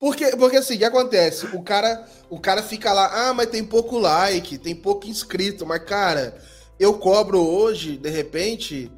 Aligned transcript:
Porque, 0.00 0.34
porque 0.34 0.56
assim, 0.56 0.76
o 0.76 0.78
que 0.78 0.84
acontece? 0.84 1.44
O 1.54 1.62
cara, 1.62 2.06
o 2.30 2.40
cara 2.40 2.62
fica 2.62 2.90
lá, 2.90 3.28
ah, 3.28 3.34
mas 3.34 3.48
tem 3.48 3.62
pouco 3.62 3.98
like, 3.98 4.56
tem 4.56 4.74
pouco 4.74 5.06
inscrito, 5.06 5.66
mas 5.66 5.84
cara, 5.84 6.38
eu 6.78 6.94
cobro 6.94 7.38
hoje, 7.38 7.98
de 7.98 8.08
repente, 8.08 8.90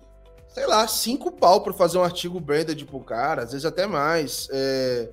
sei 0.54 0.64
lá, 0.64 0.86
cinco 0.86 1.32
pau 1.32 1.60
para 1.60 1.72
fazer 1.72 1.98
um 1.98 2.04
artigo 2.04 2.38
branded 2.38 2.84
pro 2.86 3.00
cara, 3.00 3.42
às 3.42 3.50
vezes 3.50 3.66
até 3.66 3.84
mais. 3.84 4.48
É, 4.52 5.08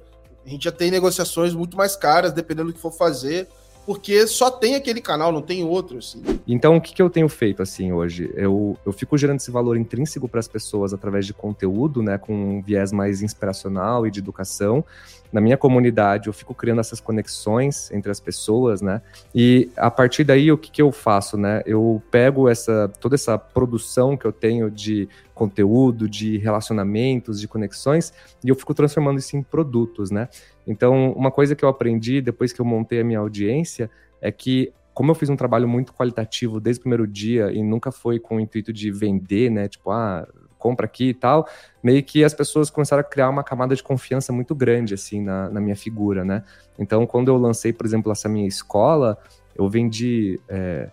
a 0.46 0.50
gente 0.50 0.66
já 0.66 0.72
tem 0.72 0.92
negociações 0.92 1.56
muito 1.56 1.76
mais 1.76 1.96
caras, 1.96 2.32
dependendo 2.32 2.70
do 2.70 2.74
que 2.76 2.80
for 2.80 2.92
fazer 2.92 3.48
porque 3.86 4.28
só 4.28 4.52
tem 4.52 4.76
aquele 4.76 5.02
canal, 5.02 5.32
não 5.32 5.42
tem 5.42 5.64
outro, 5.64 5.98
assim. 5.98 6.22
Então, 6.48 6.78
o 6.78 6.82
que, 6.82 6.94
que 6.94 7.02
eu 7.02 7.10
tenho 7.10 7.28
feito, 7.28 7.62
assim, 7.62 7.92
hoje? 7.92 8.32
Eu, 8.36 8.78
eu 8.86 8.92
fico 8.92 9.18
gerando 9.18 9.38
esse 9.38 9.52
valor 9.52 9.78
intrínseco 9.78 10.28
para 10.28 10.40
as 10.40 10.48
pessoas 10.48 10.94
através 10.94 11.26
de 11.26 11.34
conteúdo, 11.34 12.02
né, 12.04 12.18
com 12.18 12.34
um 12.34 12.62
viés 12.62 12.92
mais 12.92 13.22
inspiracional 13.22 14.06
e 14.06 14.12
de 14.12 14.20
educação. 14.20 14.84
Na 15.32 15.40
minha 15.40 15.58
comunidade, 15.58 16.28
eu 16.28 16.34
fico 16.34 16.56
criando 16.56 16.80
essas 16.80 17.00
conexões 17.00 17.92
entre 17.92 18.12
as 18.12 18.20
pessoas, 18.20 18.82
né, 18.82 19.02
e 19.34 19.70
a 19.78 19.92
partir 19.92 20.24
daí, 20.24 20.52
o 20.52 20.58
que, 20.58 20.72
que 20.72 20.82
eu 20.82 20.92
faço, 20.92 21.38
né? 21.38 21.62
Eu 21.66 22.02
pego 22.10 22.50
essa, 22.50 22.92
toda 23.00 23.16
essa 23.16 23.38
produção 23.38 24.18
que 24.18 24.26
eu 24.26 24.32
tenho 24.32 24.72
de 24.72 25.08
conteúdo, 25.40 26.10
de 26.10 26.38
relacionamentos, 26.38 27.40
de 27.40 27.48
conexões, 27.48 28.14
e 28.44 28.50
eu 28.50 28.56
fico 28.56 28.74
transformando 28.74 29.20
isso 29.20 29.38
em 29.38 29.42
produtos, 29.42 30.12
né? 30.12 30.28
Então, 30.68 31.14
uma 31.14 31.32
coisa 31.32 31.56
que 31.56 31.64
eu 31.64 31.70
aprendi 31.70 32.22
depois 32.22 32.52
que 32.52 32.60
eu 32.60 32.66
montei 32.66 33.00
a 33.00 33.04
minha 33.06 33.20
audiência 33.20 33.90
é 34.22 34.32
que 34.32 34.74
como 34.94 35.12
eu 35.12 35.16
fiz 35.16 35.30
um 35.30 35.36
trabalho 35.38 35.66
muito 35.66 35.94
qualitativo 35.94 36.60
desde 36.60 36.82
o 36.82 36.84
primeiro 36.84 37.08
dia 37.08 37.54
e 37.54 37.64
nunca 37.64 37.90
foi 37.90 38.20
com 38.20 38.36
o 38.36 38.40
intuito 38.40 38.74
de 38.74 38.92
vender, 38.92 39.50
né? 39.50 39.70
Tipo, 39.70 39.92
ah, 39.92 40.28
compra 40.58 40.86
aqui 40.86 41.10
e 41.10 41.14
tal, 41.14 41.48
meio 41.82 42.04
que 42.04 42.22
as 42.22 42.34
pessoas 42.34 42.70
começaram 42.70 43.00
a 43.00 43.04
criar 43.04 43.30
uma 43.30 43.42
camada 43.42 43.74
de 43.74 43.82
confiança 43.82 44.34
muito 44.34 44.54
grande, 44.54 44.94
assim, 44.94 45.22
na, 45.22 45.50
na 45.50 45.62
minha 45.62 45.76
figura, 45.76 46.26
né? 46.26 46.44
Então, 46.78 47.08
quando 47.08 47.30
eu 47.30 47.38
lancei, 47.38 47.72
por 47.72 47.86
exemplo, 47.86 48.12
essa 48.12 48.28
minha 48.28 48.46
escola, 48.46 49.18
eu 49.56 49.70
vendi 49.70 50.38
é, 50.50 50.90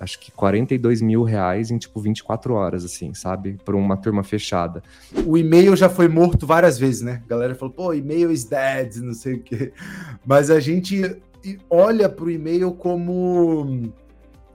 acho 0.00 0.18
que 0.20 0.30
42 0.30 1.02
mil 1.02 1.22
reais 1.22 1.70
em 1.70 1.78
tipo 1.78 2.00
24 2.00 2.54
horas, 2.54 2.84
assim, 2.84 3.12
sabe? 3.14 3.58
Por 3.64 3.74
uma 3.74 3.96
turma 3.96 4.22
fechada. 4.22 4.82
O 5.26 5.36
e-mail 5.36 5.76
já 5.76 5.88
foi 5.88 6.08
morto 6.08 6.46
várias 6.46 6.78
vezes, 6.78 7.02
né? 7.02 7.22
A 7.24 7.28
galera 7.28 7.54
falou, 7.54 7.74
pô, 7.74 7.92
e-mail 7.92 8.30
is 8.30 8.44
dead, 8.44 8.96
não 8.96 9.14
sei 9.14 9.34
o 9.34 9.42
quê. 9.42 9.72
Mas 10.24 10.50
a 10.50 10.60
gente 10.60 11.20
olha 11.68 12.08
para 12.08 12.24
o 12.24 12.30
e-mail 12.30 12.72
como 12.72 13.90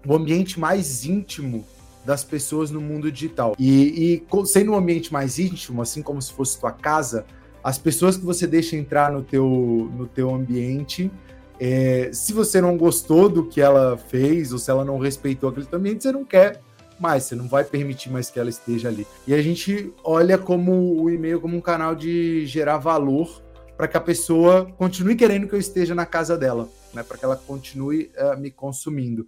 o 0.05 0.13
ambiente 0.13 0.59
mais 0.59 1.05
íntimo 1.05 1.65
das 2.05 2.23
pessoas 2.23 2.71
no 2.71 2.81
mundo 2.81 3.11
digital. 3.11 3.55
E, 3.57 4.23
e 4.23 4.45
sendo 4.45 4.71
um 4.71 4.75
ambiente 4.75 5.11
mais 5.11 5.39
íntimo, 5.39 5.81
assim 5.81 6.01
como 6.01 6.21
se 6.21 6.31
fosse 6.33 6.59
tua 6.59 6.71
casa, 6.71 7.25
as 7.63 7.77
pessoas 7.77 8.17
que 8.17 8.25
você 8.25 8.45
deixa 8.45 8.75
entrar 8.75 9.11
no 9.11 9.23
teu, 9.23 9.89
no 9.95 10.05
teu 10.05 10.33
ambiente 10.33 11.09
é, 11.59 12.09
se 12.11 12.33
você 12.33 12.59
não 12.59 12.77
gostou 12.77 13.29
do 13.29 13.45
que 13.45 13.61
ela 13.61 13.97
fez, 13.97 14.51
ou 14.51 14.59
se 14.59 14.69
ela 14.69 14.83
não 14.83 14.97
respeitou 14.97 15.49
aquele 15.49 15.67
ambiente, 15.71 16.03
você 16.03 16.11
não 16.11 16.25
quer 16.25 16.61
mais, 16.99 17.23
você 17.23 17.35
não 17.35 17.47
vai 17.47 17.63
permitir 17.63 18.09
mais 18.09 18.29
que 18.29 18.39
ela 18.39 18.49
esteja 18.49 18.87
ali. 18.87 19.05
E 19.27 19.33
a 19.33 19.41
gente 19.41 19.91
olha 20.03 20.37
como 20.37 21.01
o 21.01 21.09
e-mail 21.09 21.41
como 21.41 21.57
um 21.57 21.61
canal 21.61 21.95
de 21.95 22.45
gerar 22.45 22.77
valor 22.77 23.41
para 23.75 23.87
que 23.87 23.97
a 23.97 24.01
pessoa 24.01 24.71
continue 24.77 25.15
querendo 25.15 25.47
que 25.47 25.55
eu 25.55 25.59
esteja 25.59 25.95
na 25.95 26.05
casa 26.05 26.37
dela, 26.37 26.69
né? 26.93 27.03
Para 27.03 27.17
que 27.17 27.25
ela 27.25 27.35
continue 27.35 28.11
uh, 28.17 28.39
me 28.39 28.51
consumindo. 28.51 29.27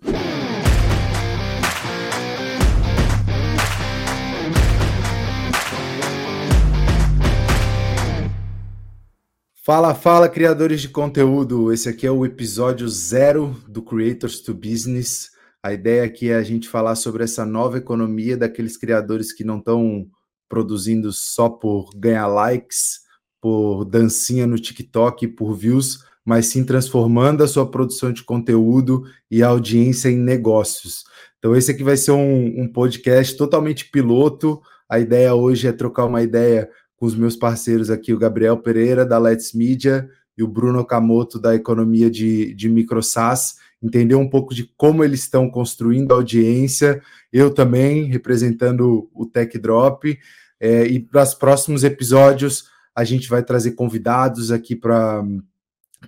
Fala, 9.66 9.96
fala, 9.96 10.30
criadores 10.30 10.80
de 10.80 10.90
conteúdo! 10.90 11.74
Esse 11.74 11.90
aqui 11.90 12.06
é 12.06 12.12
o 12.12 12.24
episódio 12.24 12.88
zero 12.88 13.60
do 13.68 13.82
Creators 13.82 14.40
to 14.40 14.54
Business. 14.54 15.32
A 15.64 15.74
ideia 15.74 16.04
aqui 16.04 16.30
é 16.30 16.36
a 16.36 16.44
gente 16.44 16.70
falar 16.70 16.94
sobre 16.94 17.24
essa 17.24 17.44
nova 17.44 17.80
economia 17.80 18.38
daqueles 18.38 18.78
criadores 18.78 19.34
que 19.34 19.44
não 19.44 19.58
estão 19.58 20.06
produzindo 20.48 21.12
só 21.12 21.50
por 21.50 21.90
ganhar 21.96 22.28
likes, 22.28 23.00
por 23.42 23.86
dancinha 23.86 24.46
no 24.46 24.60
TikTok, 24.60 25.30
por 25.30 25.56
views, 25.56 25.98
mas 26.24 26.46
sim 26.46 26.64
transformando 26.64 27.44
a 27.44 27.48
sua 27.48 27.68
produção 27.68 28.14
de 28.14 28.24
conteúdo 28.24 29.02
e 29.32 29.42
audiência 29.42 30.10
em 30.10 30.18
negócios. 30.18 31.06
Então, 31.40 31.56
esse 31.56 31.72
aqui 31.72 31.84
vai 31.84 31.98
ser 31.98 32.12
um, 32.12 32.62
um 32.62 32.72
podcast 32.72 33.36
totalmente 33.36 33.90
piloto. 33.90 34.62
A 34.88 35.00
ideia 35.00 35.34
hoje 35.34 35.68
é 35.68 35.72
trocar 35.72 36.06
uma 36.06 36.22
ideia 36.22 36.70
com 36.98 37.06
os 37.06 37.16
meus 37.16 37.36
parceiros 37.36 37.90
aqui, 37.90 38.14
o 38.14 38.18
Gabriel 38.18 38.58
Pereira, 38.58 39.06
da 39.06 39.18
Let's 39.18 39.54
Media, 39.54 40.10
e 40.38 40.44
o 40.44 40.48
Bruno 40.48 40.86
Camoto, 40.86 41.40
da 41.40 41.56
Economia 41.56 42.10
de, 42.10 42.54
de 42.54 42.70
MicroSAS, 42.70 43.56
entender 43.82 44.16
um 44.16 44.30
pouco 44.30 44.54
de 44.54 44.70
como 44.76 45.04
eles 45.04 45.22
estão 45.22 45.50
construindo 45.50 46.12
a 46.12 46.16
audiência, 46.16 47.02
eu 47.32 47.54
também, 47.54 48.06
representando 48.06 49.10
o 49.14 49.26
Tech 49.26 49.58
Drop, 49.60 50.18
é, 50.60 50.86
e 50.86 51.00
para 51.00 51.24
os 51.24 51.34
próximos 51.34 51.84
episódios 51.84 52.70
a 52.96 53.04
gente 53.04 53.28
vai 53.28 53.44
trazer 53.44 53.72
convidados 53.72 54.52
aqui 54.52 54.76
para 54.76 55.24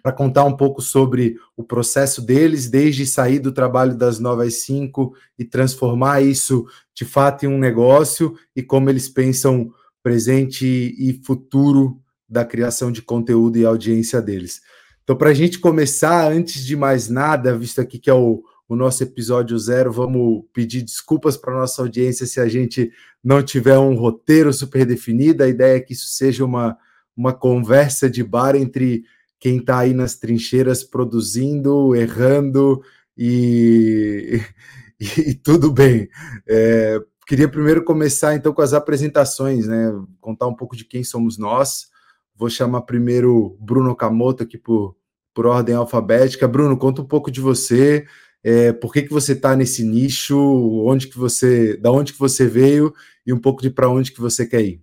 para 0.02 0.12
contar 0.12 0.44
um 0.44 0.56
pouco 0.56 0.80
sobre 0.80 1.38
o 1.56 1.64
processo 1.64 2.22
deles, 2.22 2.69
desde 2.69 3.04
sair 3.04 3.40
do 3.40 3.52
trabalho 3.52 3.96
das 3.96 4.19
9 4.19 4.46
às 4.46 4.54
5 4.62 5.16
e 5.40 5.44
transformar 5.44 6.22
isso 6.22 6.68
de 6.94 7.04
fato 7.04 7.46
em 7.46 7.48
um 7.48 7.58
negócio 7.58 8.38
e 8.56 8.62
como 8.62 8.92
eles 8.92 9.09
pensam 9.09 9.72
presente 10.07 10.66
e 10.66 11.19
futuro 11.25 12.00
da 12.29 12.45
criação 12.45 12.94
de 12.94 13.01
conteúdo 13.01 13.57
e 13.57 13.66
audiência 13.66 14.22
deles. 14.22 14.62
Então, 15.03 15.18
para 15.18 15.31
a 15.31 15.34
gente 15.34 15.59
começar, 15.59 16.31
antes 16.31 16.66
de 16.66 16.78
mais 16.78 17.09
nada, 17.09 17.57
visto 17.57 17.81
aqui 17.81 18.00
que 18.00 18.09
é 18.09 18.13
o, 18.13 18.41
o 18.69 18.73
nosso 18.73 19.03
episódio 19.03 19.59
zero, 19.59 19.91
vamos 19.91 20.45
pedir 20.53 20.81
desculpas 20.81 21.35
para 21.35 21.59
nossa 21.59 21.81
audiência 21.81 22.25
se 22.25 22.40
a 22.40 22.47
gente 22.47 22.90
não 23.22 23.44
tiver 23.44 23.78
um 23.78 23.95
roteiro 23.95 24.53
super 24.53 24.85
definido. 24.85 25.44
A 25.44 25.50
ideia 25.50 25.75
é 25.75 25.81
que 25.81 25.91
isso 25.91 26.07
seja 26.07 26.45
uma, 26.45 26.78
uma 27.13 27.34
conversa 27.34 28.09
de 28.09 28.24
bar 28.24 28.56
entre 28.56 29.03
quem 29.38 29.57
está 29.57 29.79
aí 29.79 29.94
nas 29.94 30.16
trincheiras 30.16 30.85
produzindo, 30.85 31.94
errando 31.94 32.81
e, 33.18 34.39
e, 34.97 35.31
e 35.31 35.34
tudo 35.34 35.69
bem. 35.69 36.07
É, 36.47 36.97
Queria 37.28 37.50
primeiro 37.50 37.84
começar 37.84 38.36
então 38.36 38.54
com 38.54 38.62
as 38.62 38.72
apresentações, 38.72 39.68
né? 39.68 39.94
Contar 40.22 40.48
um 40.48 40.56
pouco 40.56 40.78
de 40.78 40.86
quem 40.86 41.04
somos 41.04 41.38
nós. 41.38 41.90
Vou 42.34 42.50
chamar 42.50 42.84
primeiro 42.84 43.58
Bruno 43.60 43.94
Camoto 43.94 44.44
aqui 44.44 44.58
por, 44.58 44.96
por 45.34 45.46
ordem 45.46 45.76
alfabética. 45.76 46.48
Bruno, 46.48 46.78
conta 46.78 47.02
um 47.02 47.06
pouco 47.06 47.30
de 47.30 47.42
você. 47.42 48.08
É, 48.42 48.72
por 48.72 48.94
que, 48.94 49.02
que 49.02 49.12
você 49.12 49.34
está 49.34 49.58
nesse 49.58 49.84
nicho? 49.84 50.40
Onde 50.88 51.08
que 51.08 51.18
você, 51.18 51.76
da 51.76 51.92
onde 51.92 52.14
que 52.14 52.20
você 52.20 52.48
veio 52.48 52.94
e 53.26 53.34
um 53.34 53.40
pouco 53.40 53.62
de 53.62 53.70
para 53.70 53.90
onde 53.90 54.14
que 54.14 54.22
você 54.22 54.46
quer 54.46 54.62
ir? 54.62 54.82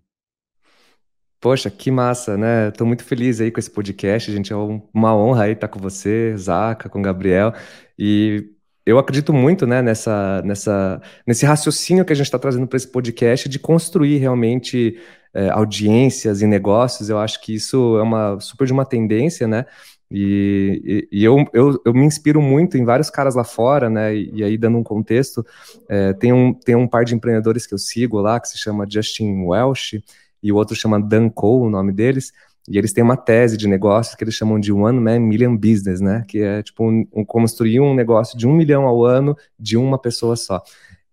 Poxa, 1.41 1.71
que 1.71 1.91
massa, 1.91 2.37
né? 2.37 2.69
Estou 2.69 2.87
muito 2.87 3.05
feliz 3.05 3.41
aí 3.41 3.51
com 3.51 3.59
esse 3.59 3.71
podcast, 3.71 4.31
gente. 4.31 4.53
É 4.53 4.57
uma 4.93 5.17
honra 5.17 5.45
aí 5.45 5.53
estar 5.53 5.69
com 5.69 5.81
você, 5.81 6.37
Zaca, 6.37 6.91
com 6.91 6.99
o 6.99 7.03
Gabriel. 7.03 7.55
E 7.99 8.54
eu 8.87 8.99
acredito 8.99 9.33
muito 9.33 9.67
né, 9.67 9.81
nessa, 9.81 10.43
nessa, 10.43 11.01
nesse 11.27 11.47
raciocínio 11.47 12.05
que 12.05 12.13
a 12.13 12.17
gente 12.17 12.27
está 12.27 12.39
trazendo 12.39 12.67
para 12.67 12.77
esse 12.77 12.89
podcast 12.89 13.49
de 13.49 13.59
construir 13.59 14.19
realmente 14.19 14.99
é, 15.33 15.49
audiências 15.49 16.43
e 16.43 16.47
negócios. 16.47 17.09
Eu 17.09 17.19
acho 17.19 17.41
que 17.41 17.55
isso 17.55 17.99
é 17.99 18.03
uma 18.03 18.39
super 18.41 18.67
de 18.67 18.73
uma 18.73 18.85
tendência, 18.85 19.49
né? 19.49 19.65
E, 20.11 21.09
e, 21.11 21.21
e 21.21 21.25
eu, 21.25 21.45
eu, 21.53 21.81
eu, 21.85 21.95
me 21.95 22.05
inspiro 22.05 22.41
muito 22.41 22.77
em 22.77 22.85
vários 22.85 23.09
caras 23.09 23.35
lá 23.35 23.43
fora, 23.43 23.89
né? 23.89 24.15
E, 24.15 24.31
e 24.35 24.45
aí, 24.45 24.59
dando 24.59 24.77
um 24.79 24.85
contexto, 24.85 25.45
é, 25.89 26.13
tem, 26.13 26.33
um, 26.33 26.53
tem 26.53 26.77
um 26.77 26.87
par 26.87 27.05
de 27.05 27.15
empreendedores 27.15 27.67
que 27.67 27.75
eu 27.75 27.79
sigo 27.79 28.21
lá, 28.21 28.39
que 28.39 28.49
se 28.49 28.59
chama 28.59 28.87
Justin 28.89 29.45
Welsh, 29.45 30.03
e 30.43 30.53
o 30.53 30.57
outro 30.57 30.77
chama 30.77 31.01
Dan 31.01 31.31
Cole, 31.31 31.67
o 31.67 31.71
nome 31.71 31.91
deles 31.91 32.33
e 32.69 32.79
eles 32.79 32.93
têm 32.93 33.05
uma 33.05 33.17
tese 33.17 33.57
de 33.57 33.69
negócio 33.69 34.17
que 34.17 34.25
eles 34.25 34.35
chamam 34.35 34.59
de 34.59 34.73
One 34.73 34.99
Man 34.99 35.21
Million 35.21 35.57
Business, 35.57 36.01
né? 36.01 36.25
Que 36.27 36.41
é 36.41 36.63
tipo 36.63 36.89
um, 36.89 37.07
um, 37.13 37.25
construir 37.25 37.81
um 37.81 37.95
negócio 37.95 38.39
de 38.39 38.47
um 38.47 38.53
milhão 38.55 38.85
ao 38.87 39.05
ano 39.05 39.37
de 39.59 39.77
uma 39.77 39.99
pessoa 39.99 40.35
só. 40.35 40.63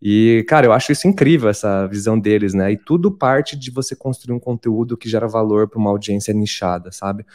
E, 0.01 0.43
cara, 0.47 0.65
eu 0.65 0.73
acho 0.73 0.91
isso 0.91 1.07
incrível, 1.07 1.49
essa 1.49 1.85
visão 1.87 2.19
deles, 2.19 2.53
né? 2.53 2.71
E 2.71 2.77
tudo 2.77 3.11
parte 3.11 3.55
de 3.55 3.69
você 3.69 3.95
construir 3.95 4.33
um 4.33 4.39
conteúdo 4.39 4.97
que 4.97 5.09
gera 5.09 5.27
valor 5.27 5.67
para 5.69 5.77
uma 5.77 5.91
audiência 5.91 6.33
nichada, 6.33 6.91
sabe? 6.91 7.25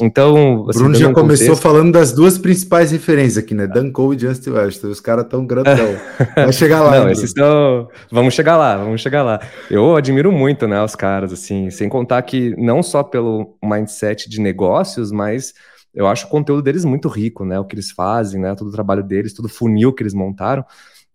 Então, 0.00 0.66
assim, 0.68 0.78
Bruno 0.78 0.94
já 0.94 1.08
um 1.08 1.12
começou 1.14 1.46
contexto... 1.46 1.62
falando 1.62 1.92
das 1.92 2.12
duas 2.12 2.36
principais 2.36 2.90
referências 2.90 3.38
aqui, 3.38 3.54
né? 3.54 3.66
Dan 3.66 3.90
Cole 3.90 4.16
e 4.16 4.20
Justin 4.20 4.50
Washington. 4.50 4.88
Os 4.88 5.00
caras 5.00 5.26
tão 5.26 5.46
grandão. 5.46 5.96
Vai 6.34 6.52
chegar 6.52 6.82
lá. 6.82 7.00
Não, 7.00 7.10
esses 7.10 7.24
estão... 7.24 7.88
Vamos 8.10 8.34
chegar 8.34 8.58
lá, 8.58 8.76
vamos 8.76 9.00
chegar 9.00 9.22
lá. 9.22 9.40
Eu 9.70 9.96
admiro 9.96 10.30
muito, 10.30 10.68
né, 10.68 10.82
os 10.82 10.94
caras, 10.94 11.32
assim, 11.32 11.70
sem 11.70 11.88
contar 11.88 12.20
que 12.22 12.54
não 12.58 12.82
só 12.82 13.02
pelo 13.02 13.56
mindset 13.64 14.28
de 14.28 14.38
negócios, 14.38 15.10
mas 15.10 15.54
eu 15.94 16.06
acho 16.06 16.26
o 16.26 16.28
conteúdo 16.28 16.60
deles 16.60 16.84
muito 16.84 17.08
rico, 17.08 17.46
né? 17.46 17.58
O 17.58 17.64
que 17.64 17.74
eles 17.74 17.90
fazem, 17.90 18.38
né? 18.38 18.54
Todo 18.54 18.68
o 18.68 18.72
trabalho 18.72 19.02
deles, 19.02 19.32
todo 19.32 19.46
o 19.46 19.48
funil 19.48 19.94
que 19.94 20.02
eles 20.02 20.12
montaram. 20.12 20.62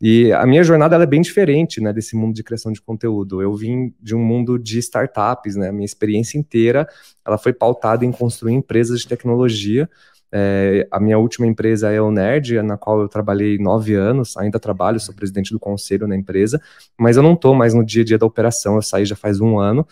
E 0.02 0.34
a 0.34 0.48
minha 0.48 0.64
jornada 0.64 0.96
é 0.96 1.06
bem 1.06 1.22
diferente, 1.22 1.80
né, 1.80 1.94
desse 1.94 2.16
mundo 2.16 2.34
de 2.34 2.44
criação 2.44 2.72
de 2.72 2.82
conteúdo. 2.82 3.40
Eu 3.40 3.54
vim 3.54 3.94
de 4.02 4.16
um 4.16 4.20
mundo 4.20 4.58
de 4.58 4.80
startups, 4.80 5.56
né? 5.56 5.70
A 5.70 5.72
minha 5.72 5.86
experiência 5.86 6.40
inteira, 6.40 6.88
ela 7.24 7.38
foi 7.38 7.54
pautada 7.54 8.04
em 8.04 8.12
construir 8.12 8.54
empresas 8.54 9.02
de 9.02 9.08
tecnologia. 9.08 9.88
É, 10.34 10.88
a 10.90 11.00
minha 11.00 11.20
última 11.20 11.46
empresa 11.46 11.92
é 11.92 12.02
o 12.02 12.10
Nerd, 12.10 12.62
na 12.64 12.78
qual 12.78 13.02
eu 13.02 13.08
trabalhei 13.08 13.60
nove 13.60 13.94
anos, 13.94 14.36
ainda 14.38 14.60
trabalho, 14.60 15.00
sou 15.00 15.14
presidente 15.14 15.52
do 15.52 15.60
conselho 15.60 16.08
na 16.08 16.16
empresa, 16.16 16.60
mas 16.98 17.18
eu 17.18 17.24
não 17.24 17.34
estou 17.34 17.54
mais 17.54 17.74
no 17.74 17.86
dia 17.86 18.02
a 18.02 18.06
dia 18.06 18.18
da 18.18 18.26
operação, 18.26 18.76
eu 18.76 18.82
saí 18.82 19.06
já 19.06 19.16
faz 19.16 19.40
um 19.40 19.60
ano. 19.60 19.86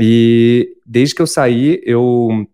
E 0.00 0.76
desde 0.84 1.14
que 1.14 1.22
eu 1.22 1.26
saí, 1.26 1.80
eu 1.84 2.46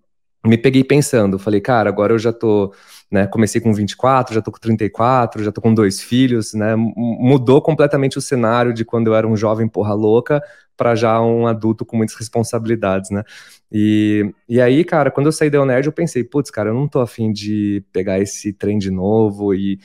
me 0.45 0.59
peguei 0.59 0.85
pensando, 0.85 1.39
falei, 1.39 1.61
cara, 1.61 1.89
agora 1.89 2.13
eu 2.13 2.19
já 2.19 2.33
tô, 2.33 2.75
né, 3.11 3.27
comecei 3.27 3.61
com 3.61 3.73
24, 3.73 4.35
já 4.35 4.43
tô 4.43 4.53
com 4.53 4.59
34, 4.59 5.43
já 5.43 5.51
tô 5.51 5.61
com 5.61 5.75
dois 5.75 6.01
filhos, 6.01 6.55
né, 6.55 6.75
mudou 6.77 7.61
completamente 7.61 8.19
o 8.19 8.21
cenário 8.21 8.73
de 8.73 8.85
quando 8.85 9.09
eu 9.09 9.15
era 9.15 9.27
um 9.27 9.37
jovem 9.37 9.69
porra 9.69 9.95
louca 9.95 10.43
para 10.77 10.95
já 10.95 11.21
um 11.21 11.47
adulto 11.47 11.85
com 11.85 11.97
muitas 11.97 12.17
responsabilidades, 12.17 13.11
né, 13.11 13.25
e, 13.73 14.33
e 14.49 14.61
aí, 14.61 14.85
cara, 14.85 15.11
quando 15.11 15.27
eu 15.27 15.33
saí 15.33 15.51
da 15.51 15.65
Nerd, 15.65 15.87
eu 15.87 15.93
pensei, 15.93 16.25
putz, 16.25 16.51
cara, 16.51 16.71
eu 16.71 16.75
não 16.75 16.89
tô 16.89 17.01
afim 17.01 17.33
de 17.33 17.85
pegar 17.93 18.19
esse 18.19 18.53
trem 18.53 18.79
de 18.79 18.91
novo 18.91 19.55
e 19.55 19.79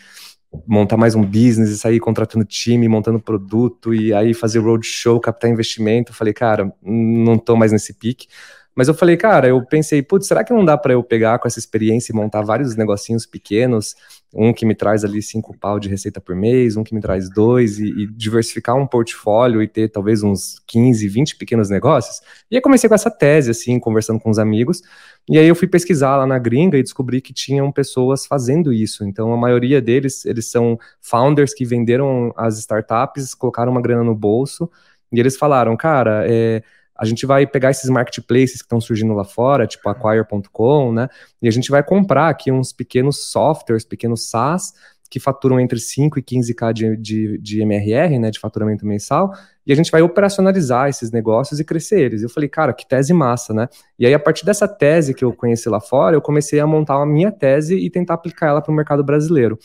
montar 0.68 0.98
mais 0.98 1.16
um 1.16 1.24
business 1.24 1.70
e 1.70 1.78
sair 1.78 2.00
contratando 2.00 2.46
time, 2.46 2.88
montando 2.88 3.20
produto 3.20 3.94
e 3.94 4.14
aí 4.14 4.34
fazer 4.34 4.60
roadshow, 4.60 5.20
captar 5.20 5.50
investimento. 5.50 6.14
Falei, 6.14 6.34
cara, 6.34 6.74
não 6.82 7.38
tô 7.38 7.56
mais 7.56 7.72
nesse 7.72 7.94
pique. 7.94 8.28
Mas 8.76 8.90
eu 8.90 8.94
falei, 8.94 9.16
cara, 9.16 9.48
eu 9.48 9.66
pensei, 9.66 10.02
putz, 10.02 10.28
será 10.28 10.44
que 10.44 10.54
não 10.54 10.66
dá 10.66 10.78
para 10.78 10.92
eu 10.92 11.02
pegar 11.02 11.40
com 11.40 11.48
essa 11.48 11.58
experiência 11.58 12.12
e 12.12 12.16
montar 12.16 12.42
vários 12.42 12.76
negocinhos 12.76 13.26
pequenos? 13.26 13.96
Um 14.34 14.52
que 14.54 14.66
me 14.66 14.76
traz 14.76 15.06
ali 15.06 15.22
cinco 15.22 15.58
pau 15.58 15.80
de 15.80 15.88
receita 15.88 16.20
por 16.20 16.36
mês, 16.36 16.76
um 16.76 16.84
que 16.84 16.94
me 16.94 17.00
traz 17.00 17.30
dois, 17.30 17.80
e, 17.80 17.88
e 17.88 18.08
diversificar 18.08 18.76
um 18.76 18.86
portfólio 18.86 19.64
e 19.64 19.68
ter 19.68 19.88
talvez 19.88 20.24
uns 20.24 20.60
15, 20.68 21.08
20 21.08 21.38
pequenos 21.38 21.70
negócios. 21.70 22.20
E 22.52 22.58
aí 22.58 22.62
comecei 22.62 22.90
com 22.90 22.96
essa 22.96 23.10
tese, 23.10 23.50
assim, 23.50 23.80
conversando 23.80 24.20
com 24.20 24.30
os 24.30 24.38
amigos. 24.38 24.82
E 25.30 25.38
aí 25.38 25.48
eu 25.48 25.56
fui 25.56 25.70
pesquisar 25.70 26.18
lá 26.18 26.28
na 26.28 26.38
gringa 26.38 26.78
e 26.78 26.84
descobri 26.84 27.22
que 27.22 27.34
tinham 27.34 27.72
pessoas 27.72 28.26
fazendo 28.26 28.74
isso. 28.74 29.06
Então 29.06 29.32
a 29.34 29.38
maioria 29.38 29.82
deles, 29.82 30.26
eles 30.26 30.52
são 30.52 30.78
founders 31.00 31.54
que 31.54 31.64
venderam 31.64 32.34
as 32.36 32.60
startups, 32.60 33.34
colocaram 33.34 33.72
uma 33.72 33.82
grana 33.82 34.04
no 34.04 34.14
bolso, 34.14 34.70
e 35.14 35.20
eles 35.20 35.38
falaram, 35.38 35.78
cara, 35.78 36.26
é 36.28 36.62
a 36.98 37.06
gente 37.06 37.26
vai 37.26 37.46
pegar 37.46 37.72
esses 37.72 37.90
marketplaces 37.90 38.58
que 38.58 38.66
estão 38.66 38.80
surgindo 38.80 39.14
lá 39.14 39.26
fora, 39.26 39.68
tipo 39.68 39.88
acquire.com, 39.90 40.94
né? 40.94 41.10
E 41.42 41.48
a 41.48 41.52
gente 41.52 41.70
vai 41.70 41.84
comprar 41.84 42.30
aqui 42.30 42.52
uns 42.52 42.72
pequenos 42.72 43.32
softwares, 43.32 43.84
pequenos 43.84 44.30
SaaS, 44.30 44.74
que 45.10 45.20
faturam 45.20 45.60
entre 45.60 45.80
5 45.80 46.20
e 46.20 46.22
15k 46.22 46.74
de, 46.74 46.98
de, 46.98 47.38
de 47.38 47.62
MRR, 47.62 48.20
né, 48.20 48.32
de 48.32 48.40
faturamento 48.40 48.86
mensal, 48.86 49.32
e 49.66 49.72
a 49.72 49.76
gente 49.76 49.92
vai 49.92 50.02
operacionalizar 50.02 50.90
esses 50.90 51.12
negócios 51.12 51.60
e 51.60 51.64
crescer 51.64 52.00
eles. 52.00 52.22
Eu 52.22 52.30
falei, 52.30 52.50
cara, 52.50 52.74
que 52.74 52.88
tese 52.88 53.14
massa, 53.14 53.54
né? 53.54 53.68
E 53.98 54.06
aí, 54.06 54.14
a 54.14 54.20
partir 54.20 54.46
dessa 54.46 54.68
tese 54.68 55.14
que 55.14 55.24
eu 55.24 55.34
conheci 55.34 55.70
lá 55.70 55.80
fora, 55.80 56.16
eu 56.16 56.22
comecei 56.22 56.60
a 56.60 56.68
montar 56.68 57.02
a 57.02 57.06
minha 57.06 57.32
tese 57.32 57.76
e 57.76 57.90
tentar 57.90 58.16
aplicar 58.16 58.48
ela 58.48 58.62
para 58.62 58.72
o 58.72 58.76
mercado 58.76 59.04
brasileiro. 59.04 59.58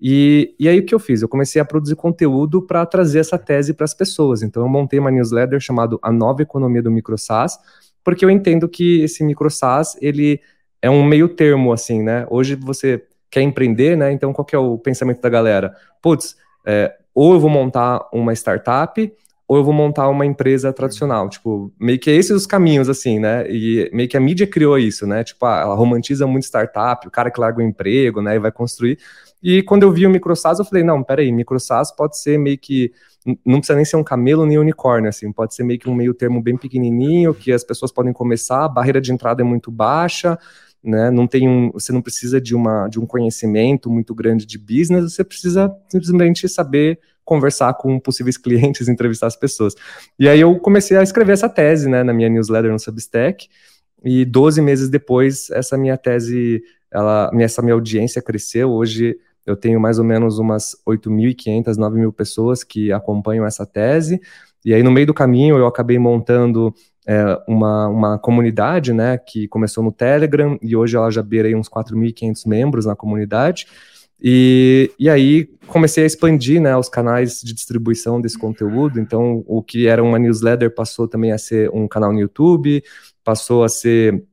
E, 0.00 0.54
e 0.58 0.68
aí 0.68 0.78
o 0.78 0.86
que 0.86 0.94
eu 0.94 0.98
fiz? 0.98 1.22
Eu 1.22 1.28
comecei 1.28 1.60
a 1.60 1.64
produzir 1.64 1.96
conteúdo 1.96 2.62
para 2.62 2.86
trazer 2.86 3.18
essa 3.18 3.36
tese 3.36 3.74
para 3.74 3.84
as 3.84 3.94
pessoas. 3.94 4.42
Então 4.42 4.62
eu 4.62 4.68
montei 4.68 4.98
uma 4.98 5.10
newsletter 5.10 5.60
chamado 5.60 5.98
A 6.02 6.12
Nova 6.12 6.42
Economia 6.42 6.82
do 6.82 6.90
Micro 6.90 7.18
SaaS, 7.18 7.58
porque 8.04 8.24
eu 8.24 8.30
entendo 8.30 8.68
que 8.68 9.02
esse 9.02 9.24
micro 9.24 9.50
SaaS, 9.50 9.96
ele 10.00 10.40
é 10.80 10.88
um 10.88 11.04
meio 11.04 11.28
termo, 11.28 11.72
assim, 11.72 12.02
né? 12.02 12.26
Hoje 12.30 12.54
você 12.54 13.04
quer 13.30 13.42
empreender, 13.42 13.96
né? 13.96 14.12
Então 14.12 14.32
qual 14.32 14.44
que 14.44 14.54
é 14.54 14.58
o 14.58 14.78
pensamento 14.78 15.20
da 15.20 15.28
galera? 15.28 15.74
Putz, 16.00 16.36
é, 16.64 16.94
ou 17.14 17.34
eu 17.34 17.40
vou 17.40 17.50
montar 17.50 18.08
uma 18.12 18.32
startup, 18.32 19.12
ou 19.48 19.56
eu 19.56 19.64
vou 19.64 19.72
montar 19.72 20.08
uma 20.08 20.26
empresa 20.26 20.72
tradicional. 20.72 21.28
Tipo, 21.28 21.72
meio 21.80 21.98
que 21.98 22.10
esses 22.10 22.30
os 22.30 22.46
caminhos, 22.46 22.88
assim, 22.88 23.18
né? 23.18 23.50
E 23.50 23.90
meio 23.92 24.08
que 24.08 24.16
a 24.16 24.20
mídia 24.20 24.46
criou 24.46 24.78
isso, 24.78 25.06
né? 25.06 25.24
Tipo, 25.24 25.46
ah, 25.46 25.60
ela 25.62 25.74
romantiza 25.74 26.26
muito 26.26 26.44
startup, 26.44 27.08
o 27.08 27.10
cara 27.10 27.30
que 27.30 27.40
larga 27.40 27.58
o 27.58 27.62
emprego, 27.62 28.20
né? 28.20 28.36
E 28.36 28.38
vai 28.38 28.52
construir. 28.52 28.98
E 29.42 29.62
quando 29.62 29.84
eu 29.84 29.92
vi 29.92 30.06
o 30.06 30.10
microsas, 30.10 30.58
eu 30.58 30.64
falei, 30.64 30.82
não, 30.82 31.02
peraí, 31.02 31.30
microsas 31.30 31.94
pode 31.94 32.18
ser 32.18 32.38
meio 32.38 32.58
que, 32.58 32.92
não 33.44 33.58
precisa 33.58 33.76
nem 33.76 33.84
ser 33.84 33.96
um 33.96 34.04
camelo 34.04 34.46
nem 34.46 34.58
um 34.58 34.62
unicórnio, 34.62 35.08
assim, 35.08 35.30
pode 35.32 35.54
ser 35.54 35.62
meio 35.62 35.78
que 35.78 35.88
um 35.88 35.94
meio 35.94 36.14
termo 36.14 36.42
bem 36.42 36.56
pequenininho, 36.56 37.34
que 37.34 37.52
as 37.52 37.62
pessoas 37.62 37.92
podem 37.92 38.12
começar, 38.12 38.64
a 38.64 38.68
barreira 38.68 39.00
de 39.00 39.12
entrada 39.12 39.42
é 39.42 39.44
muito 39.44 39.70
baixa, 39.70 40.38
né, 40.82 41.10
não 41.10 41.26
tem 41.26 41.48
um, 41.48 41.70
você 41.72 41.92
não 41.92 42.00
precisa 42.00 42.40
de, 42.40 42.54
uma, 42.54 42.88
de 42.88 42.98
um 42.98 43.06
conhecimento 43.06 43.90
muito 43.90 44.14
grande 44.14 44.46
de 44.46 44.58
business, 44.58 45.12
você 45.12 45.24
precisa 45.24 45.72
simplesmente 45.88 46.48
saber 46.48 46.98
conversar 47.24 47.74
com 47.74 47.98
possíveis 48.00 48.38
clientes, 48.38 48.88
entrevistar 48.88 49.26
as 49.26 49.36
pessoas. 49.36 49.74
E 50.18 50.28
aí 50.28 50.40
eu 50.40 50.58
comecei 50.58 50.96
a 50.96 51.02
escrever 51.02 51.32
essa 51.32 51.48
tese, 51.48 51.88
né, 51.88 52.02
na 52.02 52.12
minha 52.12 52.28
newsletter 52.28 52.72
no 52.72 52.78
Substack, 52.78 53.48
e 54.04 54.24
12 54.24 54.62
meses 54.62 54.88
depois, 54.88 55.50
essa 55.50 55.76
minha 55.76 55.96
tese, 55.96 56.62
ela, 56.90 57.30
essa 57.40 57.60
minha 57.60 57.74
audiência 57.74 58.22
cresceu, 58.22 58.70
hoje 58.70 59.18
eu 59.48 59.56
tenho 59.56 59.80
mais 59.80 59.98
ou 59.98 60.04
menos 60.04 60.38
umas 60.38 60.76
8.500, 60.86 61.76
9.000 61.76 62.12
pessoas 62.12 62.62
que 62.62 62.92
acompanham 62.92 63.46
essa 63.46 63.64
tese, 63.64 64.20
e 64.64 64.74
aí 64.74 64.82
no 64.82 64.90
meio 64.90 65.06
do 65.06 65.14
caminho 65.14 65.56
eu 65.56 65.66
acabei 65.66 65.98
montando 65.98 66.74
é, 67.06 67.40
uma, 67.48 67.88
uma 67.88 68.18
comunidade, 68.18 68.92
né, 68.92 69.16
que 69.16 69.48
começou 69.48 69.82
no 69.82 69.90
Telegram, 69.90 70.58
e 70.60 70.76
hoje 70.76 70.96
ela 70.96 71.10
já 71.10 71.22
beirei 71.22 71.54
uns 71.54 71.68
4.500 71.68 72.46
membros 72.46 72.84
na 72.84 72.94
comunidade, 72.94 73.66
e, 74.20 74.92
e 74.98 75.08
aí 75.08 75.48
comecei 75.66 76.02
a 76.04 76.06
expandir 76.06 76.60
né, 76.60 76.76
os 76.76 76.88
canais 76.88 77.40
de 77.40 77.54
distribuição 77.54 78.20
desse 78.20 78.36
conteúdo. 78.36 78.98
Então, 78.98 79.44
o 79.46 79.62
que 79.62 79.86
era 79.86 80.02
uma 80.02 80.18
newsletter 80.18 80.74
passou 80.74 81.06
também 81.06 81.30
a 81.30 81.38
ser 81.38 81.70
um 81.72 81.86
canal 81.86 82.12
no 82.12 82.18
YouTube, 82.18 82.82
passou 83.22 83.62
a 83.62 83.68
ser 83.68 84.24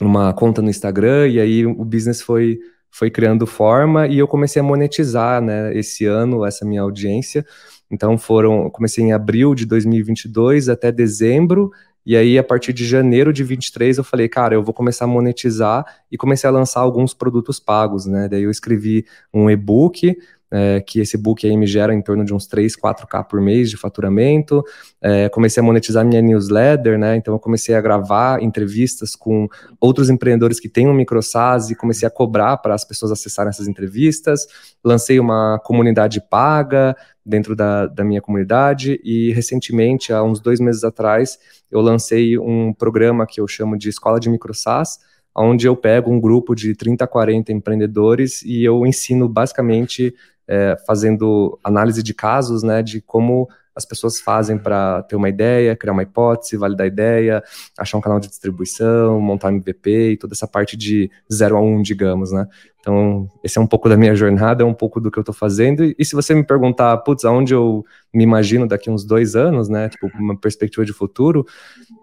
uma 0.00 0.32
conta 0.32 0.62
no 0.62 0.70
Instagram, 0.70 1.28
e 1.28 1.40
aí 1.40 1.66
o 1.66 1.84
business 1.84 2.22
foi 2.22 2.58
foi 2.92 3.10
criando 3.10 3.46
forma 3.46 4.06
e 4.06 4.18
eu 4.18 4.28
comecei 4.28 4.60
a 4.60 4.62
monetizar, 4.62 5.40
né, 5.40 5.74
esse 5.76 6.04
ano, 6.04 6.44
essa 6.44 6.64
minha 6.64 6.82
audiência. 6.82 7.44
Então 7.90 8.18
foram, 8.18 8.70
comecei 8.70 9.02
em 9.02 9.12
abril 9.12 9.54
de 9.54 9.64
2022 9.66 10.68
até 10.68 10.92
dezembro, 10.92 11.70
e 12.04 12.16
aí 12.16 12.38
a 12.38 12.44
partir 12.44 12.72
de 12.72 12.84
janeiro 12.84 13.32
de 13.32 13.42
23 13.42 13.96
eu 13.96 14.04
falei, 14.04 14.28
cara, 14.28 14.54
eu 14.54 14.62
vou 14.62 14.74
começar 14.74 15.06
a 15.06 15.08
monetizar 15.08 15.84
e 16.10 16.18
comecei 16.18 16.48
a 16.48 16.52
lançar 16.52 16.80
alguns 16.80 17.14
produtos 17.14 17.58
pagos, 17.58 18.06
né? 18.06 18.28
Daí 18.28 18.42
eu 18.42 18.50
escrevi 18.50 19.06
um 19.32 19.48
e-book 19.48 20.16
é, 20.52 20.82
que 20.82 21.00
esse 21.00 21.16
book 21.16 21.46
aí 21.46 21.56
me 21.56 21.66
gera 21.66 21.94
em 21.94 22.02
torno 22.02 22.24
de 22.24 22.34
uns 22.34 22.46
3, 22.46 22.76
4K 22.76 23.24
por 23.24 23.40
mês 23.40 23.70
de 23.70 23.78
faturamento. 23.78 24.62
É, 25.00 25.30
comecei 25.30 25.62
a 25.62 25.64
monetizar 25.64 26.04
minha 26.04 26.20
newsletter, 26.20 26.98
né? 26.98 27.16
Então 27.16 27.32
eu 27.32 27.40
comecei 27.40 27.74
a 27.74 27.80
gravar 27.80 28.42
entrevistas 28.42 29.16
com 29.16 29.48
outros 29.80 30.10
empreendedores 30.10 30.60
que 30.60 30.68
têm 30.68 30.86
um 30.86 30.92
microsas 30.92 31.70
e 31.70 31.74
comecei 31.74 32.06
a 32.06 32.10
cobrar 32.10 32.58
para 32.58 32.74
as 32.74 32.84
pessoas 32.84 33.10
acessarem 33.10 33.48
essas 33.48 33.66
entrevistas. 33.66 34.46
Lancei 34.84 35.18
uma 35.18 35.58
comunidade 35.64 36.20
paga 36.20 36.94
dentro 37.24 37.56
da, 37.56 37.86
da 37.86 38.04
minha 38.04 38.20
comunidade 38.20 39.00
e 39.02 39.32
recentemente, 39.32 40.12
há 40.12 40.22
uns 40.22 40.40
dois 40.40 40.60
meses 40.60 40.84
atrás, 40.84 41.38
eu 41.70 41.80
lancei 41.80 42.36
um 42.36 42.74
programa 42.74 43.26
que 43.26 43.40
eu 43.40 43.48
chamo 43.48 43.78
de 43.78 43.88
Escola 43.88 44.20
de 44.20 44.28
Microsas, 44.28 44.98
onde 45.34 45.66
eu 45.66 45.74
pego 45.74 46.10
um 46.10 46.20
grupo 46.20 46.54
de 46.54 46.74
30 46.74 47.04
a 47.04 47.06
40 47.06 47.52
empreendedores 47.52 48.42
e 48.42 48.62
eu 48.62 48.86
ensino 48.86 49.28
basicamente 49.28 50.14
é, 50.46 50.76
fazendo 50.86 51.58
análise 51.62 52.02
de 52.02 52.14
casos, 52.14 52.62
né, 52.62 52.82
de 52.82 53.00
como 53.00 53.48
as 53.74 53.84
pessoas 53.84 54.20
fazem 54.20 54.58
para 54.58 55.02
ter 55.04 55.16
uma 55.16 55.28
ideia, 55.28 55.74
criar 55.74 55.92
uma 55.92 56.02
hipótese, 56.02 56.56
validar 56.56 56.84
a 56.84 56.88
ideia, 56.88 57.42
achar 57.78 57.96
um 57.96 58.00
canal 58.00 58.20
de 58.20 58.28
distribuição, 58.28 59.18
montar 59.20 59.48
um 59.48 59.56
MVP 59.56 60.12
e 60.12 60.16
toda 60.16 60.34
essa 60.34 60.46
parte 60.46 60.76
de 60.76 61.10
zero 61.32 61.56
a 61.56 61.60
um, 61.60 61.80
digamos, 61.80 62.32
né? 62.32 62.46
Então, 62.80 63.30
esse 63.44 63.58
é 63.58 63.60
um 63.60 63.66
pouco 63.66 63.88
da 63.88 63.96
minha 63.96 64.14
jornada, 64.14 64.64
é 64.64 64.66
um 64.66 64.74
pouco 64.74 65.00
do 65.00 65.10
que 65.10 65.16
eu 65.16 65.22
estou 65.22 65.34
fazendo. 65.34 65.84
E, 65.84 65.94
e, 65.96 66.04
se 66.04 66.14
você 66.16 66.34
me 66.34 66.42
perguntar, 66.42 66.96
putz, 66.98 67.24
aonde 67.24 67.54
eu 67.54 67.84
me 68.12 68.24
imagino 68.24 68.66
daqui 68.66 68.90
uns 68.90 69.04
dois 69.04 69.36
anos, 69.36 69.68
né? 69.68 69.88
Tipo, 69.88 70.10
uma 70.18 70.36
perspectiva 70.36 70.84
de 70.84 70.92
futuro, 70.92 71.46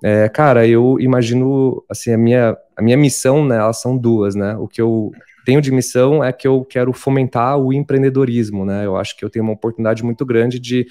é, 0.01 0.29
cara, 0.29 0.65
eu 0.65 0.97
imagino, 0.99 1.83
assim, 1.89 2.13
a 2.13 2.17
minha, 2.17 2.57
a 2.77 2.81
minha 2.81 2.95
missão, 2.95 3.45
né? 3.45 3.57
Elas 3.57 3.81
são 3.81 3.97
duas, 3.97 4.35
né? 4.35 4.55
O 4.55 4.67
que 4.67 4.81
eu 4.81 5.11
tenho 5.45 5.61
de 5.61 5.71
missão 5.71 6.23
é 6.23 6.31
que 6.31 6.47
eu 6.47 6.63
quero 6.63 6.93
fomentar 6.93 7.57
o 7.57 7.73
empreendedorismo, 7.73 8.65
né? 8.65 8.85
Eu 8.85 8.97
acho 8.97 9.17
que 9.17 9.23
eu 9.23 9.29
tenho 9.29 9.43
uma 9.43 9.53
oportunidade 9.53 10.03
muito 10.03 10.25
grande 10.25 10.59
de 10.59 10.87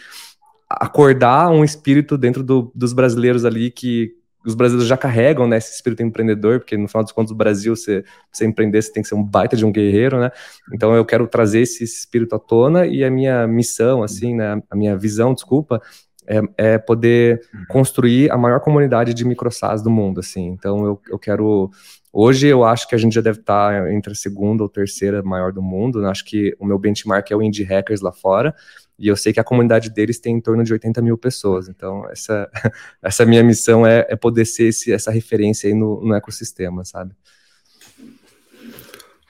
acordar 0.69 1.51
um 1.51 1.65
espírito 1.65 2.19
dentro 2.19 2.43
do, 2.43 2.71
dos 2.75 2.93
brasileiros 2.93 3.45
ali 3.45 3.71
que 3.71 4.19
os 4.47 4.55
brasileiros 4.55 4.89
já 4.89 4.97
carregam 4.97 5.47
né, 5.47 5.59
esse 5.59 5.75
espírito 5.75 6.03
empreendedor, 6.03 6.61
porque 6.61 6.77
no 6.77 6.89
final 6.89 7.03
dos 7.03 7.13
contos, 7.13 7.33
o 7.33 7.35
Brasil, 7.35 7.75
você, 7.75 8.05
você 8.33 8.47
empreender, 8.47 8.81
você 8.81 8.93
tem 8.93 9.03
que 9.03 9.09
ser 9.09 9.15
um 9.15 9.23
baita 9.23 9.57
de 9.57 9.65
um 9.65 9.73
guerreiro, 9.73 10.21
né? 10.21 10.31
Então 10.73 10.95
eu 10.95 11.05
quero 11.05 11.27
trazer 11.27 11.61
esse 11.61 11.85
espírito 11.85 12.35
à 12.35 12.39
tona 12.39 12.87
e 12.87 13.05
a 13.05 13.11
minha 13.11 13.47
missão, 13.47 14.03
assim, 14.03 14.35
né, 14.35 14.63
a 14.71 14.77
minha 14.77 14.97
visão, 14.97 15.35
desculpa, 15.35 15.83
é, 16.29 16.75
é 16.75 16.79
poder 16.79 17.41
uhum. 17.53 17.65
construir 17.69 18.31
a 18.31 18.37
maior 18.37 18.61
comunidade 18.61 19.15
de 19.15 19.25
microsas 19.25 19.83
do 19.83 19.91
mundo, 19.91 20.21
assim. 20.21 20.47
Então 20.47 20.85
eu, 20.85 21.01
eu 21.09 21.19
quero 21.19 21.71
Hoje 22.13 22.47
eu 22.47 22.65
acho 22.65 22.89
que 22.89 22.95
a 22.95 22.99
gente 22.99 23.15
já 23.15 23.21
deve 23.21 23.41
estar 23.41 23.93
entre 23.93 24.13
a 24.13 24.17
segunda 24.17 24.63
ou 24.63 24.69
terceira 24.69 25.23
maior 25.23 25.53
do 25.53 25.63
mundo. 25.63 26.01
Né? 26.01 26.09
Acho 26.09 26.25
que 26.25 26.57
o 26.59 26.67
meu 26.67 26.79
benchmark 26.79 27.31
é 27.31 27.37
o 27.37 27.43
Indie 27.43 27.65
Hackers 27.65 28.01
lá 28.01 28.13
fora. 28.13 28.55
E 28.99 29.07
eu 29.07 29.17
sei 29.17 29.33
que 29.33 29.39
a 29.39 29.45
comunidade 29.45 29.91
deles 29.91 30.19
tem 30.19 30.35
em 30.35 30.41
torno 30.41 30.65
de 30.65 30.73
80 30.73 31.01
mil 31.03 31.17
pessoas. 31.17 31.69
Então, 31.69 32.09
essa, 32.11 32.51
essa 33.01 33.25
minha 33.25 33.45
missão 33.45 33.87
é, 33.87 34.07
é 34.09 34.17
poder 34.17 34.45
ser 34.47 34.65
esse, 34.65 34.93
essa 34.93 35.11
referência 35.11 35.69
aí 35.69 35.75
no, 35.75 36.03
no 36.03 36.15
ecossistema, 36.15 36.85
sabe? 36.85 37.13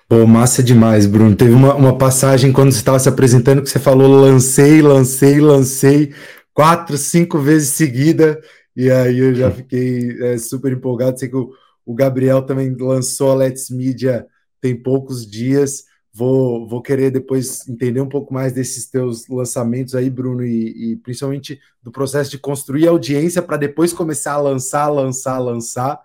Pô, 0.09 0.27
massa 0.27 0.63
demais, 0.63 1.05
Bruno. 1.05 1.37
Teve 1.37 1.53
uma, 1.53 1.75
uma 1.75 1.99
passagem 1.99 2.51
quando 2.51 2.73
você 2.73 2.79
estava 2.79 2.99
se 2.99 3.11
apresentando 3.11 3.61
que 3.61 3.69
você 3.69 3.79
falou 3.79 4.09
lancei, 4.09 4.81
lancei, 4.81 5.39
lancei, 5.39 6.15
quatro, 6.59 6.99
cinco 6.99 7.39
vezes 7.39 7.69
seguida. 7.69 8.41
E 8.75 8.91
aí 8.91 9.21
eu 9.21 9.33
já 9.33 9.49
fiquei 9.49 10.21
é, 10.21 10.37
super 10.39 10.73
empolgado. 10.73 11.17
Sei 11.17 11.29
que 11.29 11.37
o, 11.37 11.53
o 11.87 11.95
Gabriel 11.95 12.43
também 12.43 12.75
lançou 12.77 13.31
a 13.31 13.35
Let's 13.37 13.71
Media 13.71 14.27
tem 14.61 14.75
poucos 14.75 15.25
dias. 15.25 15.85
Vou, 16.13 16.67
vou 16.69 16.83
querer 16.83 17.13
depois 17.13 17.69
entender 17.69 18.01
um 18.01 18.09
pouco 18.09 18.35
mais 18.35 18.53
desses 18.53 18.91
teus 18.91 19.29
lançamentos 19.29 19.95
aí, 19.95 20.11
Bruno, 20.11 20.45
e, 20.45 20.95
e 20.95 20.97
principalmente 20.97 21.61
do 21.81 21.93
processo 21.93 22.29
de 22.33 22.39
construir 22.39 22.89
audiência 22.89 23.41
para 23.41 23.57
depois 23.57 23.93
começar 23.93 24.33
a 24.33 24.41
lançar, 24.41 24.89
lançar, 24.89 25.39
lançar. 25.39 26.01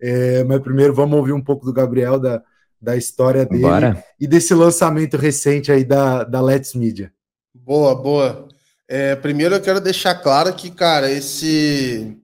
É, 0.00 0.44
mas 0.44 0.60
primeiro 0.60 0.94
vamos 0.94 1.18
ouvir 1.18 1.32
um 1.32 1.42
pouco 1.42 1.66
do 1.66 1.72
Gabriel, 1.72 2.20
da, 2.20 2.40
da 2.80 2.96
história 2.96 3.44
dele 3.44 3.62
Bora. 3.62 4.04
e 4.20 4.26
desse 4.28 4.54
lançamento 4.54 5.16
recente 5.16 5.72
aí 5.72 5.82
da, 5.82 6.22
da 6.22 6.40
Let's 6.40 6.74
Media. 6.74 7.12
Boa, 7.52 7.92
boa. 7.92 8.45
É, 8.88 9.16
primeiro 9.16 9.54
eu 9.54 9.60
quero 9.60 9.80
deixar 9.80 10.14
claro 10.14 10.54
que, 10.54 10.70
cara, 10.70 11.10
esse 11.10 12.16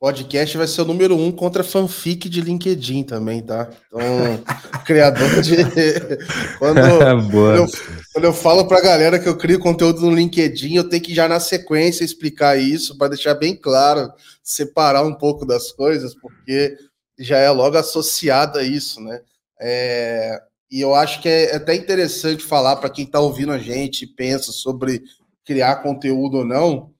podcast 0.00 0.56
vai 0.56 0.66
ser 0.66 0.80
o 0.80 0.86
número 0.86 1.14
um 1.14 1.30
contra 1.30 1.62
fanfic 1.62 2.26
de 2.26 2.40
LinkedIn 2.40 3.02
também, 3.02 3.42
tá? 3.42 3.68
Então, 3.86 4.00
criador 4.86 5.42
de. 5.42 5.56
quando, 6.58 6.80
quando, 7.30 7.56
eu, 7.56 7.66
quando 8.14 8.24
eu 8.24 8.32
falo 8.32 8.66
pra 8.66 8.80
galera 8.80 9.18
que 9.18 9.28
eu 9.28 9.36
crio 9.36 9.58
conteúdo 9.58 10.00
no 10.00 10.14
LinkedIn, 10.14 10.76
eu 10.76 10.88
tenho 10.88 11.02
que 11.02 11.14
já 11.14 11.28
na 11.28 11.38
sequência 11.38 12.02
explicar 12.02 12.58
isso 12.58 12.96
para 12.96 13.08
deixar 13.08 13.34
bem 13.34 13.54
claro, 13.54 14.10
separar 14.42 15.04
um 15.04 15.14
pouco 15.14 15.44
das 15.44 15.70
coisas, 15.70 16.14
porque 16.14 16.78
já 17.18 17.36
é 17.36 17.50
logo 17.50 17.76
associado 17.76 18.58
a 18.58 18.62
isso, 18.62 19.02
né? 19.02 19.20
É, 19.60 20.40
e 20.70 20.80
eu 20.80 20.94
acho 20.94 21.20
que 21.20 21.28
é 21.28 21.56
até 21.56 21.74
interessante 21.74 22.42
falar 22.42 22.76
para 22.76 22.88
quem 22.88 23.04
está 23.04 23.20
ouvindo 23.20 23.52
a 23.52 23.58
gente 23.58 24.04
e 24.04 24.06
pensa 24.06 24.50
sobre 24.50 25.02
criar 25.44 25.76
conteúdo 25.76 26.38
ou 26.38 26.44
não, 26.44 26.90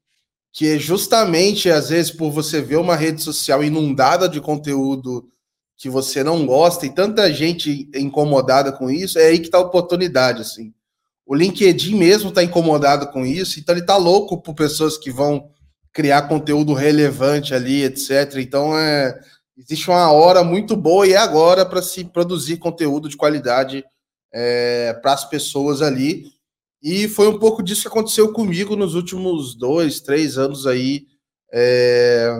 que 0.53 0.69
é 0.69 0.79
justamente 0.79 1.71
às 1.71 1.91
vezes 1.91 2.11
por 2.11 2.31
você 2.31 2.61
ver 2.61 2.77
uma 2.77 2.97
rede 2.97 3.23
social 3.23 3.63
inundada 3.63 4.29
de 4.29 4.41
conteúdo 4.41 5.29
que 5.77 5.89
você 5.89 6.23
não 6.23 6.45
gosta 6.45 6.85
e 6.85 6.95
tanta 6.95 7.33
gente 7.33 7.89
incomodada 7.95 8.71
com 8.71 8.91
isso, 8.91 9.19
é 9.19 9.29
aí 9.29 9.39
que 9.39 9.47
está 9.47 9.59
a 9.59 9.63
oportunidade, 9.63 10.43
assim. 10.43 10.75
O 11.25 11.35
LinkedIn 11.35 11.97
mesmo 11.97 12.29
está 12.29 12.43
incomodado 12.43 13.07
com 13.09 13.25
isso, 13.25 13.59
então 13.59 13.75
ele 13.75 13.83
está 13.83 13.97
louco 13.97 14.43
por 14.43 14.55
pessoas 14.55 14.99
que 14.99 15.11
vão 15.11 15.49
criar 15.93 16.23
conteúdo 16.23 16.75
relevante 16.75 17.55
ali, 17.55 17.85
etc. 17.85 18.37
Então 18.37 18.77
é 18.77 19.19
existe 19.57 19.91
uma 19.91 20.11
hora 20.11 20.43
muito 20.43 20.75
boa 20.75 21.07
e 21.07 21.13
é 21.13 21.19
agora 21.19 21.67
para 21.67 21.83
se 21.83 22.05
produzir 22.05 22.57
conteúdo 22.57 23.09
de 23.09 23.17
qualidade 23.17 23.85
é, 24.33 24.95
para 25.03 25.13
as 25.13 25.25
pessoas 25.25 25.83
ali. 25.83 26.25
E 26.83 27.09
foi 27.09 27.29
um 27.29 27.39
pouco 27.39 27.63
disso 27.63 27.83
que 27.83 27.89
aconteceu 27.89 28.33
comigo 28.33 28.75
nos 28.75 28.95
últimos 28.95 29.55
dois, 29.55 30.01
três 30.01 30.39
anos 30.39 30.67
aí 30.67 31.07
é, 31.53 32.31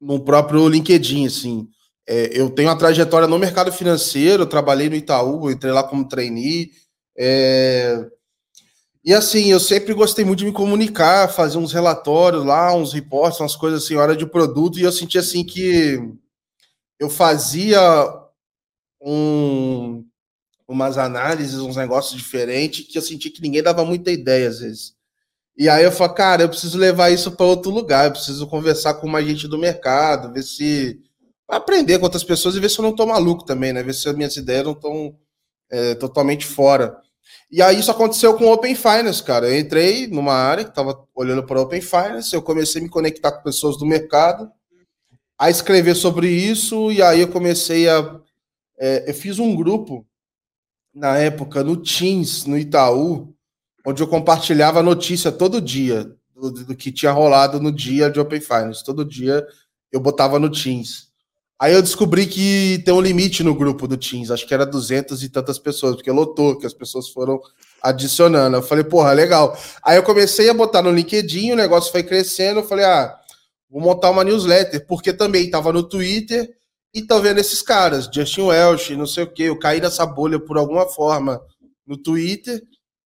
no 0.00 0.20
próprio 0.20 0.68
LinkedIn. 0.68 1.26
Assim, 1.26 1.68
é, 2.06 2.38
eu 2.38 2.50
tenho 2.50 2.68
uma 2.68 2.78
trajetória 2.78 3.26
no 3.26 3.38
mercado 3.38 3.72
financeiro, 3.72 4.46
trabalhei 4.46 4.88
no 4.88 4.94
Itaú, 4.96 5.50
entrei 5.50 5.72
lá 5.72 5.82
como 5.82 6.08
trainee. 6.08 6.70
É, 7.18 8.06
e 9.04 9.14
assim, 9.14 9.50
eu 9.50 9.58
sempre 9.58 9.94
gostei 9.94 10.24
muito 10.24 10.40
de 10.40 10.44
me 10.44 10.52
comunicar, 10.52 11.28
fazer 11.28 11.56
uns 11.58 11.72
relatórios 11.72 12.44
lá, 12.44 12.74
uns 12.74 12.92
reportes, 12.92 13.40
umas 13.40 13.56
coisas 13.56 13.82
assim, 13.82 13.96
hora 13.96 14.14
de 14.14 14.26
produto, 14.26 14.78
e 14.78 14.82
eu 14.82 14.92
senti 14.92 15.18
assim 15.18 15.42
que 15.42 15.98
eu 16.98 17.08
fazia 17.08 17.80
um, 19.00 20.04
umas 20.70 20.96
análises, 20.96 21.58
uns 21.58 21.76
negócios 21.76 22.16
diferentes, 22.16 22.86
que 22.86 22.96
eu 22.96 23.02
senti 23.02 23.28
que 23.28 23.42
ninguém 23.42 23.62
dava 23.62 23.84
muita 23.84 24.12
ideia 24.12 24.48
às 24.48 24.60
vezes. 24.60 24.94
E 25.56 25.68
aí 25.68 25.84
eu 25.84 25.90
falei, 25.90 26.14
cara, 26.14 26.42
eu 26.44 26.48
preciso 26.48 26.78
levar 26.78 27.10
isso 27.10 27.32
para 27.32 27.44
outro 27.44 27.72
lugar, 27.72 28.06
eu 28.06 28.12
preciso 28.12 28.46
conversar 28.46 28.94
com 28.94 29.08
mais 29.08 29.26
gente 29.26 29.48
do 29.48 29.58
mercado, 29.58 30.32
ver 30.32 30.44
se. 30.44 31.00
aprender 31.48 31.98
com 31.98 32.04
outras 32.04 32.22
pessoas 32.22 32.54
e 32.54 32.60
ver 32.60 32.70
se 32.70 32.78
eu 32.78 32.84
não 32.84 32.94
tô 32.94 33.04
maluco 33.04 33.44
também, 33.44 33.72
né? 33.72 33.82
Ver 33.82 33.94
se 33.94 34.08
as 34.08 34.14
minhas 34.14 34.36
ideias 34.36 34.64
não 34.64 34.72
estão 34.72 35.16
é, 35.70 35.94
totalmente 35.96 36.46
fora. 36.46 36.96
E 37.50 37.60
aí 37.60 37.80
isso 37.80 37.90
aconteceu 37.90 38.34
com 38.38 38.44
o 38.44 38.52
Open 38.52 38.76
Finance, 38.76 39.22
cara. 39.22 39.48
Eu 39.48 39.58
entrei 39.58 40.06
numa 40.06 40.34
área 40.34 40.64
que 40.64 40.70
estava 40.70 41.04
olhando 41.14 41.42
para 41.42 41.60
Open 41.60 41.80
Finance, 41.80 42.32
eu 42.32 42.42
comecei 42.42 42.80
a 42.80 42.84
me 42.84 42.88
conectar 42.88 43.32
com 43.32 43.42
pessoas 43.42 43.76
do 43.76 43.84
mercado, 43.84 44.50
a 45.36 45.50
escrever 45.50 45.96
sobre 45.96 46.28
isso, 46.28 46.92
e 46.92 47.02
aí 47.02 47.20
eu 47.20 47.28
comecei 47.28 47.88
a. 47.88 48.20
É, 48.78 49.10
eu 49.10 49.14
fiz 49.14 49.38
um 49.40 49.54
grupo 49.54 50.06
na 50.94 51.16
época 51.18 51.62
no 51.62 51.76
Teams, 51.76 52.44
no 52.46 52.58
Itaú, 52.58 53.34
onde 53.86 54.02
eu 54.02 54.08
compartilhava 54.08 54.82
notícia 54.82 55.32
todo 55.32 55.60
dia 55.60 56.10
do, 56.34 56.50
do, 56.50 56.74
que 56.74 56.90
tinha 56.90 57.12
rolado 57.12 57.60
no 57.60 57.70
dia 57.70 58.10
de 58.10 58.20
Open 58.20 58.40
Finance. 58.40 58.84
Todo 58.84 59.04
dia 59.04 59.46
eu 59.92 60.00
botava 60.00 60.38
no 60.38 60.50
Teams. 60.50 61.10
Aí 61.58 61.74
eu 61.74 61.82
descobri 61.82 62.26
que 62.26 62.82
tem 62.86 62.94
um 62.94 63.02
limite 63.02 63.44
no 63.44 63.54
grupo 63.54 63.86
do 63.86 63.96
Teams, 63.96 64.30
acho 64.30 64.46
que 64.46 64.54
era 64.54 64.64
duzentas 64.64 65.22
e 65.22 65.28
tantas 65.28 65.58
pessoas, 65.58 65.94
porque 65.94 66.10
lotou, 66.10 66.58
que 66.58 66.64
as 66.64 66.72
pessoas 66.72 67.10
foram 67.10 67.38
adicionando. 67.82 68.56
Eu 68.56 68.62
falei, 68.62 68.82
porra, 68.82 69.12
legal. 69.12 69.54
Aí 69.82 69.96
eu 69.96 70.02
comecei 70.02 70.48
a 70.48 70.54
botar 70.54 70.80
no 70.80 70.90
LinkedIn, 70.90 71.52
o 71.52 71.56
negócio 71.56 71.92
foi 71.92 72.02
crescendo, 72.02 72.60
eu 72.60 72.66
falei, 72.66 72.86
ah, 72.86 73.14
vou 73.70 73.82
montar 73.82 74.08
uma 74.10 74.24
newsletter, 74.24 74.86
porque 74.86 75.12
também 75.12 75.44
estava 75.44 75.70
no 75.70 75.82
Twitter 75.82 76.50
e 76.92 77.02
tô 77.02 77.20
vendo 77.20 77.38
esses 77.38 77.62
caras, 77.62 78.08
Justin 78.12 78.42
Welsh, 78.42 78.96
não 78.96 79.06
sei 79.06 79.24
o 79.24 79.32
que, 79.32 79.44
eu 79.44 79.58
caí 79.58 79.80
nessa 79.80 80.04
bolha 80.04 80.40
por 80.40 80.58
alguma 80.58 80.88
forma 80.88 81.40
no 81.86 81.96
Twitter 81.96 82.62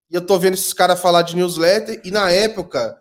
e 0.09 0.15
eu 0.15 0.25
tô 0.25 0.37
vendo 0.39 0.55
esses 0.55 0.73
caras 0.73 0.99
falar 0.99 1.21
de 1.21 1.35
newsletter 1.35 2.01
e 2.03 2.11
na 2.11 2.31
época 2.31 2.97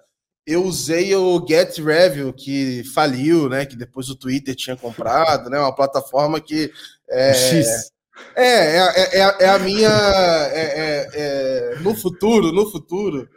eu 0.46 0.62
usei 0.62 1.14
o 1.14 1.44
Get 1.46 1.78
Review 1.78 2.32
que 2.32 2.84
faliu, 2.94 3.48
né, 3.48 3.64
que 3.64 3.76
depois 3.76 4.10
o 4.10 4.16
Twitter 4.16 4.54
tinha 4.54 4.76
comprado, 4.76 5.48
né, 5.48 5.58
uma 5.58 5.74
plataforma 5.74 6.40
que 6.40 6.70
é, 7.08 7.32
X. 7.32 7.66
É, 8.36 8.44
é, 8.44 8.78
é, 8.78 9.20
é, 9.20 9.36
é 9.40 9.48
a 9.48 9.58
minha. 9.58 9.88
É, 9.88 10.60
é, 10.60 11.10
é, 11.14 11.78
no 11.80 11.94
futuro, 11.94 12.52
no 12.52 12.70
futuro, 12.70 13.28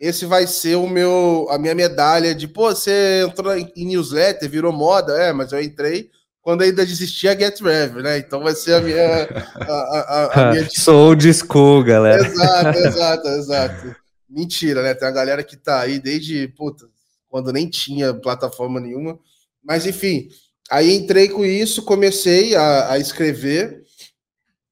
esse 0.00 0.24
vai 0.24 0.46
ser 0.46 0.76
o 0.76 0.88
meu, 0.88 1.46
a 1.50 1.58
minha 1.58 1.74
medalha 1.74 2.34
de, 2.34 2.46
pô, 2.46 2.68
você 2.68 3.24
entrou 3.26 3.56
em 3.56 3.86
newsletter, 3.86 4.48
virou 4.48 4.72
moda, 4.72 5.12
é, 5.20 5.32
mas 5.32 5.52
eu 5.52 5.60
entrei 5.60 6.10
quando 6.42 6.62
ainda 6.62 6.82
existia 6.82 7.38
GetRev, 7.38 8.02
né? 8.02 8.18
Então 8.18 8.42
vai 8.42 8.54
ser 8.54 8.74
a 8.74 8.80
minha. 8.80 9.28
A, 9.60 9.72
a, 9.72 10.42
a 10.42 10.50
minha... 10.52 10.68
Sou 10.70 11.08
old 11.08 11.34
school, 11.34 11.84
galera. 11.84 12.26
Exato, 12.26 12.78
exato, 12.78 13.28
exato. 13.28 13.96
Mentira, 14.28 14.82
né? 14.82 14.94
Tem 14.94 15.06
uma 15.06 15.14
galera 15.14 15.44
que 15.44 15.56
tá 15.56 15.80
aí 15.80 15.98
desde, 15.98 16.48
puta, 16.48 16.86
quando 17.28 17.52
nem 17.52 17.68
tinha 17.68 18.14
plataforma 18.14 18.80
nenhuma. 18.80 19.18
Mas 19.62 19.86
enfim, 19.86 20.28
aí 20.70 20.94
entrei 20.94 21.28
com 21.28 21.44
isso, 21.44 21.82
comecei 21.82 22.54
a, 22.54 22.92
a 22.92 22.98
escrever. 22.98 23.82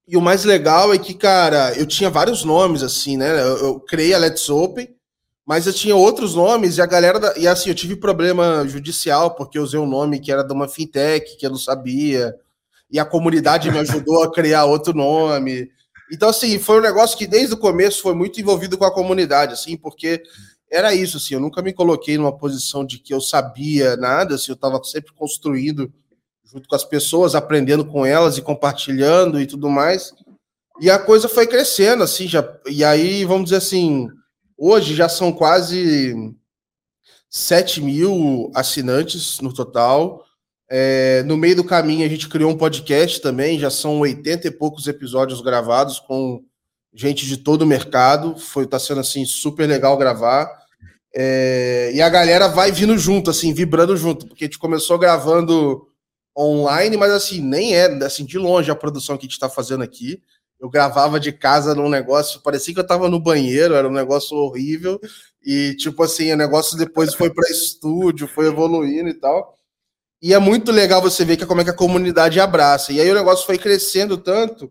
E 0.07 0.17
o 0.17 0.23
mais 0.23 0.45
legal 0.45 0.95
é 0.95 0.99
que, 0.99 1.13
cara, 1.13 1.75
eu 1.77 1.85
tinha 1.85 2.09
vários 2.09 2.43
nomes, 2.43 2.83
assim, 2.83 3.19
né? 3.19 3.31
Eu, 3.43 3.59
eu 3.59 3.81
criei 3.81 4.15
a 4.15 4.19
Let's 4.19 4.49
Open, 4.49 4.89
mas 5.49 5.67
eu 5.67 5.73
tinha 5.73 5.97
outros 5.97 6.35
nomes 6.35 6.77
e 6.77 6.83
a 6.83 6.85
galera. 6.85 7.19
Da... 7.19 7.35
E 7.39 7.49
assim, 7.49 7.71
eu 7.71 7.75
tive 7.75 7.97
problema 7.97 8.69
judicial 8.69 9.35
porque 9.35 9.57
eu 9.57 9.63
usei 9.63 9.81
um 9.81 9.87
nome 9.87 10.21
que 10.21 10.31
era 10.31 10.45
de 10.45 10.53
uma 10.53 10.69
fintech 10.69 11.39
que 11.39 11.47
eu 11.47 11.49
não 11.49 11.57
sabia. 11.57 12.37
E 12.91 13.01
a 13.01 13.05
comunidade 13.07 13.71
me 13.71 13.79
ajudou 13.81 14.23
a 14.23 14.31
criar 14.31 14.67
outro 14.67 14.93
nome. 14.93 15.71
Então, 16.13 16.29
assim, 16.29 16.59
foi 16.59 16.79
um 16.79 16.83
negócio 16.83 17.17
que 17.17 17.27
desde 17.27 17.55
o 17.55 17.59
começo 17.59 18.03
foi 18.03 18.15
muito 18.15 18.39
envolvido 18.39 18.77
com 18.77 18.85
a 18.85 18.93
comunidade, 18.93 19.55
assim, 19.55 19.75
porque 19.75 20.23
era 20.71 20.95
isso, 20.95 21.17
assim, 21.17 21.33
eu 21.33 21.41
nunca 21.41 21.63
me 21.63 21.73
coloquei 21.73 22.19
numa 22.19 22.37
posição 22.37 22.85
de 22.85 22.99
que 22.99 23.15
eu 23.15 23.21
sabia 23.21 23.97
nada, 23.97 24.35
assim, 24.35 24.51
eu 24.51 24.55
estava 24.55 24.83
sempre 24.85 25.15
construindo 25.15 25.91
junto 26.45 26.69
com 26.69 26.77
as 26.77 26.85
pessoas, 26.85 27.35
aprendendo 27.35 27.87
com 27.87 28.05
elas 28.05 28.37
e 28.37 28.43
compartilhando 28.43 29.41
e 29.41 29.47
tudo 29.47 29.71
mais. 29.71 30.13
E 30.79 30.91
a 30.91 30.99
coisa 30.99 31.27
foi 31.27 31.47
crescendo, 31.47 32.03
assim, 32.03 32.29
já. 32.29 32.47
E 32.67 32.85
aí, 32.85 33.25
vamos 33.25 33.45
dizer 33.45 33.57
assim, 33.57 34.09
Hoje 34.61 34.97
já 34.97 35.09
são 35.09 35.31
quase 35.31 36.35
7 37.31 37.81
mil 37.81 38.51
assinantes 38.53 39.39
no 39.39 39.55
total. 39.55 40.25
É, 40.69 41.23
no 41.23 41.37
meio 41.37 41.55
do 41.55 41.63
caminho, 41.63 42.05
a 42.05 42.09
gente 42.09 42.29
criou 42.29 42.51
um 42.51 42.57
podcast 42.57 43.21
também, 43.21 43.57
já 43.57 43.71
são 43.71 44.01
80 44.01 44.49
e 44.49 44.51
poucos 44.51 44.89
episódios 44.89 45.41
gravados 45.41 46.01
com 46.01 46.43
gente 46.93 47.25
de 47.25 47.37
todo 47.37 47.63
o 47.63 47.67
mercado. 47.67 48.37
Foi 48.37 48.67
tá 48.67 48.81
sendo 48.81 48.99
assim 49.01 49.25
super 49.25 49.69
legal 49.69 49.97
gravar. 49.97 50.51
É, 51.15 51.93
e 51.95 52.03
a 52.03 52.09
galera 52.09 52.49
vai 52.49 52.73
vindo 52.73 52.99
junto, 52.99 53.31
assim, 53.31 53.55
vibrando 53.55 53.97
junto, 53.97 54.27
porque 54.27 54.45
a 54.45 54.47
gente 54.49 54.59
começou 54.59 54.99
gravando 54.99 55.87
online, 56.37 56.97
mas 56.97 57.13
assim, 57.13 57.41
nem 57.41 57.77
é 57.77 57.87
assim 58.05 58.25
de 58.25 58.39
longe 58.39 58.73
a 58.73 58.75
produção 58.75 59.17
que 59.17 59.23
a 59.23 59.29
gente 59.29 59.33
está 59.33 59.49
fazendo 59.49 59.85
aqui. 59.85 60.21
Eu 60.61 60.69
gravava 60.69 61.21
de 61.21 61.33
casa 61.33 61.75
num 61.75 61.89
negócio, 61.89 62.41
parecia 62.41 62.75
que 62.75 62.81
eu 62.81 62.87
tava 62.87 63.09
no 63.09 63.21
banheiro, 63.21 63.75
era 63.75 63.89
um 63.89 63.93
negócio 63.93 64.37
horrível. 64.37 65.01
E, 65.45 65.75
tipo 65.77 66.03
assim, 66.03 66.33
o 66.33 66.37
negócio 66.37 66.77
depois 66.77 67.15
foi 67.15 67.31
para 67.31 67.49
estúdio, 67.51 68.27
foi 68.27 68.47
evoluindo 68.49 69.09
e 69.09 69.15
tal. 69.15 69.57
E 70.21 70.35
é 70.35 70.39
muito 70.39 70.73
legal 70.73 71.01
você 71.01 71.25
ver 71.25 71.37
que 71.37 71.47
como 71.47 71.61
é 71.61 71.65
que 71.65 71.71
a 71.71 71.75
comunidade 71.75 72.41
abraça. 72.41 72.93
E 72.93 73.01
aí 73.01 73.11
o 73.11 73.15
negócio 73.15 73.47
foi 73.47 73.57
crescendo 73.57 74.19
tanto 74.19 74.71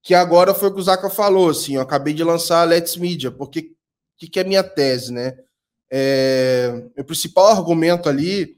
que 0.00 0.14
agora 0.14 0.54
foi 0.54 0.68
o 0.68 0.74
que 0.74 0.78
o 0.78 0.82
Zaka 0.84 1.10
falou, 1.10 1.50
assim, 1.50 1.74
eu 1.74 1.82
acabei 1.82 2.14
de 2.14 2.22
lançar 2.22 2.62
a 2.62 2.64
Let's 2.64 2.96
Media, 2.96 3.28
porque 3.28 3.58
o 3.58 4.18
que, 4.18 4.28
que 4.28 4.38
é 4.38 4.44
minha 4.44 4.62
tese, 4.62 5.12
né? 5.12 5.36
É, 5.90 6.84
o 6.96 7.02
principal 7.02 7.48
argumento 7.48 8.08
ali 8.08 8.56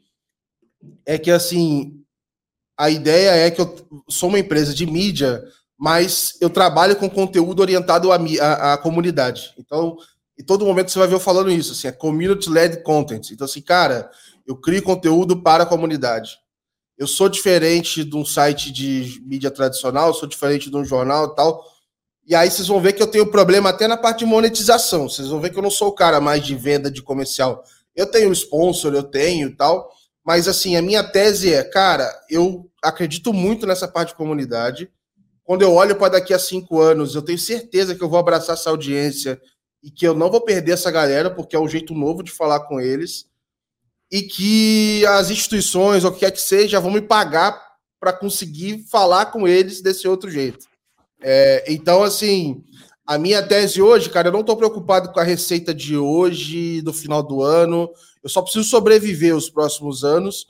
é 1.06 1.16
que, 1.16 1.30
assim, 1.30 2.04
a 2.76 2.90
ideia 2.90 3.30
é 3.30 3.50
que 3.50 3.62
eu 3.62 3.74
sou 4.10 4.28
uma 4.28 4.38
empresa 4.38 4.74
de 4.74 4.84
mídia 4.84 5.42
mas 5.78 6.36
eu 6.40 6.50
trabalho 6.50 6.96
com 6.96 7.08
conteúdo 7.08 7.60
orientado 7.60 8.10
à, 8.10 8.76
comunidade. 8.78 9.54
Então, 9.56 9.96
em 10.36 10.42
todo 10.42 10.66
momento 10.66 10.90
você 10.90 10.98
vai 10.98 11.06
ver 11.06 11.14
eu 11.14 11.20
falando 11.20 11.50
isso, 11.50 11.72
assim, 11.72 11.86
é 11.86 11.92
community-led 11.92 12.82
content. 12.82 13.30
Então, 13.30 13.44
assim, 13.44 13.62
cara, 13.62 14.10
eu 14.44 14.56
crio 14.56 14.82
conteúdo 14.82 15.40
para 15.40 15.62
a 15.62 15.66
comunidade. 15.66 16.36
Eu 16.96 17.06
sou 17.06 17.28
diferente 17.28 18.02
de 18.02 18.16
um 18.16 18.24
site 18.24 18.72
de 18.72 19.22
mídia 19.24 19.52
tradicional, 19.52 20.12
sou 20.12 20.28
diferente 20.28 20.68
de 20.68 20.76
um 20.76 20.84
jornal 20.84 21.26
e 21.26 21.36
tal. 21.36 21.64
E 22.26 22.34
aí 22.34 22.50
vocês 22.50 22.66
vão 22.66 22.80
ver 22.80 22.92
que 22.94 23.02
eu 23.02 23.06
tenho 23.06 23.30
problema 23.30 23.70
até 23.70 23.86
na 23.86 23.96
parte 23.96 24.20
de 24.20 24.26
monetização. 24.26 25.08
Vocês 25.08 25.28
vão 25.28 25.40
ver 25.40 25.50
que 25.50 25.58
eu 25.58 25.62
não 25.62 25.70
sou 25.70 25.88
o 25.88 25.94
cara 25.94 26.20
mais 26.20 26.44
de 26.44 26.56
venda 26.56 26.90
de 26.90 27.00
comercial. 27.02 27.62
Eu 27.94 28.10
tenho 28.10 28.32
sponsor, 28.32 28.94
eu 28.94 29.04
tenho 29.04 29.48
e 29.48 29.54
tal. 29.54 29.88
Mas 30.24 30.48
assim, 30.48 30.76
a 30.76 30.82
minha 30.82 31.04
tese 31.04 31.54
é, 31.54 31.62
cara, 31.62 32.12
eu 32.28 32.68
acredito 32.82 33.32
muito 33.32 33.64
nessa 33.64 33.86
parte 33.86 34.08
de 34.08 34.16
comunidade 34.16 34.90
quando 35.48 35.62
eu 35.62 35.72
olho 35.72 35.96
para 35.96 36.10
daqui 36.10 36.34
a 36.34 36.38
cinco 36.38 36.78
anos, 36.78 37.14
eu 37.14 37.22
tenho 37.22 37.38
certeza 37.38 37.94
que 37.94 38.04
eu 38.04 38.08
vou 38.10 38.18
abraçar 38.18 38.54
essa 38.54 38.68
audiência 38.68 39.40
e 39.82 39.90
que 39.90 40.06
eu 40.06 40.12
não 40.12 40.30
vou 40.30 40.42
perder 40.42 40.72
essa 40.72 40.90
galera, 40.90 41.30
porque 41.30 41.56
é 41.56 41.58
um 41.58 41.66
jeito 41.66 41.94
novo 41.94 42.22
de 42.22 42.30
falar 42.30 42.60
com 42.66 42.78
eles, 42.78 43.24
e 44.12 44.20
que 44.20 45.06
as 45.06 45.30
instituições, 45.30 46.04
ou 46.04 46.10
o 46.10 46.12
que 46.12 46.20
quer 46.20 46.32
que 46.32 46.40
seja, 46.42 46.78
vão 46.78 46.90
me 46.90 47.00
pagar 47.00 47.58
para 47.98 48.12
conseguir 48.12 48.84
falar 48.90 49.32
com 49.32 49.48
eles 49.48 49.80
desse 49.80 50.06
outro 50.06 50.30
jeito. 50.30 50.66
É, 51.22 51.64
então, 51.66 52.02
assim, 52.02 52.62
a 53.06 53.16
minha 53.16 53.42
tese 53.42 53.80
hoje, 53.80 54.10
cara, 54.10 54.28
eu 54.28 54.32
não 54.32 54.40
estou 54.40 54.54
preocupado 54.54 55.10
com 55.14 55.18
a 55.18 55.24
receita 55.24 55.72
de 55.72 55.96
hoje, 55.96 56.82
do 56.82 56.92
final 56.92 57.22
do 57.22 57.42
ano, 57.42 57.90
eu 58.22 58.28
só 58.28 58.42
preciso 58.42 58.68
sobreviver 58.68 59.34
os 59.34 59.48
próximos 59.48 60.04
anos 60.04 60.46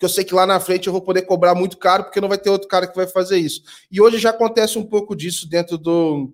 porque 0.00 0.06
eu 0.06 0.08
sei 0.08 0.24
que 0.24 0.34
lá 0.34 0.46
na 0.46 0.58
frente 0.58 0.86
eu 0.86 0.94
vou 0.94 1.02
poder 1.02 1.22
cobrar 1.22 1.54
muito 1.54 1.76
caro, 1.76 2.04
porque 2.04 2.22
não 2.22 2.28
vai 2.28 2.38
ter 2.38 2.48
outro 2.48 2.66
cara 2.66 2.86
que 2.86 2.96
vai 2.96 3.06
fazer 3.06 3.36
isso. 3.36 3.60
E 3.92 4.00
hoje 4.00 4.16
já 4.16 4.30
acontece 4.30 4.78
um 4.78 4.82
pouco 4.82 5.14
disso 5.14 5.46
dentro 5.46 5.76
do, 5.76 6.32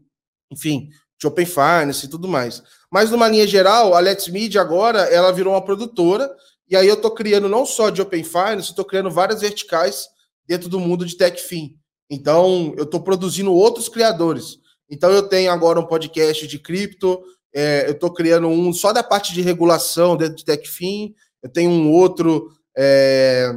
enfim, 0.53 0.89
de 1.19 1.27
Open 1.27 1.45
Finance 1.45 2.07
e 2.07 2.09
tudo 2.09 2.29
mais. 2.29 2.63
Mas, 2.89 3.11
numa 3.11 3.27
linha 3.27 3.45
geral, 3.45 3.93
a 3.93 3.99
Let's 3.99 4.29
Media 4.29 4.61
agora, 4.61 5.01
ela 5.13 5.33
virou 5.33 5.53
uma 5.53 5.65
produtora, 5.65 6.33
e 6.71 6.77
aí 6.77 6.87
eu 6.87 6.95
estou 6.95 7.11
criando 7.11 7.49
não 7.49 7.67
só 7.67 7.91
de 7.91 8.01
Open 8.01 8.23
Finance, 8.23 8.71
estou 8.71 8.85
criando 8.85 9.11
várias 9.11 9.41
verticais 9.41 10.07
dentro 10.47 10.69
do 10.69 10.79
mundo 10.79 11.05
de 11.05 11.17
TechFin. 11.17 11.77
Então, 12.09 12.73
eu 12.77 12.85
estou 12.85 13.01
produzindo 13.01 13.53
outros 13.53 13.89
criadores. 13.89 14.59
Então, 14.89 15.11
eu 15.11 15.25
tenho 15.25 15.51
agora 15.51 15.81
um 15.81 15.87
podcast 15.87 16.47
de 16.47 16.59
cripto, 16.61 17.21
é, 17.53 17.89
eu 17.89 17.95
estou 17.95 18.13
criando 18.13 18.47
um 18.47 18.73
só 18.73 18.93
da 18.93 19.03
parte 19.03 19.35
de 19.35 19.43
regulação 19.43 20.17
dentro 20.17 20.37
de 20.37 20.45
TechFin, 20.45 21.17
eu 21.43 21.51
tenho 21.51 21.71
um 21.73 21.91
outro 21.91 22.53
é, 22.77 23.53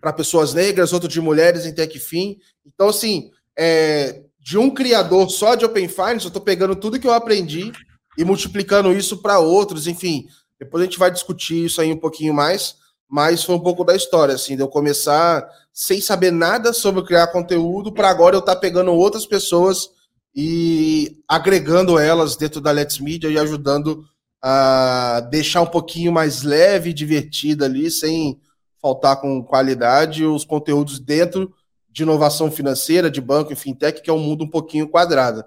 para 0.00 0.12
pessoas 0.12 0.52
negras, 0.52 0.92
outro 0.92 1.08
de 1.08 1.20
mulheres 1.20 1.64
em 1.64 1.72
TechFin. 1.72 2.38
Então, 2.66 2.88
assim, 2.88 3.30
é, 3.56 4.22
de 4.40 4.58
um 4.58 4.68
criador 4.68 5.30
só 5.30 5.54
de 5.54 5.64
Open 5.64 5.88
Finance, 5.88 6.24
eu 6.24 6.28
estou 6.28 6.42
pegando 6.42 6.74
tudo 6.74 6.98
que 6.98 7.06
eu 7.06 7.12
aprendi 7.12 7.70
e 8.18 8.24
multiplicando 8.24 8.92
isso 8.92 9.22
para 9.22 9.38
outros, 9.38 9.86
enfim. 9.86 10.26
Depois 10.58 10.82
a 10.82 10.86
gente 10.86 10.98
vai 10.98 11.10
discutir 11.10 11.64
isso 11.66 11.80
aí 11.80 11.92
um 11.92 11.98
pouquinho 11.98 12.34
mais, 12.34 12.76
mas 13.08 13.44
foi 13.44 13.54
um 13.54 13.60
pouco 13.60 13.84
da 13.84 13.94
história, 13.94 14.34
assim, 14.34 14.56
de 14.56 14.62
eu 14.62 14.68
começar 14.68 15.48
sem 15.72 16.00
saber 16.00 16.30
nada 16.30 16.72
sobre 16.72 17.04
criar 17.04 17.28
conteúdo, 17.28 17.92
para 17.92 18.10
agora 18.10 18.36
eu 18.36 18.40
estar 18.40 18.54
tá 18.54 18.60
pegando 18.60 18.92
outras 18.92 19.24
pessoas 19.24 19.88
e 20.34 21.18
agregando 21.28 21.98
elas 21.98 22.36
dentro 22.36 22.60
da 22.60 22.70
Let's 22.70 22.98
Media 22.98 23.30
e 23.30 23.38
ajudando 23.38 24.04
a 24.42 25.20
deixar 25.30 25.60
um 25.60 25.66
pouquinho 25.66 26.10
mais 26.10 26.42
leve 26.42 26.90
e 26.90 26.94
divertida 26.94 27.64
ali, 27.64 27.90
sem 27.90 28.40
faltar 28.80 29.20
com 29.20 29.42
qualidade, 29.44 30.24
os 30.24 30.44
conteúdos 30.44 30.98
dentro 30.98 31.54
de 31.88 32.02
inovação 32.02 32.50
financeira, 32.50 33.10
de 33.10 33.20
banco 33.20 33.52
e 33.52 33.56
fintech, 33.56 34.02
que 34.02 34.10
é 34.10 34.12
um 34.12 34.18
mundo 34.18 34.44
um 34.44 34.48
pouquinho 34.48 34.88
quadrado. 34.88 35.44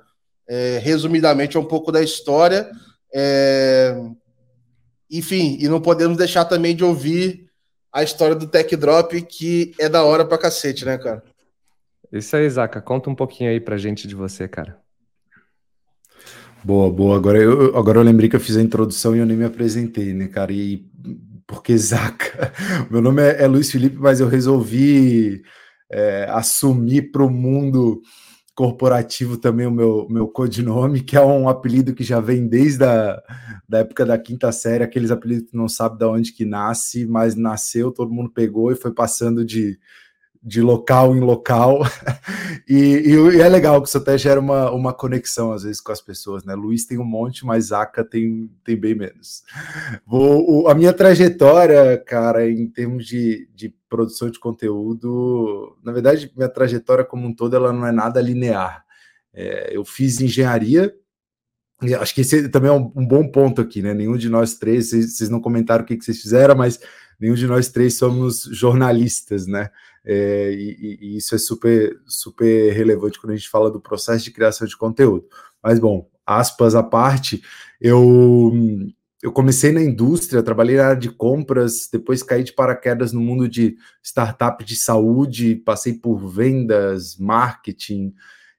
É, 0.47 0.79
resumidamente, 0.81 1.57
é 1.57 1.59
um 1.59 1.65
pouco 1.65 1.91
da 1.91 2.01
história. 2.01 2.69
É... 3.13 3.99
Enfim, 5.11 5.57
e 5.59 5.67
não 5.67 5.81
podemos 5.81 6.17
deixar 6.17 6.45
também 6.45 6.75
de 6.75 6.83
ouvir 6.83 7.49
a 7.91 8.03
história 8.03 8.35
do 8.35 8.47
Tech 8.47 8.75
Drop, 8.75 9.21
que 9.23 9.73
é 9.79 9.89
da 9.89 10.03
hora 10.03 10.25
pra 10.25 10.37
cacete, 10.37 10.85
né, 10.85 10.97
cara? 10.97 11.23
Isso 12.11 12.35
aí, 12.35 12.49
Zaca. 12.49 12.81
Conta 12.81 13.09
um 13.09 13.15
pouquinho 13.15 13.49
aí 13.49 13.59
pra 13.59 13.77
gente 13.77 14.07
de 14.07 14.15
você, 14.15 14.47
cara. 14.47 14.79
Boa, 16.65 16.91
boa. 16.91 17.15
Agora 17.15 17.37
eu, 17.37 17.77
agora 17.77 17.99
eu 17.99 18.03
lembrei 18.03 18.27
que 18.27 18.35
eu 18.35 18.39
fiz 18.39 18.57
a 18.57 18.61
introdução 18.61 19.15
e 19.15 19.19
eu 19.19 19.25
nem 19.27 19.37
me 19.37 19.45
apresentei, 19.45 20.15
né, 20.15 20.27
cara? 20.27 20.51
E 20.51 20.83
porque 21.45 21.77
Zaca, 21.77 22.51
meu 22.89 23.03
nome 23.03 23.21
é, 23.21 23.43
é 23.43 23.47
Luiz 23.47 23.71
Felipe, 23.71 23.97
mas 23.99 24.19
eu 24.19 24.27
resolvi 24.27 25.43
é, 25.91 26.25
assumir 26.27 27.11
para 27.11 27.23
o 27.23 27.29
mundo 27.29 28.01
corporativo 28.55 29.37
também 29.37 29.67
o 29.67 29.71
meu, 29.71 30.07
meu 30.09 30.27
codinome, 30.27 31.01
que 31.01 31.15
é 31.15 31.21
um 31.21 31.47
apelido 31.47 31.93
que 31.93 32.03
já 32.03 32.19
vem 32.19 32.47
desde 32.47 32.83
a 32.83 33.21
da 33.69 33.79
época 33.79 34.03
da 34.03 34.17
quinta 34.17 34.51
série, 34.51 34.83
aqueles 34.83 35.11
apelidos 35.11 35.51
que 35.51 35.57
não 35.57 35.69
sabe 35.69 35.99
de 35.99 36.05
onde 36.05 36.33
que 36.33 36.45
nasce, 36.45 37.05
mas 37.05 37.35
nasceu, 37.35 37.91
todo 37.91 38.11
mundo 38.11 38.31
pegou 38.31 38.71
e 38.71 38.75
foi 38.75 38.91
passando 38.91 39.45
de, 39.45 39.77
de 40.45 40.61
local 40.61 41.15
em 41.15 41.19
local. 41.19 41.81
e, 42.69 43.03
e, 43.07 43.41
é 43.41 43.49
legal 43.49 43.81
que 43.81 43.87
isso 43.87 43.97
até 43.97 44.15
gera 44.15 44.39
uma, 44.39 44.69
uma 44.69 44.93
conexão, 44.93 45.51
às 45.51 45.63
vezes, 45.63 45.81
com 45.81 45.91
as 45.91 45.99
pessoas, 45.99 46.43
né? 46.45 46.53
Luiz 46.53 46.85
tem 46.85 46.99
um 46.99 47.03
monte, 47.03 47.43
mas 47.43 47.71
Aca 47.71 48.03
tem, 48.03 48.51
tem 48.63 48.77
bem 48.77 48.93
menos. 48.93 49.43
Vou, 50.05 50.63
o, 50.63 50.67
a 50.67 50.75
minha 50.75 50.93
trajetória, 50.93 51.97
cara, 52.05 52.47
em 52.47 52.67
termos 52.67 53.07
de, 53.07 53.49
de 53.55 53.73
produção 53.89 54.29
de 54.29 54.39
conteúdo, 54.39 55.75
na 55.83 55.91
verdade, 55.91 56.31
minha 56.35 56.49
trajetória 56.49 57.03
como 57.03 57.25
um 57.25 57.33
todo, 57.33 57.55
ela 57.55 57.73
não 57.73 57.87
é 57.87 57.91
nada 57.91 58.21
linear. 58.21 58.85
É, 59.33 59.75
eu 59.75 59.83
fiz 59.83 60.21
engenharia, 60.21 60.93
e 61.81 61.93
acho 61.93 62.13
que 62.13 62.21
esse 62.21 62.47
também 62.49 62.69
é 62.69 62.73
um, 62.73 62.91
um, 62.95 63.05
bom 63.05 63.27
ponto 63.27 63.61
aqui, 63.61 63.81
né? 63.81 63.93
Nenhum 63.93 64.15
de 64.15 64.29
nós 64.29 64.55
três, 64.55 64.89
vocês, 64.89 65.17
vocês 65.17 65.29
não 65.29 65.41
comentaram 65.41 65.83
o 65.83 65.87
que, 65.87 65.97
que 65.97 66.05
vocês 66.05 66.21
fizeram, 66.21 66.55
mas 66.55 66.79
nenhum 67.19 67.33
de 67.33 67.47
nós 67.47 67.67
três 67.67 67.97
somos 67.97 68.43
jornalistas, 68.43 69.45
né? 69.45 69.69
É, 70.05 70.51
e, 70.51 70.97
e, 71.01 71.17
isso 71.17 71.33
é 71.33 71.37
super, 71.37 71.99
super 72.05 72.71
relevante 72.73 73.19
quando 73.19 73.33
a 73.33 73.35
gente 73.35 73.49
fala 73.49 73.71
do 73.71 73.81
processo 73.81 74.23
de 74.23 74.31
criação 74.31 74.67
de 74.67 74.77
conteúdo. 74.77 75.25
Mas, 75.63 75.79
bom, 75.79 76.07
aspas 76.25 76.75
à 76.75 76.83
parte, 76.83 77.41
eu, 77.81 78.51
eu 79.21 79.31
comecei 79.31 79.71
na 79.71 79.81
indústria, 79.81 80.43
trabalhei 80.43 80.77
na 80.77 80.87
área 80.87 80.99
de 80.99 81.09
compras, 81.09 81.89
depois 81.91 82.21
caí 82.21 82.43
de 82.43 82.53
paraquedas 82.53 83.11
no 83.11 83.19
mundo 83.19 83.49
de 83.49 83.75
startup 84.03 84.63
de 84.63 84.75
saúde, 84.75 85.55
passei 85.55 85.93
por 85.93 86.17
vendas, 86.17 87.17
marketing, 87.17 88.13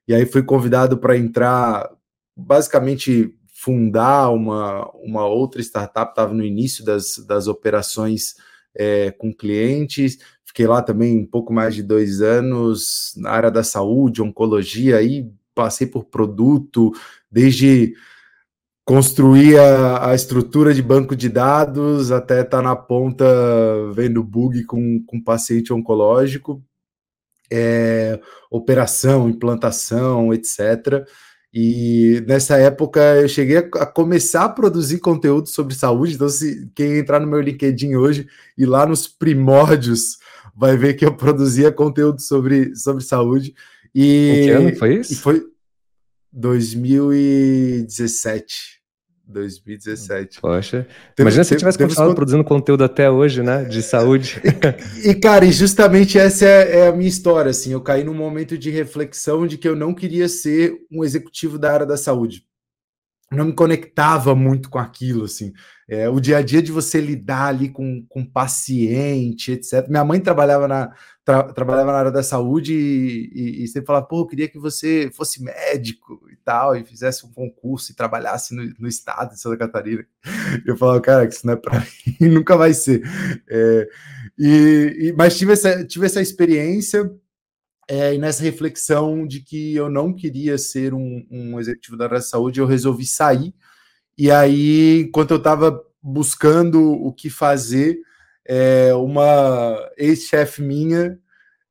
e 0.07 0.13
aí 0.13 0.25
fui 0.25 0.43
convidado 0.43 0.97
para 0.97 1.17
entrar, 1.17 1.89
basicamente 2.35 3.33
fundar 3.47 4.29
uma, 4.29 4.89
uma 4.95 5.25
outra 5.25 5.61
startup, 5.61 6.11
estava 6.11 6.33
no 6.33 6.43
início 6.43 6.85
das, 6.85 7.17
das 7.25 7.47
operações 7.47 8.35
é, 8.75 9.11
com 9.11 9.33
clientes, 9.33 10.19
Fiquei 10.47 10.65
lá 10.65 10.81
também 10.81 11.19
um 11.19 11.25
pouco 11.25 11.51
mais 11.51 11.75
de 11.75 11.83
dois 11.83 12.21
anos 12.21 13.13
na 13.17 13.31
área 13.31 13.51
da 13.51 13.63
saúde, 13.63 14.21
oncologia, 14.21 14.97
aí 14.97 15.29
passei 15.53 15.85
por 15.85 16.05
produto, 16.05 16.91
desde 17.29 17.93
construir 18.85 19.59
a, 19.59 20.11
a, 20.11 20.15
estrutura 20.15 20.73
de 20.73 20.81
banco 20.81 21.13
de 21.15 21.27
dados 21.27 22.09
até 22.09 22.41
estar 22.41 22.57
tá 22.57 22.63
na 22.63 22.75
ponta 22.75 23.25
vendo 23.93 24.23
bug 24.23 24.63
com, 24.63 25.03
com 25.05 25.21
paciente 25.21 25.73
oncológico, 25.73 26.63
é, 27.51 28.17
operação, 28.49 29.27
implantação, 29.29 30.33
etc. 30.33 31.05
E 31.53 32.23
nessa 32.25 32.57
época 32.57 33.01
eu 33.17 33.27
cheguei 33.27 33.57
a, 33.57 33.85
começar 33.85 34.45
a 34.45 34.49
produzir 34.49 34.99
conteúdo 34.99 35.49
sobre 35.49 35.75
saúde. 35.75 36.13
Então, 36.13 36.29
se 36.29 36.71
quem 36.73 36.99
entrar 36.99 37.19
no 37.19 37.27
meu 37.27 37.41
LinkedIn 37.41 37.95
hoje 37.95 38.27
e 38.57 38.65
lá 38.65 38.85
nos 38.85 39.07
primórdios 39.07 40.17
vai 40.57 40.75
ver 40.75 40.95
que 40.95 41.05
eu 41.05 41.15
produzia 41.15 41.71
conteúdo 41.71 42.19
sobre, 42.19 42.75
sobre 42.75 43.03
saúde. 43.03 43.53
E, 43.93 44.29
em 44.29 44.43
que 44.43 44.49
ano 44.49 44.75
foi 44.75 44.95
isso? 44.95 45.13
E 45.13 45.15
foi 45.15 45.45
2017. 46.33 48.75
2017. 49.29 50.39
Poxa. 50.39 50.87
Teve, 51.15 51.25
Imagina 51.25 51.43
se 51.43 51.53
eu 51.53 51.57
tivesse 51.57 51.77
continuado 51.77 52.15
produzindo 52.15 52.45
conteúdo 52.45 52.81
até 52.83 53.11
hoje, 53.11 53.43
né? 53.43 53.65
De 53.65 53.83
saúde. 53.83 54.41
E, 55.03 55.09
e 55.09 55.15
cara, 55.15 55.45
e 55.45 55.51
justamente 55.51 56.17
essa 56.17 56.45
é, 56.45 56.79
é, 56.79 56.87
a 56.87 56.93
minha 56.93 57.09
história, 57.09 57.51
assim. 57.51 57.73
Eu 57.73 57.81
caí 57.81 58.05
num 58.05 58.13
momento 58.13 58.57
de 58.57 58.71
reflexão 58.71 59.45
de 59.45 59.57
que 59.57 59.67
eu 59.67 59.75
não 59.75 59.93
queria 59.93 60.29
ser 60.29 60.77
um 60.89 61.03
executivo 61.03 61.59
da 61.59 61.73
área 61.73 61.85
da 61.85 61.97
saúde. 61.97 62.46
Não 63.31 63.45
me 63.45 63.53
conectava 63.53 64.33
muito 64.33 64.69
com 64.69 64.79
aquilo, 64.79 65.25
assim. 65.25 65.51
É, 65.89 66.09
o 66.09 66.19
dia 66.19 66.37
a 66.37 66.41
dia 66.41 66.61
de 66.61 66.71
você 66.71 66.99
lidar 66.99 67.47
ali 67.47 67.69
com, 67.69 68.05
com 68.07 68.25
paciente, 68.25 69.51
etc. 69.51 69.87
Minha 69.87 70.03
mãe 70.03 70.19
trabalhava 70.19 70.67
na, 70.67 70.93
tra, 71.25 71.43
trabalhava 71.51 71.91
na 71.91 71.97
área 71.97 72.11
da 72.11 72.23
saúde 72.23 72.73
e, 72.73 73.31
e, 73.33 73.63
e, 73.63 73.67
sempre 73.67 73.87
falava, 73.87 74.05
pô, 74.05 74.21
eu 74.21 74.27
queria 74.27 74.47
que 74.47 74.57
você 74.57 75.09
fosse 75.13 75.43
médico 75.43 76.21
e 76.31 76.35
tal, 76.37 76.75
e 76.75 76.85
fizesse 76.85 77.25
um 77.25 77.31
concurso 77.31 77.91
e 77.91 77.95
trabalhasse 77.95 78.55
no, 78.55 78.63
no 78.79 78.87
estado 78.87 79.31
de 79.33 79.41
Santa 79.41 79.57
Catarina. 79.57 80.05
Eu 80.65 80.77
falava, 80.77 81.01
cara, 81.01 81.27
que 81.27 81.33
isso 81.33 81.45
não 81.45 81.53
é 81.53 81.57
para 81.57 81.79
mim, 82.19 82.29
nunca 82.29 82.55
vai 82.55 82.73
ser. 82.73 83.01
É, 83.49 83.89
e, 84.37 85.13
mas 85.17 85.37
tive 85.37 85.53
essa, 85.53 85.85
tive 85.85 86.05
essa 86.05 86.21
experiência 86.21 87.09
é, 87.87 88.13
e 88.13 88.17
nessa 88.17 88.43
reflexão 88.43 89.25
de 89.25 89.41
que 89.41 89.75
eu 89.75 89.89
não 89.89 90.13
queria 90.13 90.57
ser 90.57 90.93
um, 90.93 91.25
um 91.31 91.59
executivo 91.59 91.97
da 91.97 92.05
área 92.05 92.17
da 92.17 92.21
saúde, 92.21 92.59
eu 92.59 92.65
resolvi 92.65 93.05
sair 93.05 93.53
e 94.17 94.31
aí, 94.31 95.01
enquanto 95.01 95.31
eu 95.31 95.37
estava 95.37 95.79
buscando 96.01 96.81
o 96.91 97.13
que 97.13 97.29
fazer, 97.29 97.99
é, 98.43 98.91
uma 98.95 99.77
ex-chefe 99.95 100.61
minha, 100.63 101.19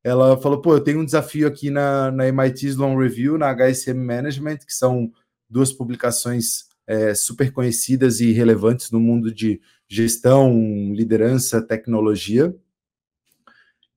ela 0.04 0.40
falou, 0.40 0.62
pô, 0.62 0.74
eu 0.74 0.80
tenho 0.80 1.00
um 1.00 1.04
desafio 1.04 1.48
aqui 1.48 1.70
na, 1.70 2.12
na 2.12 2.28
MIT 2.28 2.68
Sloan 2.68 2.96
Review, 2.96 3.36
na 3.36 3.52
HSM 3.52 3.94
Management, 3.94 4.58
que 4.58 4.72
são 4.72 5.10
duas 5.50 5.72
publicações 5.72 6.66
é, 6.86 7.14
super 7.14 7.50
conhecidas 7.50 8.20
e 8.20 8.30
relevantes 8.30 8.92
no 8.92 9.00
mundo 9.00 9.34
de 9.34 9.60
gestão, 9.88 10.54
liderança, 10.94 11.60
tecnologia. 11.60 12.54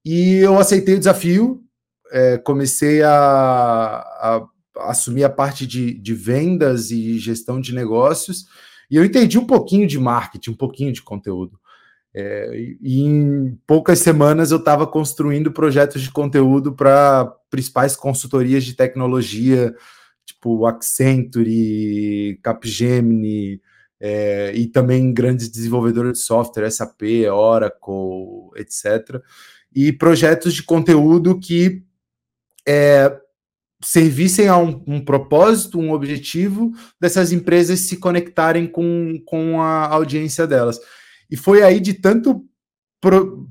E 0.04 0.38
eu 0.38 0.58
aceitei 0.58 0.96
o 0.96 1.00
desafio, 1.00 1.64
é, 2.12 2.38
comecei 2.38 3.02
a, 3.04 3.12
a 3.12 4.48
assumi 4.82 5.24
a 5.24 5.30
parte 5.30 5.68
de, 5.68 5.94
de 5.94 6.14
vendas 6.14 6.92
e 6.92 7.20
gestão 7.20 7.60
de 7.60 7.74
negócios, 7.74 8.46
e 8.90 8.96
eu 8.96 9.06
entendi 9.06 9.38
um 9.38 9.46
pouquinho 9.46 9.88
de 9.88 10.00
marketing, 10.00 10.52
um 10.52 10.56
pouquinho 10.56 10.92
de 10.92 11.02
conteúdo. 11.02 11.60
É, 12.14 12.76
e 12.82 13.02
em 13.02 13.60
poucas 13.68 14.00
semanas 14.00 14.50
eu 14.50 14.58
estava 14.58 14.88
construindo 14.88 15.52
projetos 15.52 16.02
de 16.02 16.12
conteúdo 16.12 16.74
para 16.74 17.26
principais 17.52 17.96
consultorias 17.96 18.64
de 18.64 18.76
tecnologia, 18.76 19.76
tipo 20.26 20.66
Accenture, 20.66 22.40
Capgemini, 22.42 23.62
é, 24.00 24.54
e 24.56 24.66
também 24.66 25.14
grandes 25.14 25.50
desenvolvedores 25.50 26.14
de 26.14 26.20
software, 26.20 26.72
SAP, 26.72 27.02
Oracle, 27.32 28.50
etc. 28.56 29.22
E 29.76 29.92
projetos 29.92 30.54
de 30.54 30.64
conteúdo 30.64 31.40
que 31.40 31.84
é, 32.70 33.20
servissem 33.84 34.48
a 34.48 34.56
um, 34.56 34.84
um, 34.86 35.04
propósito, 35.04 35.80
um 35.80 35.92
objetivo 35.92 36.72
dessas 37.02 37.32
empresas 37.32 37.80
se 37.80 37.98
conectarem 37.98 38.68
com, 38.68 39.20
com 39.26 39.60
a 39.60 39.88
audiência 39.88 40.46
delas. 40.46 40.80
E 41.32 41.36
foi 41.36 41.64
aí 41.64 41.80
de 41.80 41.96
tanto 41.96 42.46
pro, 43.02 43.48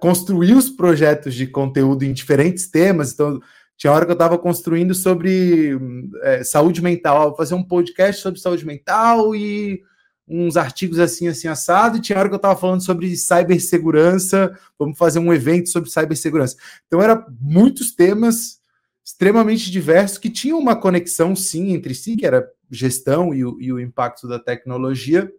construir 0.00 0.54
os 0.54 0.70
projetos 0.70 1.34
de 1.34 1.46
conteúdo 1.46 2.02
em 2.02 2.14
diferentes 2.14 2.70
temas. 2.70 3.12
Então, 3.12 3.38
tinha 3.76 3.92
hora 3.92 4.06
que 4.06 4.12
eu 4.12 4.14
estava 4.14 4.38
construindo 4.38 4.94
sobre 4.94 5.78
é, 6.22 6.42
saúde 6.42 6.80
mental, 6.80 7.28
vou 7.28 7.36
fazer 7.36 7.54
um 7.54 7.64
podcast 7.64 8.22
sobre 8.22 8.40
saúde 8.40 8.64
mental 8.64 9.36
e 9.36 9.82
uns 10.26 10.56
artigos 10.56 10.98
assim, 10.98 11.28
assim, 11.28 11.48
assado, 11.48 11.98
e 11.98 12.00
tinha 12.00 12.18
hora 12.18 12.28
que 12.28 12.34
eu 12.34 12.36
estava 12.36 12.58
falando 12.58 12.82
sobre 12.82 13.14
cibersegurança, 13.16 14.56
vamos 14.78 14.96
fazer 14.96 15.18
um 15.18 15.34
evento 15.34 15.68
sobre 15.68 15.90
cibersegurança. 15.90 16.56
Então, 16.86 17.02
era 17.02 17.26
muitos 17.38 17.92
temas 17.92 18.61
extremamente 19.04 19.70
diversos 19.70 20.18
que 20.18 20.30
tinham 20.30 20.58
uma 20.58 20.76
conexão, 20.76 21.34
sim, 21.34 21.72
entre 21.72 21.94
si, 21.94 22.16
que 22.16 22.26
era 22.26 22.48
gestão 22.70 23.34
e 23.34 23.44
o, 23.44 23.60
e 23.60 23.72
o 23.72 23.80
impacto 23.80 24.28
da 24.28 24.38
tecnologia, 24.38 25.30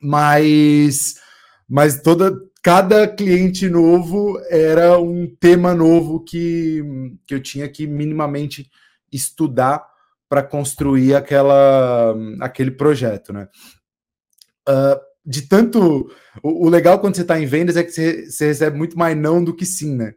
mas, 0.00 1.20
mas 1.68 2.00
toda 2.00 2.32
cada 2.62 3.06
cliente 3.06 3.68
novo 3.68 4.40
era 4.48 4.98
um 4.98 5.26
tema 5.26 5.74
novo 5.74 6.20
que, 6.20 6.82
que 7.26 7.34
eu 7.34 7.40
tinha 7.40 7.68
que 7.68 7.86
minimamente 7.86 8.70
estudar 9.12 9.86
para 10.28 10.42
construir 10.42 11.14
aquela, 11.14 12.14
aquele 12.40 12.70
projeto, 12.70 13.32
né? 13.32 13.48
Uh, 14.68 15.00
de 15.24 15.42
tanto. 15.42 16.10
O, 16.42 16.66
o, 16.66 16.68
legal 16.68 16.98
quando 16.98 17.16
você 17.16 17.22
está 17.22 17.40
em 17.40 17.46
vendas 17.46 17.76
é 17.76 17.82
que 17.82 17.90
você, 17.90 18.30
você 18.30 18.46
recebe 18.46 18.76
muito 18.76 18.98
mais 18.98 19.16
não 19.16 19.42
do 19.42 19.54
que 19.54 19.64
sim, 19.64 19.96
né? 19.96 20.14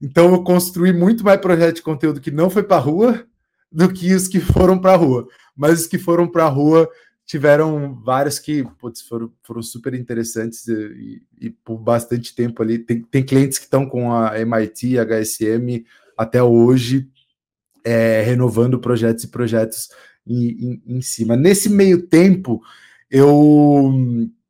Então 0.00 0.32
eu 0.32 0.42
construí 0.42 0.92
muito 0.92 1.24
mais 1.24 1.40
projeto 1.40 1.76
de 1.76 1.82
conteúdo 1.82 2.20
que 2.20 2.30
não 2.30 2.50
foi 2.50 2.62
para 2.62 2.78
rua 2.78 3.24
do 3.70 3.92
que 3.92 4.14
os 4.14 4.28
que 4.28 4.40
foram 4.40 4.78
para 4.78 4.92
a 4.92 4.96
rua. 4.96 5.26
Mas 5.56 5.80
os 5.80 5.86
que 5.86 5.98
foram 5.98 6.28
para 6.28 6.44
a 6.44 6.48
rua 6.48 6.88
tiveram 7.26 7.94
vários 8.02 8.38
que 8.38 8.64
putz, 8.78 9.00
foram, 9.02 9.32
foram 9.42 9.62
super 9.62 9.94
interessantes 9.94 10.68
e, 10.68 11.22
e, 11.40 11.50
por 11.50 11.78
bastante 11.78 12.34
tempo 12.34 12.62
ali. 12.62 12.78
Tem, 12.78 13.02
tem 13.02 13.22
clientes 13.22 13.58
que 13.58 13.64
estão 13.64 13.86
com 13.86 14.12
a 14.12 14.38
MIT, 14.38 14.98
a 14.98 15.04
HSM 15.04 15.84
até 16.16 16.42
hoje, 16.42 17.08
é, 17.84 18.22
renovando 18.22 18.78
projetos 18.78 19.24
e 19.24 19.28
projetos 19.28 19.88
em, 20.26 20.50
em, 20.50 20.82
em 20.98 21.00
cima. 21.00 21.36
Nesse 21.36 21.68
meio 21.68 22.06
tempo, 22.06 22.62
eu 23.10 23.92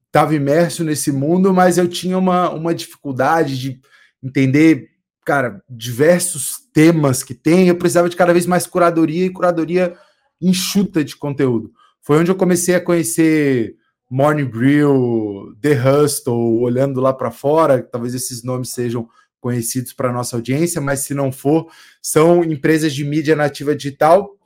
estava 0.07 0.35
imerso 0.35 0.85
nesse 0.85 1.11
mundo, 1.11 1.53
mas 1.53 1.79
eu 1.79 1.89
tinha 1.89 2.19
uma, 2.19 2.51
uma 2.51 2.75
dificuldade 2.75 3.59
de 3.59 3.81
entender 4.23 4.91
cara, 5.25 5.63
diversos 5.69 6.59
temas 6.73 7.23
que 7.23 7.35
tem, 7.35 7.69
eu 7.69 7.77
precisava 7.77 8.09
de 8.09 8.17
cada 8.17 8.33
vez 8.33 8.47
mais 8.47 8.67
curadoria 8.67 9.27
e 9.27 9.31
curadoria 9.31 9.97
enxuta 10.41 11.03
de 11.03 11.17
conteúdo. 11.17 11.73
Foi 12.03 12.19
onde 12.19 12.31
eu 12.31 12.37
comecei 12.37 12.75
a 12.75 12.81
conhecer 12.81 13.77
Morning 14.11 14.45
Brew, 14.45 15.57
The 15.61 15.73
Hustle, 15.73 16.61
olhando 16.61 17.01
lá 17.01 17.13
para 17.13 17.31
fora, 17.31 17.83
talvez 17.83 18.15
esses 18.15 18.43
nomes 18.43 18.69
sejam 18.69 19.09
conhecidos 19.41 19.93
para 19.93 20.13
nossa 20.13 20.37
audiência, 20.37 20.81
mas 20.81 21.01
se 21.01 21.15
não 21.15 21.33
for, 21.33 21.71
são 22.01 22.43
empresas 22.45 22.95
de 22.95 23.05
mídia 23.05 23.37
nativa 23.37 23.75
digital 23.75 24.39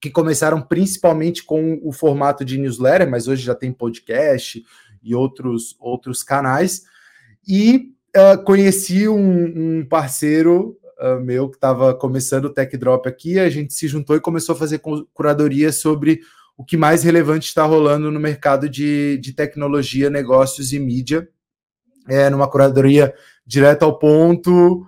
que 0.00 0.10
começaram 0.10 0.62
principalmente 0.62 1.42
com 1.42 1.80
o 1.82 1.92
formato 1.92 2.44
de 2.44 2.56
newsletter, 2.56 3.10
mas 3.10 3.26
hoje 3.26 3.42
já 3.42 3.54
tem 3.54 3.72
podcast 3.72 4.64
e 5.02 5.14
outros 5.14 5.76
outros 5.80 6.22
canais. 6.22 6.84
E 7.46 7.94
uh, 8.18 8.42
conheci 8.44 9.08
um, 9.08 9.78
um 9.78 9.86
parceiro 9.86 10.76
uh, 11.00 11.20
meu 11.20 11.48
que 11.48 11.56
estava 11.56 11.94
começando 11.94 12.46
o 12.46 12.50
Tech 12.50 12.76
Drop 12.76 13.08
aqui, 13.08 13.38
a 13.38 13.48
gente 13.48 13.72
se 13.72 13.86
juntou 13.86 14.16
e 14.16 14.20
começou 14.20 14.54
a 14.54 14.58
fazer 14.58 14.80
curadoria 15.14 15.72
sobre 15.72 16.20
o 16.56 16.64
que 16.64 16.76
mais 16.76 17.04
relevante 17.04 17.46
está 17.46 17.64
rolando 17.64 18.10
no 18.10 18.18
mercado 18.18 18.68
de, 18.68 19.16
de 19.18 19.32
tecnologia, 19.32 20.10
negócios 20.10 20.72
e 20.72 20.78
mídia. 20.78 21.28
É, 22.08 22.28
numa 22.30 22.48
curadoria 22.48 23.14
direto 23.46 23.84
ao 23.84 23.98
ponto, 23.98 24.86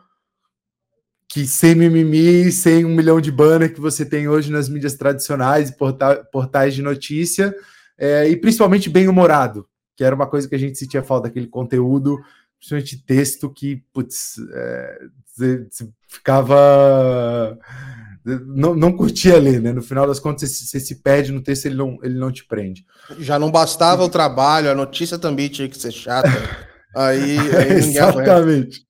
que 1.28 1.46
sem 1.46 1.74
mimimi, 1.74 2.50
sem 2.50 2.84
um 2.84 2.94
milhão 2.94 3.20
de 3.20 3.30
banner 3.30 3.72
que 3.72 3.80
você 3.80 4.04
tem 4.04 4.26
hoje 4.26 4.50
nas 4.50 4.68
mídias 4.68 4.94
tradicionais 4.94 5.68
e 5.68 5.76
porta 5.76 6.26
portais 6.32 6.74
de 6.74 6.82
notícia, 6.82 7.54
é, 7.96 8.28
e 8.28 8.36
principalmente 8.36 8.88
bem 8.88 9.06
humorado, 9.06 9.68
que 9.94 10.02
era 10.02 10.14
uma 10.14 10.26
coisa 10.26 10.48
que 10.48 10.54
a 10.54 10.58
gente 10.58 10.78
sentia 10.78 11.02
falta, 11.02 11.28
aquele 11.28 11.46
conteúdo 11.46 12.18
principalmente 12.60 13.04
texto 13.04 13.50
que, 13.50 13.82
putz, 13.92 14.36
é, 14.52 14.98
você, 15.26 15.66
você 15.68 15.88
ficava. 16.06 17.58
Não, 18.24 18.74
não 18.74 18.92
curtia 18.92 19.38
ler, 19.38 19.62
né? 19.62 19.72
No 19.72 19.82
final 19.82 20.06
das 20.06 20.20
contas, 20.20 20.50
você, 20.50 20.66
você, 20.66 20.80
se 20.80 21.02
perde 21.02 21.32
no 21.32 21.42
texto, 21.42 21.64
ele 21.66 21.74
não, 21.74 21.98
ele 22.02 22.18
não 22.18 22.30
te 22.30 22.44
prende. 22.46 22.84
Já 23.18 23.38
não 23.38 23.50
bastava 23.50 24.04
o 24.04 24.10
trabalho, 24.10 24.70
a 24.70 24.74
notícia 24.74 25.18
também 25.18 25.48
tinha 25.48 25.68
que 25.68 25.78
ser 25.78 25.90
chata. 25.90 26.28
Aí, 26.92 27.38
aí 27.38 27.72
Exatamente. 27.74 28.84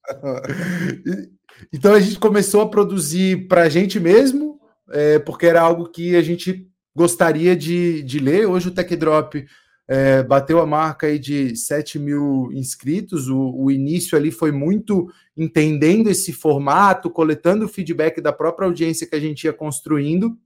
então 1.71 1.93
a 1.93 2.01
gente 2.01 2.19
começou 2.19 2.63
a 2.63 2.71
produzir 2.71 3.47
para 3.47 3.65
a 3.65 3.69
gente 3.69 4.01
mesmo, 4.01 4.59
é, 4.91 5.19
porque 5.19 5.45
era 5.45 5.61
algo 5.61 5.87
que 5.91 6.17
a 6.17 6.23
gente 6.23 6.67
gostaria 6.97 7.55
de, 7.55 8.03
de 8.03 8.19
ler. 8.19 8.47
Hoje 8.47 8.69
o 8.69 8.71
Tech 8.71 8.97
Drop 8.97 9.45
é, 9.93 10.23
bateu 10.23 10.61
a 10.61 10.67
marca 10.67 11.09
aí 11.09 11.19
de 11.19 11.57
7 11.57 11.99
mil 11.99 12.49
inscritos. 12.53 13.29
O, 13.29 13.53
o, 13.57 13.73
início 13.73 14.17
ali 14.17 14.31
foi 14.31 14.53
muito 14.53 15.13
entendendo 15.37 16.09
esse 16.09 16.33
formato, 16.33 17.11
coletando 17.11 17.65
o 17.65 17.69
feedback 17.69 18.21
da 18.21 18.33
própria 18.33 18.67
audiência 18.67 19.05
que 19.05 19.17
a 19.17 19.21
gente 19.21 19.43
ia 19.43 19.53
construindo. 19.53 20.39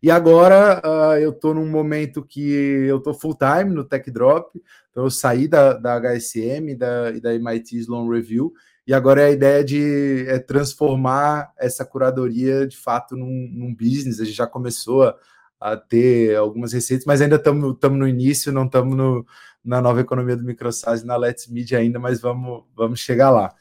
E 0.00 0.08
agora 0.08 0.80
uh, 0.84 1.18
eu 1.18 1.30
estou 1.30 1.52
num 1.52 1.68
momento 1.68 2.24
que 2.24 2.48
eu 2.48 2.98
estou 2.98 3.12
full 3.12 3.36
time 3.36 3.74
no 3.74 3.82
Tech 3.82 4.08
Drop, 4.08 4.48
então 4.88 5.02
eu 5.02 5.10
saí 5.10 5.48
da, 5.48 5.72
da 5.72 5.98
HSM 5.98 6.68
e 6.70 7.20
da 7.20 7.34
MIT 7.34 7.78
Sloan 7.78 8.08
Review, 8.08 8.52
e 8.86 8.94
agora 8.94 9.22
é 9.22 9.26
a 9.26 9.32
ideia 9.32 9.64
de 9.64 10.26
é, 10.28 10.38
transformar 10.38 11.52
essa 11.58 11.84
curadoria 11.84 12.68
de 12.68 12.76
fato 12.76 13.16
num, 13.16 13.50
num 13.52 13.74
business. 13.74 14.20
A 14.20 14.24
gente 14.24 14.36
já 14.36 14.46
começou 14.46 15.02
a 15.02 15.16
a 15.64 15.78
ter 15.78 16.36
algumas 16.36 16.74
receitas, 16.74 17.06
mas 17.06 17.22
ainda 17.22 17.36
estamos 17.36 17.98
no 17.98 18.06
início, 18.06 18.52
não 18.52 18.66
estamos 18.66 19.24
na 19.64 19.80
nova 19.80 20.02
economia 20.02 20.36
do 20.36 20.44
microsas 20.44 21.00
e 21.00 21.06
na 21.06 21.16
Let's 21.16 21.46
Media 21.46 21.78
ainda, 21.78 21.98
mas 21.98 22.20
vamos, 22.20 22.64
vamos 22.76 23.00
chegar 23.00 23.30
lá. 23.30 23.54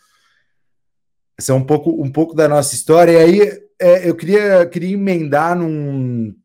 Esse 1.39 1.51
é 1.51 1.53
um 1.53 1.63
pouco, 1.63 1.91
um 1.91 2.11
pouco 2.11 2.35
da 2.35 2.49
nossa 2.49 2.75
história. 2.75 3.13
E 3.13 3.17
aí 3.17 3.63
é, 3.79 4.09
eu 4.09 4.15
queria, 4.15 4.65
queria 4.65 4.93
emendar 4.93 5.57
num, 5.57 6.35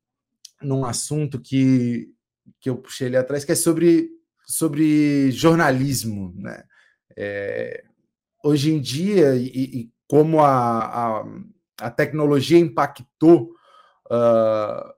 num 0.62 0.84
assunto 0.84 1.40
que, 1.40 2.08
que 2.60 2.70
eu 2.70 2.76
puxei 2.76 3.08
ali 3.08 3.16
atrás, 3.16 3.44
que 3.44 3.50
é 3.50 3.56
sobre, 3.56 4.10
sobre 4.46 5.32
jornalismo. 5.32 6.32
Né? 6.36 6.62
É, 7.16 7.82
hoje 8.44 8.72
em 8.72 8.80
dia, 8.80 9.34
e, 9.34 9.46
e 9.46 9.90
como 10.06 10.40
a, 10.40 10.84
a, 11.18 11.24
a, 11.80 11.90
tecnologia 11.90 12.58
impactou 12.58 13.50
uh, 14.06 14.97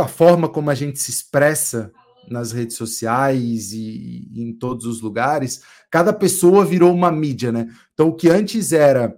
a 0.00 0.08
forma 0.08 0.48
como 0.48 0.70
a 0.70 0.74
gente 0.74 0.98
se 0.98 1.10
expressa 1.10 1.92
nas 2.28 2.52
redes 2.52 2.76
sociais 2.76 3.72
e, 3.72 4.28
e, 4.32 4.42
em 4.42 4.52
todos 4.52 4.84
os 4.86 5.00
lugares, 5.00 5.62
cada 5.90 6.12
pessoa 6.12 6.64
virou 6.64 6.92
uma 6.92 7.10
mídia, 7.10 7.52
né? 7.52 7.68
Então, 7.94 8.08
o 8.08 8.14
que 8.14 8.28
antes 8.28 8.72
era 8.72 9.16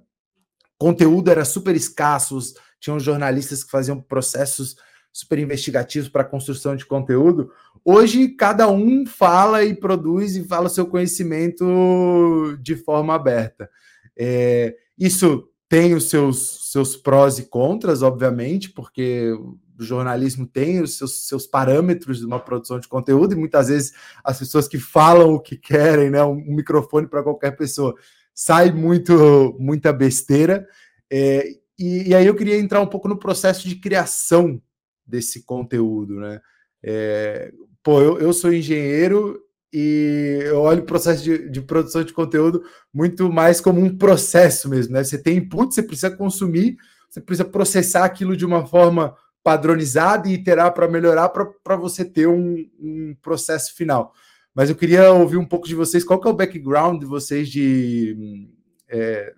conteúdo 0.77 1.31
era 1.31 1.45
super 1.45 1.75
escasso, 1.75 2.39
tinham 2.79 3.01
jornalistas 3.01 3.65
que 3.65 3.71
faziam 3.71 4.01
processos 4.01 4.77
super 5.13 5.39
investigativos 5.39 6.09
para 6.09 6.25
construção 6.25 6.77
de 6.77 6.87
conteúdo. 6.87 7.51
Hoje, 7.85 8.29
cada 8.29 8.69
um 8.69 9.05
fala 9.07 9.65
e 9.65 9.75
produz 9.75 10.37
e 10.37 10.45
fala 10.45 10.69
seu 10.69 10.87
conhecimento 10.87 12.57
de 12.61 12.77
forma 12.77 13.15
aberta. 13.15 13.69
É, 14.17 14.77
isso 14.97 15.49
tem 15.69 15.95
os 15.95 16.09
seus, 16.09 16.71
seus 16.71 16.97
prós 16.97 17.39
e 17.39 17.47
contras, 17.47 18.03
obviamente, 18.03 18.71
porque 18.71 19.33
o 19.79 19.85
jornalismo 19.85 20.47
tem 20.47 20.83
os 20.83 20.99
seus, 20.99 21.27
seus 21.27 21.47
parâmetros 21.47 22.19
de 22.19 22.27
uma 22.27 22.41
produção 22.41 22.81
de 22.81 22.89
conteúdo, 22.89 23.33
e 23.33 23.37
muitas 23.37 23.69
vezes 23.69 23.93
as 24.25 24.39
pessoas 24.39 24.67
que 24.67 24.79
falam 24.79 25.35
o 25.35 25.41
que 25.41 25.57
querem, 25.57 26.11
né, 26.11 26.23
um, 26.25 26.35
microfone 26.35 27.07
para 27.07 27.23
qualquer 27.23 27.57
pessoa, 27.57 27.95
sai 28.35 28.73
muito 28.73 29.57
muita 29.59 29.93
besteira. 29.93 30.67
É, 31.11 31.47
e, 31.79 32.09
e, 32.09 32.15
aí 32.15 32.27
eu 32.27 32.35
queria 32.35 32.59
entrar 32.59 32.81
um 32.81 32.87
pouco 32.87 33.09
no 33.09 33.19
processo 33.19 33.69
de 33.69 33.77
criação 33.77 34.61
desse 35.07 35.45
conteúdo, 35.45 36.19
né? 36.21 36.41
É, 36.83 37.53
pô, 37.83 38.03
eu, 38.03 38.19
eu 38.19 38.33
sou 38.33 38.53
engenheiro 38.53 39.41
e 39.73 40.41
eu 40.45 40.61
olho 40.61 40.83
o 40.83 40.87
processo 40.87 41.23
de, 41.23 41.49
de, 41.51 41.61
produção 41.61 42.03
de 42.03 42.13
conteúdo 42.13 42.63
muito 42.93 43.31
mais 43.33 43.61
como 43.61 43.81
um 43.81 43.97
processo 43.97 44.69
mesmo, 44.69 44.95
né? 44.95 45.05
Você 45.05 45.19
tem 45.19 45.37
input, 45.39 45.75
você 45.75 45.83
precisa 45.83 46.11
consumir, 46.11 46.77
você 47.09 47.21
precisa 47.21 47.49
processar 47.49 48.05
aquilo 48.05 48.37
de 48.37 48.45
uma 48.45 48.67
forma 48.67 49.15
padronizada 49.49 50.29
e 50.29 50.35
iterar 50.35 50.75
para 50.75 50.87
melhorar 50.87 51.31
para 51.31 51.75
você 51.75 52.05
ter 52.05 52.29
um, 52.29 52.69
um, 52.79 53.17
processo 53.23 53.75
final. 53.75 54.13
Mas 54.55 54.69
eu 54.69 54.77
queria 54.77 55.11
ouvir 55.11 55.39
um 55.39 55.45
pouco 55.47 55.67
de 55.67 55.75
vocês, 55.75 56.05
qual 56.05 56.21
que 56.21 56.29
é 56.29 56.31
o 56.31 56.35
background 56.35 57.01
de 57.01 57.07
vocês 57.07 57.49
de, 57.49 58.47
é, 58.87 59.33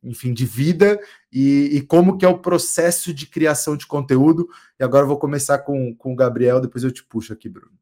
enfim, 0.00 0.32
de 0.32 0.46
vida 0.46 1.00
e, 1.32 1.70
e, 1.72 1.80
como 1.80 2.16
que 2.16 2.24
é 2.24 2.28
o 2.28 2.38
processo 2.38 3.12
de 3.12 3.26
criação 3.26 3.76
de 3.76 3.84
conteúdo. 3.84 4.48
E 4.78 4.84
agora 4.84 5.02
eu 5.02 5.08
vou 5.08 5.18
começar 5.18 5.58
com, 5.58 5.92
com 5.92 6.12
o 6.12 6.16
Gabriel, 6.16 6.60
depois 6.60 6.84
eu 6.84 6.92
te 6.92 7.02
puxo 7.02 7.32
aqui, 7.32 7.48
Bruno. 7.48 7.76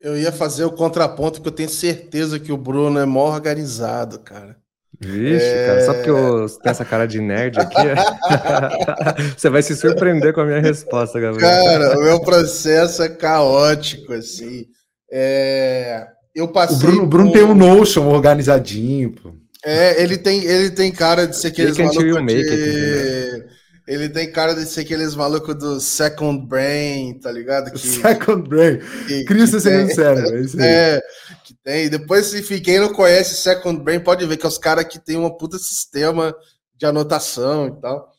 Eu 0.00 0.16
ia 0.16 0.30
fazer 0.30 0.64
o 0.66 0.72
contraponto, 0.72 1.40
porque 1.40 1.48
eu 1.48 1.66
tenho 1.66 1.68
certeza 1.68 2.38
que 2.38 2.52
o 2.52 2.56
Bruno 2.56 3.00
é 3.00 3.04
mó 3.04 3.28
organizado, 3.28 4.20
cara. 4.20 4.56
Vixe, 5.00 5.44
é... 5.44 5.66
cara, 5.66 5.84
só 5.84 5.94
porque 5.94 6.10
eu 6.10 6.48
tenho 6.48 6.70
essa 6.70 6.84
cara 6.84 7.06
de 7.06 7.20
nerd 7.20 7.58
aqui, 7.58 7.76
você 9.36 9.50
vai 9.50 9.62
se 9.62 9.76
surpreender 9.76 10.32
com 10.32 10.40
a 10.40 10.46
minha 10.46 10.60
resposta, 10.60 11.20
Gabriel. 11.20 11.50
Cara, 11.50 11.98
o 11.98 12.02
meu 12.02 12.20
processo 12.20 13.02
é 13.02 13.08
caótico, 13.08 14.12
assim. 14.12 14.66
É... 15.12 16.06
Eu 16.34 16.48
passei. 16.48 16.76
O 16.76 16.80
Bruno, 16.80 17.00
por... 17.00 17.08
Bruno 17.08 17.32
tem 17.32 17.42
um 17.42 17.54
Notion 17.54 18.06
organizadinho, 18.08 19.12
pô. 19.12 19.32
É, 19.64 20.00
ele 20.02 20.16
tem, 20.16 20.44
ele 20.44 20.70
tem 20.70 20.92
cara 20.92 21.26
de 21.26 21.36
ser 21.36 21.48
aqueles 21.48 21.76
malucos 21.76 22.26
de... 22.26 23.56
Ele 23.88 24.08
tem 24.08 24.30
cara 24.30 24.52
de 24.52 24.66
ser 24.66 24.80
aqueles 24.80 25.14
malucos 25.14 25.54
do 25.54 25.80
Second 25.80 26.44
Brain, 26.46 27.20
tá 27.20 27.30
ligado? 27.30 27.70
Que, 27.70 27.78
second 27.78 28.48
Brain. 28.48 28.80
Cristo 29.26 29.60
sendo 29.60 29.94
sério, 29.94 30.36
é 30.36 30.40
isso 30.40 30.60
aí. 30.60 30.66
É, 30.66 31.02
que 31.44 31.45
tem. 31.66 31.90
Depois, 31.90 32.26
se 32.26 32.60
quem 32.60 32.78
não 32.78 32.92
conhece 32.92 33.34
Second 33.34 33.82
Brain, 33.82 33.98
pode 33.98 34.24
ver 34.24 34.36
que 34.36 34.46
é 34.46 34.48
os 34.48 34.56
caras 34.56 34.84
que 34.84 35.00
tem 35.00 35.16
uma 35.16 35.36
puta 35.36 35.58
sistema 35.58 36.32
de 36.76 36.86
anotação 36.86 37.66
e 37.66 37.80
tal. 37.80 38.12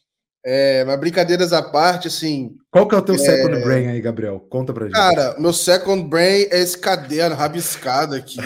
É, 0.45 0.83
mas 0.83 0.99
brincadeiras 0.99 1.53
à 1.53 1.63
parte, 1.63 2.09
assim. 2.09 2.57
Qual 2.69 2.85
que 2.85 2.93
é 2.93 2.97
o 2.97 3.01
teu 3.01 3.15
é... 3.15 3.17
Second 3.17 3.61
Brain 3.61 3.87
aí, 3.87 4.01
Gabriel? 4.01 4.41
Conta 4.49 4.73
pra 4.73 4.85
gente. 4.85 4.95
Cara, 4.95 5.39
meu 5.39 5.53
Second 5.53 6.09
Brain 6.09 6.47
é 6.51 6.59
esse 6.59 6.77
caderno 6.77 7.37
rabiscado 7.37 8.15
aqui, 8.15 8.37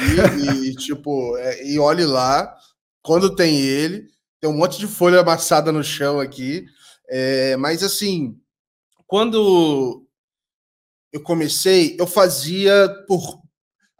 e 0.63 0.73
tipo, 0.77 1.35
é, 1.37 1.65
e 1.65 1.79
olhe 1.79 2.05
lá, 2.05 2.55
quando 3.01 3.35
tem 3.35 3.59
ele, 3.59 4.07
tem 4.39 4.49
um 4.49 4.57
monte 4.57 4.77
de 4.77 4.85
folha 4.85 5.21
amassada 5.21 5.71
no 5.71 5.83
chão 5.83 6.19
aqui. 6.19 6.63
É, 7.09 7.57
mas 7.57 7.81
assim, 7.83 8.37
quando 9.07 10.05
eu 11.11 11.21
comecei, 11.21 11.95
eu 11.99 12.05
fazia 12.05 12.87
por. 13.07 13.40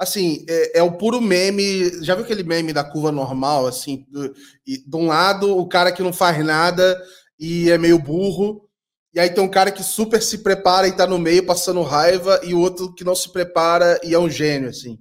Assim, 0.01 0.43
é, 0.49 0.79
é, 0.79 0.83
o 0.83 0.93
puro 0.93 1.21
meme. 1.21 2.03
Já 2.03 2.15
viu 2.15 2.23
aquele 2.23 2.41
meme 2.41 2.73
da 2.73 2.83
curva 2.83 3.11
normal? 3.11 3.67
Assim, 3.67 4.03
do, 4.09 4.33
e, 4.65 4.79
de 4.79 4.95
um 4.95 5.05
lado, 5.05 5.55
o 5.55 5.69
cara 5.69 5.91
que 5.91 6.01
não 6.01 6.11
faz 6.11 6.43
nada 6.43 6.99
e 7.39 7.69
é 7.69 7.77
meio 7.77 7.99
burro. 7.99 8.67
E 9.13 9.19
aí 9.19 9.29
tem 9.29 9.43
um 9.43 9.47
cara 9.47 9.71
que 9.71 9.83
super 9.83 10.19
se 10.19 10.39
prepara 10.39 10.87
e 10.87 10.95
tá 10.95 11.05
no 11.05 11.19
meio 11.19 11.45
passando 11.45 11.83
raiva, 11.83 12.41
e 12.43 12.51
o 12.51 12.59
outro 12.59 12.91
que 12.95 13.03
não 13.03 13.13
se 13.13 13.31
prepara 13.31 13.99
e 14.03 14.15
é 14.15 14.17
um 14.17 14.27
gênio, 14.29 14.69
assim. 14.69 14.97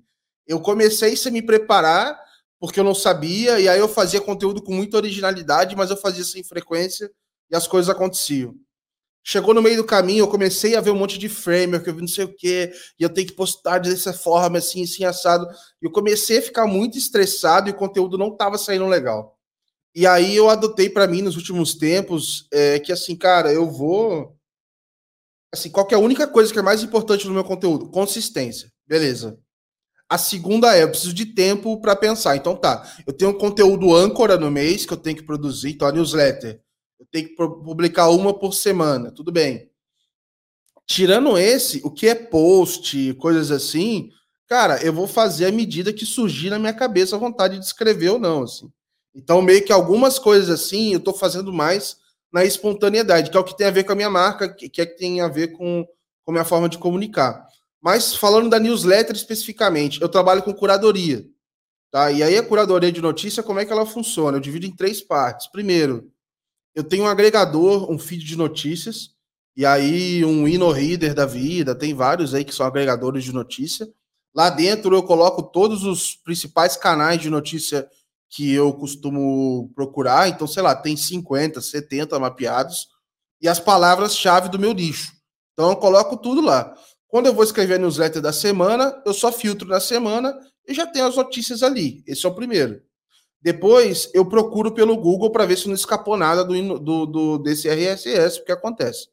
Eu 0.47 0.61
comecei 0.61 1.17
sem 1.17 1.33
me 1.33 1.41
preparar, 1.41 2.19
porque 2.59 2.79
eu 2.79 2.85
não 2.85 2.95
sabia, 2.95 3.59
e 3.59 3.71
aí 3.71 3.79
eu 3.79 3.89
fazia 3.89 4.21
conteúdo 4.21 4.63
com 4.63 4.75
muita 4.75 4.99
originalidade, 4.99 5.75
mas 5.77 5.89
eu 5.89 5.97
fazia 5.97 6.25
sem 6.25 6.45
frequência 6.45 7.11
e 7.51 7.57
as 7.57 7.67
coisas 7.67 7.89
aconteciam. 7.89 8.55
Chegou 9.23 9.53
no 9.53 9.61
meio 9.61 9.77
do 9.77 9.85
caminho, 9.85 10.21
eu 10.21 10.29
comecei 10.29 10.75
a 10.75 10.81
ver 10.81 10.91
um 10.91 10.99
monte 10.99 11.19
de 11.19 11.29
framework, 11.29 11.87
eu 11.87 11.95
vi 11.95 12.01
não 12.01 12.09
sei 12.09 12.25
o 12.25 12.35
quê, 12.35 12.73
e 12.99 13.03
eu 13.03 13.11
tenho 13.11 13.27
que 13.27 13.35
postar 13.35 13.79
dessa 13.79 14.13
forma, 14.13 14.59
assim, 14.59 14.83
assim, 14.83 15.05
assado. 15.05 15.47
E 15.81 15.87
eu 15.87 15.91
comecei 15.91 16.39
a 16.39 16.43
ficar 16.43 16.67
muito 16.67 16.97
estressado 16.97 17.69
e 17.69 17.73
o 17.73 17.77
conteúdo 17.77 18.17
não 18.17 18.29
estava 18.29 18.57
saindo 18.57 18.87
legal. 18.87 19.39
E 19.95 20.07
aí 20.07 20.35
eu 20.35 20.49
adotei 20.49 20.89
para 20.89 21.07
mim 21.07 21.21
nos 21.21 21.37
últimos 21.37 21.75
tempos 21.75 22.47
é, 22.53 22.79
que, 22.79 22.93
assim, 22.93 23.15
cara, 23.17 23.53
eu 23.53 23.71
vou. 23.71 24.37
Assim, 25.53 25.69
qual 25.69 25.87
é 25.91 25.95
a 25.95 25.99
única 25.99 26.27
coisa 26.27 26.53
que 26.53 26.59
é 26.59 26.63
mais 26.63 26.83
importante 26.83 27.27
no 27.27 27.35
meu 27.35 27.45
conteúdo? 27.45 27.91
Consistência. 27.91 28.73
Beleza. 28.87 29.39
A 30.09 30.17
segunda 30.17 30.77
é, 30.77 30.83
eu 30.83 30.89
preciso 30.89 31.13
de 31.13 31.27
tempo 31.27 31.81
para 31.81 31.95
pensar. 31.95 32.37
Então 32.37 32.57
tá, 32.57 32.89
eu 33.07 33.13
tenho 33.13 33.33
um 33.33 33.39
conteúdo 33.39 33.95
âncora 33.95 34.39
no 34.39 34.51
mês 34.51 34.87
que 34.87 34.93
eu 34.93 34.97
tenho 34.97 35.17
que 35.17 35.23
produzir, 35.25 35.71
então 35.71 35.87
a 35.87 35.93
newsletter 35.93 36.61
eu 37.01 37.07
tenho 37.11 37.29
que 37.29 37.35
publicar 37.35 38.11
uma 38.11 38.35
por 38.35 38.53
semana, 38.53 39.11
tudo 39.11 39.33
bem. 39.33 39.71
Tirando 40.87 41.39
esse, 41.39 41.81
o 41.83 41.91
que 41.91 42.07
é 42.07 42.15
post, 42.15 43.15
coisas 43.15 43.51
assim, 43.51 44.11
cara, 44.47 44.85
eu 44.85 44.93
vou 44.93 45.07
fazer 45.07 45.47
à 45.47 45.53
medida 45.53 45.93
que 45.95 46.05
surgir 46.05 46.51
na 46.51 46.59
minha 46.59 46.75
cabeça 46.75 47.17
a 47.17 47.19
vontade 47.19 47.59
de 47.59 47.65
escrever 47.65 48.11
ou 48.11 48.19
não, 48.19 48.43
assim. 48.43 48.71
Então, 49.15 49.41
meio 49.41 49.65
que 49.65 49.73
algumas 49.73 50.19
coisas 50.19 50.51
assim, 50.51 50.93
eu 50.93 50.99
estou 50.99 51.15
fazendo 51.15 51.53
mais 51.53 51.97
na 52.31 52.45
espontaneidade, 52.45 53.31
que 53.31 53.37
é 53.37 53.41
o 53.41 53.45
que 53.45 53.57
tem 53.57 53.67
a 53.67 53.73
ver 53.73 53.85
com 53.85 53.93
a 53.93 53.97
minha 53.97 54.11
marca, 54.11 54.49
que 54.49 54.81
é 54.81 54.87
que 54.87 54.97
tem 54.97 55.21
a 55.21 55.29
ver 55.29 55.49
com, 55.49 55.87
com 56.23 56.31
a 56.31 56.33
minha 56.33 56.45
forma 56.45 56.69
de 56.69 56.79
comunicar. 56.79 57.47
Mas 57.81 58.15
falando 58.15 58.51
da 58.51 58.61
newsletter 58.61 59.17
especificamente, 59.17 60.03
eu 60.03 60.09
trabalho 60.09 60.43
com 60.43 60.53
curadoria. 60.53 61.25
Tá? 61.91 62.13
E 62.13 62.23
aí 62.23 62.37
a 62.37 62.43
curadoria 62.43 62.93
de 62.93 63.01
notícia, 63.01 63.43
como 63.43 63.59
é 63.59 63.65
que 63.65 63.73
ela 63.73 63.87
funciona? 63.87 64.37
Eu 64.37 64.41
divido 64.41 64.67
em 64.67 64.77
três 64.77 65.01
partes. 65.01 65.49
Primeiro, 65.49 66.13
eu 66.75 66.85
tenho 66.85 67.05
um 67.05 67.09
agregador, 67.09 67.91
um 67.91 67.99
feed 67.99 68.25
de 68.25 68.37
notícias, 68.37 69.11
e 69.57 69.67
aí 69.67 70.25
um 70.25 70.47
InnoReader 70.47 71.15
da 71.15 71.27
vida, 71.27 71.75
tem 71.75 71.95
vários 71.95 72.35
aí 72.35 72.45
que 72.45 72.55
são 72.55 72.67
agregadores 72.67 73.25
de 73.25 73.33
notícia. 73.33 73.89
Lá 74.35 74.49
dentro 74.49 74.95
eu 74.95 75.03
coloco 75.03 75.43
todos 75.43 75.85
os 75.85 76.15
principais 76.15 76.77
canais 76.77 77.21
de 77.21 77.29
notícia 77.29 77.89
que 78.29 78.53
eu 78.53 78.73
costumo 78.73 79.73
procurar, 79.75 80.29
então, 80.29 80.47
sei 80.47 80.63
lá, 80.63 80.75
tem 80.75 80.97
50, 80.97 81.61
70 81.61 82.19
mapeados, 82.19 82.89
e 83.43 83.49
as 83.49 83.59
palavras-chave 83.59 84.49
do 84.49 84.59
meu 84.59 84.73
nicho. 84.73 85.13
Então 85.53 85.71
eu 85.71 85.77
coloco 85.77 86.17
tudo 86.17 86.41
lá. 86.41 86.73
Quando 87.09 87.27
eu 87.27 87.35
vou 87.35 87.43
escrever 87.43 87.75
a 87.75 87.79
newsletter 87.79 88.23
da 88.23 88.33
semana, 88.33 89.03
eu 89.05 89.13
só 89.13 89.33
filtro 89.33 89.69
na 89.69 89.81
semana 89.81 90.39
e 90.67 90.73
já 90.73 90.87
tenho 90.87 91.07
as 91.07 91.17
notícias 91.17 91.63
ali. 91.63 92.05
Esse 92.07 92.25
é 92.25 92.29
o 92.29 92.35
primeiro. 92.35 92.81
Depois 93.43 94.11
eu 94.13 94.25
procuro 94.27 94.73
pelo 94.73 94.97
Google 94.97 95.31
para 95.31 95.47
ver 95.47 95.57
se 95.57 95.67
não 95.67 95.75
escapou 95.75 96.17
nada 96.17 96.45
do, 96.45 96.79
do, 96.79 97.07
do, 97.07 97.39
desse 97.39 97.69
RSS, 97.69 98.41
o 98.41 98.45
que 98.45 98.53
acontece. 98.53 99.09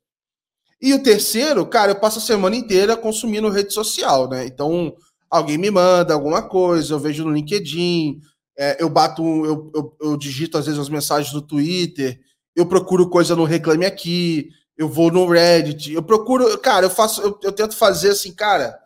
E 0.81 0.93
o 0.93 1.01
terceiro, 1.01 1.65
cara, 1.65 1.91
eu 1.91 1.99
passo 1.99 2.19
a 2.19 2.21
semana 2.21 2.55
inteira 2.55 2.95
consumindo 2.95 3.49
rede 3.49 3.73
social, 3.73 4.29
né? 4.29 4.45
Então, 4.45 4.93
alguém 5.29 5.57
me 5.57 5.71
manda 5.71 6.13
alguma 6.13 6.41
coisa, 6.41 6.93
eu 6.93 6.99
vejo 6.99 7.23
no 7.23 7.33
LinkedIn, 7.33 8.19
é, 8.57 8.81
eu 8.81 8.89
bato, 8.89 9.23
eu, 9.23 9.71
eu, 9.73 9.95
eu, 10.01 10.17
digito 10.17 10.57
às 10.57 10.65
vezes 10.65 10.79
as 10.79 10.89
mensagens 10.89 11.33
no 11.33 11.41
Twitter, 11.41 12.19
eu 12.55 12.65
procuro 12.65 13.09
coisa 13.09 13.35
no 13.35 13.43
Reclame 13.43 13.85
Aqui, 13.85 14.49
eu 14.77 14.87
vou 14.87 15.11
no 15.11 15.27
Reddit, 15.27 15.93
eu 15.93 16.03
procuro, 16.03 16.57
cara, 16.59 16.85
eu 16.85 16.89
faço, 16.89 17.21
eu, 17.21 17.39
eu 17.41 17.51
tento 17.51 17.75
fazer 17.75 18.11
assim, 18.11 18.31
cara, 18.31 18.77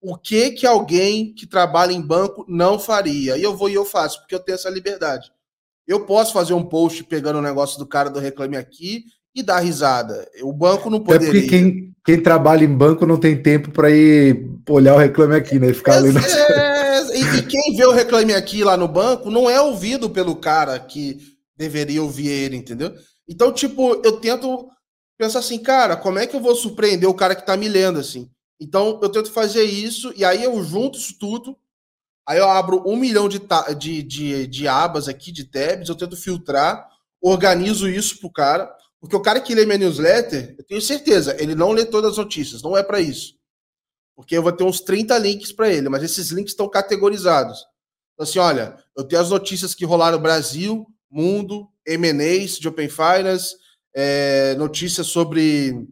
o 0.00 0.16
que 0.16 0.52
que 0.52 0.66
alguém 0.66 1.32
que 1.34 1.46
trabalha 1.46 1.92
em 1.92 2.00
banco 2.00 2.44
não 2.48 2.78
faria? 2.78 3.36
E 3.36 3.42
eu 3.42 3.56
vou 3.56 3.68
e 3.68 3.74
eu 3.74 3.84
faço, 3.84 4.20
porque 4.20 4.34
eu 4.34 4.40
tenho 4.40 4.54
essa 4.54 4.70
liberdade. 4.70 5.30
Eu 5.86 6.04
posso 6.04 6.32
fazer 6.32 6.54
um 6.54 6.64
post 6.64 7.02
pegando 7.04 7.38
o 7.38 7.42
negócio 7.42 7.78
do 7.78 7.86
cara 7.86 8.10
do 8.10 8.20
Reclame 8.20 8.56
Aqui 8.56 9.04
e 9.34 9.42
dar 9.42 9.60
risada. 9.60 10.28
O 10.42 10.52
banco 10.52 10.90
não 10.90 11.00
poderia. 11.00 11.28
É 11.28 11.32
porque 11.32 11.48
quem, 11.48 11.94
quem 12.04 12.22
trabalha 12.22 12.64
em 12.64 12.74
banco 12.74 13.06
não 13.06 13.16
tem 13.16 13.40
tempo 13.40 13.70
para 13.70 13.90
ir 13.90 14.50
olhar 14.68 14.94
o 14.94 14.98
Reclame 14.98 15.34
Aqui, 15.34 15.58
né? 15.58 15.72
Ficar 15.72 15.94
é, 15.94 15.96
ali 15.96 16.12
no... 16.12 16.20
é, 16.20 17.16
e, 17.16 17.38
e 17.38 17.42
quem 17.42 17.76
vê 17.76 17.86
o 17.86 17.92
Reclame 17.92 18.34
Aqui 18.34 18.62
lá 18.62 18.76
no 18.76 18.86
banco 18.86 19.30
não 19.30 19.48
é 19.48 19.60
ouvido 19.60 20.10
pelo 20.10 20.36
cara 20.36 20.78
que 20.78 21.18
deveria 21.56 22.02
ouvir 22.02 22.28
ele, 22.28 22.56
entendeu? 22.56 22.92
Então, 23.28 23.52
tipo, 23.52 24.00
eu 24.04 24.20
tento 24.20 24.68
pensar 25.18 25.40
assim, 25.40 25.58
cara, 25.58 25.96
como 25.96 26.18
é 26.18 26.26
que 26.26 26.36
eu 26.36 26.40
vou 26.40 26.54
surpreender 26.54 27.08
o 27.08 27.14
cara 27.14 27.34
que 27.34 27.44
tá 27.44 27.56
me 27.56 27.68
lendo, 27.68 27.98
assim? 27.98 28.30
Então, 28.60 28.98
eu 29.02 29.08
tento 29.08 29.30
fazer 29.30 29.62
isso, 29.62 30.12
e 30.16 30.24
aí 30.24 30.42
eu 30.42 30.62
junto 30.62 30.98
isso 30.98 31.16
tudo, 31.18 31.56
aí 32.26 32.38
eu 32.38 32.48
abro 32.48 32.82
um 32.86 32.96
milhão 32.96 33.28
de, 33.28 33.40
de, 33.78 34.02
de, 34.02 34.46
de 34.46 34.68
abas 34.68 35.08
aqui, 35.08 35.30
de 35.30 35.44
tabs, 35.44 35.88
eu 35.88 35.94
tento 35.94 36.16
filtrar, 36.16 36.88
organizo 37.20 37.88
isso 37.88 38.18
pro 38.18 38.30
cara, 38.30 38.74
porque 39.00 39.14
o 39.14 39.20
cara 39.20 39.40
que 39.40 39.54
lê 39.54 39.64
minha 39.64 39.78
newsletter, 39.78 40.56
eu 40.58 40.64
tenho 40.64 40.82
certeza, 40.82 41.36
ele 41.40 41.54
não 41.54 41.70
lê 41.70 41.84
todas 41.84 42.12
as 42.12 42.18
notícias, 42.18 42.62
não 42.62 42.76
é 42.76 42.82
para 42.82 43.00
isso. 43.00 43.38
Porque 44.16 44.36
eu 44.36 44.42
vou 44.42 44.50
ter 44.50 44.64
uns 44.64 44.80
30 44.80 45.16
links 45.18 45.52
para 45.52 45.72
ele, 45.72 45.88
mas 45.88 46.02
esses 46.02 46.30
links 46.30 46.52
estão 46.52 46.68
categorizados. 46.68 47.64
Então, 48.14 48.24
assim, 48.24 48.40
olha, 48.40 48.76
eu 48.96 49.04
tenho 49.04 49.22
as 49.22 49.30
notícias 49.30 49.76
que 49.76 49.84
rolaram 49.84 50.20
Brasil, 50.20 50.84
mundo, 51.08 51.68
M&As 51.86 52.58
de 52.58 52.66
Open 52.66 52.88
Finance, 52.88 53.54
é, 53.94 54.56
notícias 54.56 55.06
sobre 55.06 55.86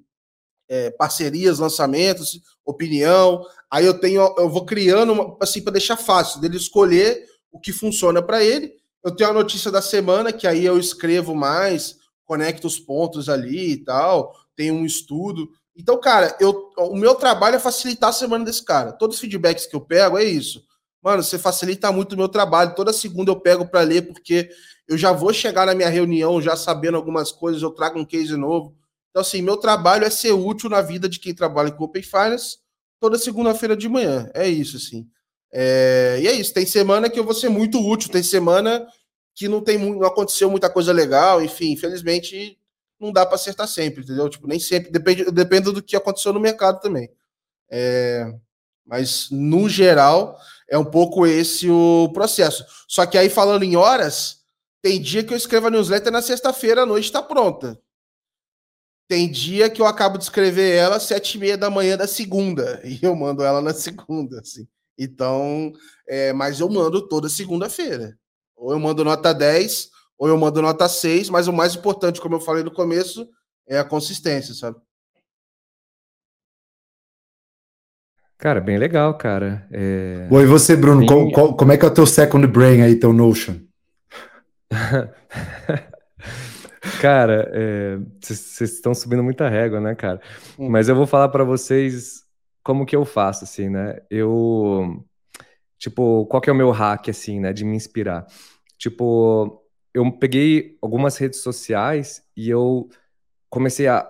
é, 0.69 0.91
parcerias, 0.91 1.61
lançamentos, 1.61 2.41
opinião. 2.67 3.43
Aí 3.71 3.87
eu 3.87 3.95
tenho, 3.95 4.35
eu 4.37 4.51
vou 4.51 4.67
criando 4.67 5.13
uma, 5.13 5.37
assim 5.41 5.63
para 5.63 5.73
deixar 5.73 5.97
fácil 5.97 6.41
dele 6.41 6.57
escolher 6.57 7.25
o 7.51 7.59
que 7.59 7.73
funciona 7.73 8.21
para 8.21 8.43
ele. 8.45 8.75
Eu 9.03 9.15
tenho 9.15 9.31
a 9.31 9.33
notícia 9.33 9.71
da 9.71 9.81
semana 9.81 10.33
que 10.33 10.47
aí 10.47 10.65
eu 10.65 10.79
escrevo 10.79 11.35
mais, 11.35 11.97
conecto 12.25 12.67
os 12.67 12.79
pontos 12.79 13.29
ali 13.29 13.73
e 13.73 13.77
tal. 13.77 14.35
Tem 14.57 14.71
um 14.71 14.85
estudo. 14.85 15.49
Então, 15.77 16.01
cara, 16.01 16.37
eu, 16.41 16.71
o 16.79 16.97
meu 16.97 17.15
trabalho 17.15 17.57
é 17.57 17.61
facilitar 17.61 18.11
a 18.11 18.13
semana 18.13 18.45
desse 18.45 18.65
cara. 18.65 18.93
Todos 18.93 19.17
os 19.17 19.21
feedbacks 19.21 19.67
que 19.67 19.77
eu 19.77 19.81
pego 19.81 20.19
é 20.19 20.25
isso. 20.25 20.65
Mano, 21.03 21.23
você 21.23 21.39
facilita 21.39 21.93
muito 21.93 22.15
o 22.15 22.17
meu 22.17 22.29
trabalho. 22.29 22.75
Toda 22.75 22.93
segunda 22.93 23.31
eu 23.31 23.39
pego 23.39 23.67
para 23.67 23.83
ler 23.83 24.03
porque 24.03 24.51
eu 24.89 24.97
já 24.99 25.13
vou 25.13 25.33
chegar 25.33 25.67
na 25.67 25.75
minha 25.75 25.89
reunião 25.89 26.41
já 26.41 26.57
sabendo 26.57 26.97
algumas 26.97 27.31
coisas, 27.31 27.63
eu 27.63 27.71
trago 27.71 27.99
um 27.99 28.05
case 28.05 28.37
novo. 28.37 28.75
Então, 29.17 29.23
assim, 29.23 29.41
meu 29.41 29.57
trabalho 29.57 30.05
é 30.05 30.11
ser 30.11 30.33
útil 30.33 30.69
na 30.69 30.83
vida 30.83 31.09
de 31.09 31.19
quem 31.19 31.35
trabalha 31.35 31.73
com 31.73 31.85
Open 31.85 32.03
Finance 32.03 32.59
toda 33.01 33.17
segunda-feira 33.17 33.75
de 33.75 33.89
manhã. 33.89 34.31
É 34.35 34.47
isso, 34.47 34.77
assim. 34.77 35.09
É... 35.51 36.19
E 36.21 36.29
é 36.29 36.33
isso. 36.33 36.53
Tem 36.53 36.67
semana 36.67 37.09
que 37.09 37.19
eu 37.19 37.25
vou 37.25 37.33
ser 37.33 37.49
muito 37.49 37.81
útil, 37.81 38.11
tem 38.11 38.23
semana 38.23 38.87
que 39.35 39.49
não 39.49 39.63
tem 39.63 39.79
não 39.79 40.07
aconteceu 40.07 40.51
muita 40.51 40.69
coisa 40.69 40.93
legal, 40.93 41.43
enfim, 41.43 41.73
infelizmente 41.73 42.59
não 43.01 43.11
dá 43.11 43.25
para 43.25 43.37
acertar 43.37 43.67
sempre, 43.67 44.03
entendeu? 44.05 44.29
Tipo, 44.29 44.47
nem 44.47 44.59
sempre, 44.61 44.91
depende, 44.91 45.31
depende 45.31 45.73
do 45.73 45.83
que 45.83 45.97
aconteceu 45.97 46.35
no 46.35 46.39
mercado 46.39 46.79
também. 46.83 47.11
É... 47.71 48.31
Mas, 48.85 49.31
no 49.31 49.67
geral, 49.67 50.39
é 50.69 50.77
um 50.77 50.85
pouco 50.85 51.27
esse 51.27 51.71
o 51.71 52.11
processo. 52.13 52.67
Só 52.87 53.07
que 53.07 53.17
aí, 53.17 53.31
falando 53.31 53.63
em 53.63 53.77
horas, 53.77 54.43
tem 54.83 55.01
dia 55.01 55.25
que 55.25 55.33
eu 55.33 55.39
escrevo 55.39 55.69
a 55.69 55.71
newsletter 55.71 56.13
na 56.13 56.21
sexta-feira 56.21 56.83
à 56.83 56.87
noite 56.87 57.07
está 57.07 57.23
pronta. 57.23 57.81
Tem 59.09 59.31
dia 59.31 59.71
que 59.71 59.81
eu 59.81 59.87
acabo 59.87 60.19
de 60.19 60.25
escrever 60.25 60.75
ela 60.75 60.97
às 60.97 61.05
sete 61.05 61.37
e 61.37 61.41
meia 61.41 61.57
da 61.57 61.71
manhã 61.71 61.97
da 61.97 62.07
segunda, 62.07 62.81
e 62.85 62.99
eu 63.03 63.15
mando 63.15 63.43
ela 63.43 63.61
na 63.61 63.73
segunda, 63.73 64.41
assim. 64.41 64.67
Então, 64.99 65.73
é, 66.09 66.33
mas 66.33 66.61
eu 66.61 66.69
mando 66.69 67.07
toda 67.07 67.29
segunda-feira. 67.29 68.19
Ou 68.57 68.73
eu 68.73 68.79
mando 68.81 69.05
nota 69.05 69.33
10, 69.35 69.91
ou 70.19 70.29
eu 70.29 70.37
mando 70.39 70.63
nota 70.63 70.89
6, 70.89 71.29
mas 71.29 71.47
o 71.47 71.53
mais 71.53 71.75
importante, 71.75 72.21
como 72.21 72.37
eu 72.37 72.41
falei 72.41 72.65
no 72.65 72.73
começo, 72.73 73.29
é 73.69 73.79
a 73.79 73.85
consistência, 73.85 74.55
sabe? 74.55 74.79
Cara, 78.39 78.61
bem 78.61 78.79
legal, 78.79 79.17
cara. 79.17 79.67
É... 79.71 80.29
Oi, 80.31 80.47
você, 80.47 80.77
Bruno, 80.77 81.03
Sim. 81.03 81.07
como, 81.33 81.57
como 81.57 81.73
é 81.73 81.77
que 81.77 81.85
é 81.85 81.89
o 81.89 81.95
teu 81.95 82.07
second 82.07 82.47
brain 82.47 82.83
aí, 82.83 82.97
teu 82.97 83.13
Notion? 83.13 83.57
Cara, 87.01 87.51
vocês 88.21 88.61
é, 88.61 88.65
estão 88.65 88.95
subindo 88.95 89.23
muita 89.23 89.49
régua, 89.49 89.81
né, 89.81 89.95
cara? 89.95 90.21
Hum. 90.59 90.69
Mas 90.69 90.89
eu 90.89 90.95
vou 90.95 91.07
falar 91.07 91.29
para 91.29 91.45
vocês 91.45 92.25
como 92.63 92.85
que 92.85 92.97
eu 92.97 93.05
faço, 93.05 93.45
assim, 93.45 93.69
né? 93.69 94.01
Eu, 94.11 95.05
tipo, 95.79 96.27
qual 96.27 96.41
que 96.41 96.51
é 96.51 96.53
o 96.53 96.57
meu 96.57 96.71
hack, 96.71 97.09
assim, 97.09 97.41
né, 97.41 97.53
de 97.53 97.65
me 97.65 97.77
inspirar? 97.77 98.27
Tipo, 98.79 99.63
eu 99.95 100.11
peguei 100.13 100.77
algumas 100.83 101.17
redes 101.17 101.41
sociais 101.41 102.23
e 102.37 102.51
eu 102.51 102.89
comecei 103.49 103.89
a 103.89 104.07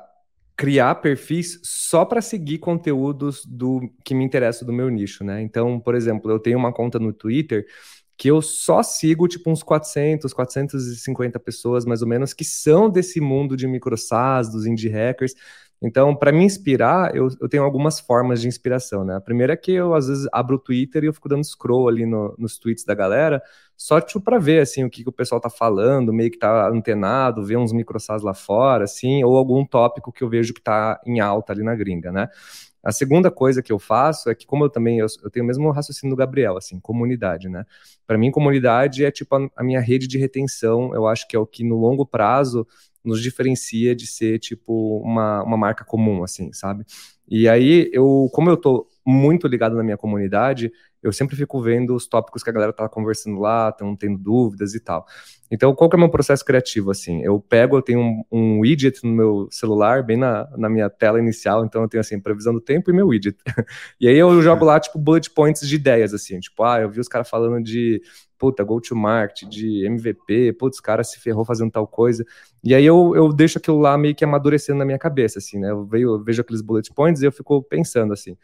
criar 0.56 0.94
perfis 0.96 1.60
só 1.62 2.04
para 2.04 2.22
seguir 2.22 2.58
conteúdos 2.58 3.44
do 3.44 3.92
que 4.02 4.14
me 4.14 4.24
interessa 4.24 4.64
do 4.64 4.72
meu 4.72 4.88
nicho, 4.88 5.22
né? 5.22 5.42
Então, 5.42 5.78
por 5.78 5.94
exemplo, 5.94 6.30
eu 6.30 6.38
tenho 6.38 6.58
uma 6.58 6.72
conta 6.72 6.98
no 6.98 7.12
Twitter 7.12 7.66
que 8.16 8.28
eu 8.28 8.40
só 8.40 8.82
sigo, 8.82 9.28
tipo, 9.28 9.50
uns 9.50 9.62
400, 9.62 10.32
450 10.32 11.38
pessoas, 11.38 11.84
mais 11.84 12.00
ou 12.02 12.08
menos, 12.08 12.32
que 12.32 12.44
são 12.44 12.88
desse 12.88 13.20
mundo 13.20 13.56
de 13.56 13.66
microsas, 13.66 14.50
dos 14.50 14.66
indie 14.66 14.88
hackers. 14.88 15.34
Então, 15.82 16.16
para 16.16 16.32
me 16.32 16.42
inspirar, 16.42 17.14
eu, 17.14 17.28
eu, 17.38 17.48
tenho 17.48 17.62
algumas 17.62 18.00
formas 18.00 18.40
de 18.40 18.48
inspiração, 18.48 19.04
né? 19.04 19.16
A 19.16 19.20
primeira 19.20 19.52
é 19.52 19.56
que 19.56 19.72
eu, 19.72 19.94
às 19.94 20.08
vezes, 20.08 20.26
abro 20.32 20.56
o 20.56 20.58
Twitter 20.58 21.04
e 21.04 21.06
eu 21.06 21.12
fico 21.12 21.28
dando 21.28 21.44
scroll 21.44 21.88
ali 21.88 22.06
no, 22.06 22.34
nos 22.38 22.58
tweets 22.58 22.84
da 22.84 22.94
galera, 22.94 23.42
só, 23.76 24.00
tipo, 24.00 24.20
para 24.22 24.38
ver, 24.38 24.62
assim, 24.62 24.84
o 24.84 24.90
que, 24.90 25.02
que, 25.02 25.08
o 25.10 25.12
pessoal 25.12 25.38
tá 25.38 25.50
falando, 25.50 26.14
meio 26.14 26.30
que 26.30 26.38
tá 26.38 26.68
antenado, 26.68 27.44
ver 27.44 27.58
uns 27.58 27.72
microsas 27.72 28.22
lá 28.22 28.32
fora, 28.32 28.84
assim, 28.84 29.22
ou 29.22 29.36
algum 29.36 29.66
tópico 29.66 30.10
que 30.10 30.24
eu 30.24 30.30
vejo 30.30 30.54
que 30.54 30.62
tá 30.62 30.98
em 31.04 31.20
alta 31.20 31.52
ali 31.52 31.62
na 31.62 31.74
gringa, 31.74 32.10
né? 32.10 32.28
A 32.86 32.92
segunda 32.92 33.32
coisa 33.32 33.60
que 33.60 33.72
eu 33.72 33.80
faço 33.80 34.30
é 34.30 34.34
que, 34.34 34.46
como 34.46 34.64
eu 34.64 34.70
também 34.70 35.00
eu, 35.00 35.06
eu 35.24 35.28
tenho 35.28 35.44
o 35.44 35.46
mesmo 35.46 35.68
raciocínio 35.72 36.14
do 36.14 36.18
Gabriel, 36.18 36.56
assim, 36.56 36.78
comunidade, 36.78 37.48
né? 37.48 37.66
Para 38.06 38.16
mim, 38.16 38.30
comunidade 38.30 39.04
é 39.04 39.10
tipo 39.10 39.34
a, 39.34 39.50
a, 39.56 39.64
minha 39.64 39.80
rede 39.80 40.06
de 40.06 40.16
retenção. 40.16 40.94
Eu 40.94 41.04
acho 41.08 41.26
que 41.26 41.34
é 41.34 41.38
o 41.38 41.44
que 41.44 41.64
no 41.64 41.76
longo 41.76 42.06
prazo 42.06 42.64
nos 43.04 43.20
diferencia 43.20 43.92
de 43.92 44.06
ser 44.06 44.38
tipo 44.38 45.00
uma, 45.00 45.42
uma 45.42 45.56
marca 45.56 45.84
comum, 45.84 46.22
assim, 46.22 46.52
sabe? 46.52 46.84
E 47.28 47.48
aí, 47.48 47.90
eu, 47.92 48.30
como 48.32 48.50
eu 48.50 48.56
tô 48.56 48.86
muito 49.04 49.48
ligado 49.48 49.74
na 49.74 49.82
minha 49.82 49.96
comunidade, 49.96 50.70
eu 51.02 51.12
sempre 51.12 51.36
fico 51.36 51.60
vendo 51.60 51.94
os 51.94 52.06
tópicos 52.06 52.42
que 52.42 52.50
a 52.50 52.52
galera 52.52 52.72
tá 52.72 52.88
conversando 52.88 53.38
lá, 53.38 53.68
estão 53.68 53.94
tendo 53.96 54.18
dúvidas 54.18 54.74
e 54.74 54.80
tal. 54.80 55.06
Então, 55.50 55.74
qual 55.74 55.88
que 55.88 55.94
é 55.94 55.98
o 55.98 56.00
meu 56.00 56.10
processo 56.10 56.44
criativo, 56.44 56.90
assim? 56.90 57.22
Eu 57.22 57.38
pego, 57.40 57.76
eu 57.76 57.82
tenho 57.82 58.00
um, 58.00 58.24
um 58.32 58.60
widget 58.60 59.04
no 59.04 59.12
meu 59.12 59.48
celular, 59.50 60.02
bem 60.02 60.16
na, 60.16 60.48
na 60.56 60.68
minha 60.68 60.90
tela 60.90 61.20
inicial, 61.20 61.64
então 61.64 61.82
eu 61.82 61.88
tenho, 61.88 62.00
assim, 62.00 62.18
previsão 62.20 62.52
do 62.52 62.60
tempo 62.60 62.90
e 62.90 62.94
meu 62.94 63.06
widget. 63.08 63.38
e 64.00 64.08
aí 64.08 64.16
eu 64.16 64.42
jogo 64.42 64.64
lá, 64.64 64.80
tipo, 64.80 64.98
bullet 64.98 65.30
points 65.30 65.66
de 65.66 65.76
ideias, 65.76 66.12
assim, 66.12 66.40
tipo, 66.40 66.64
ah, 66.64 66.80
eu 66.80 66.90
vi 66.90 66.98
os 66.98 67.08
caras 67.08 67.28
falando 67.28 67.62
de, 67.62 68.02
puta, 68.38 68.62
go-to-market, 68.64 69.48
de 69.48 69.86
MVP, 69.86 70.52
putz, 70.54 70.80
cara 70.80 71.02
se 71.02 71.18
ferrou 71.20 71.44
fazendo 71.44 71.70
tal 71.70 71.86
coisa. 71.86 72.24
E 72.62 72.74
aí 72.74 72.84
eu, 72.84 73.14
eu 73.14 73.32
deixo 73.32 73.58
aquilo 73.58 73.78
lá 73.78 73.96
meio 73.96 74.14
que 74.14 74.24
amadurecendo 74.24 74.78
na 74.78 74.84
minha 74.84 74.98
cabeça, 74.98 75.38
assim, 75.38 75.58
né? 75.58 75.70
Eu, 75.70 75.84
vejo, 75.84 76.08
eu 76.08 76.24
vejo 76.24 76.40
aqueles 76.40 76.62
bullet 76.62 76.92
points 76.94 77.22
e 77.22 77.26
eu 77.26 77.32
fico 77.32 77.62
pensando, 77.62 78.12
assim. 78.12 78.36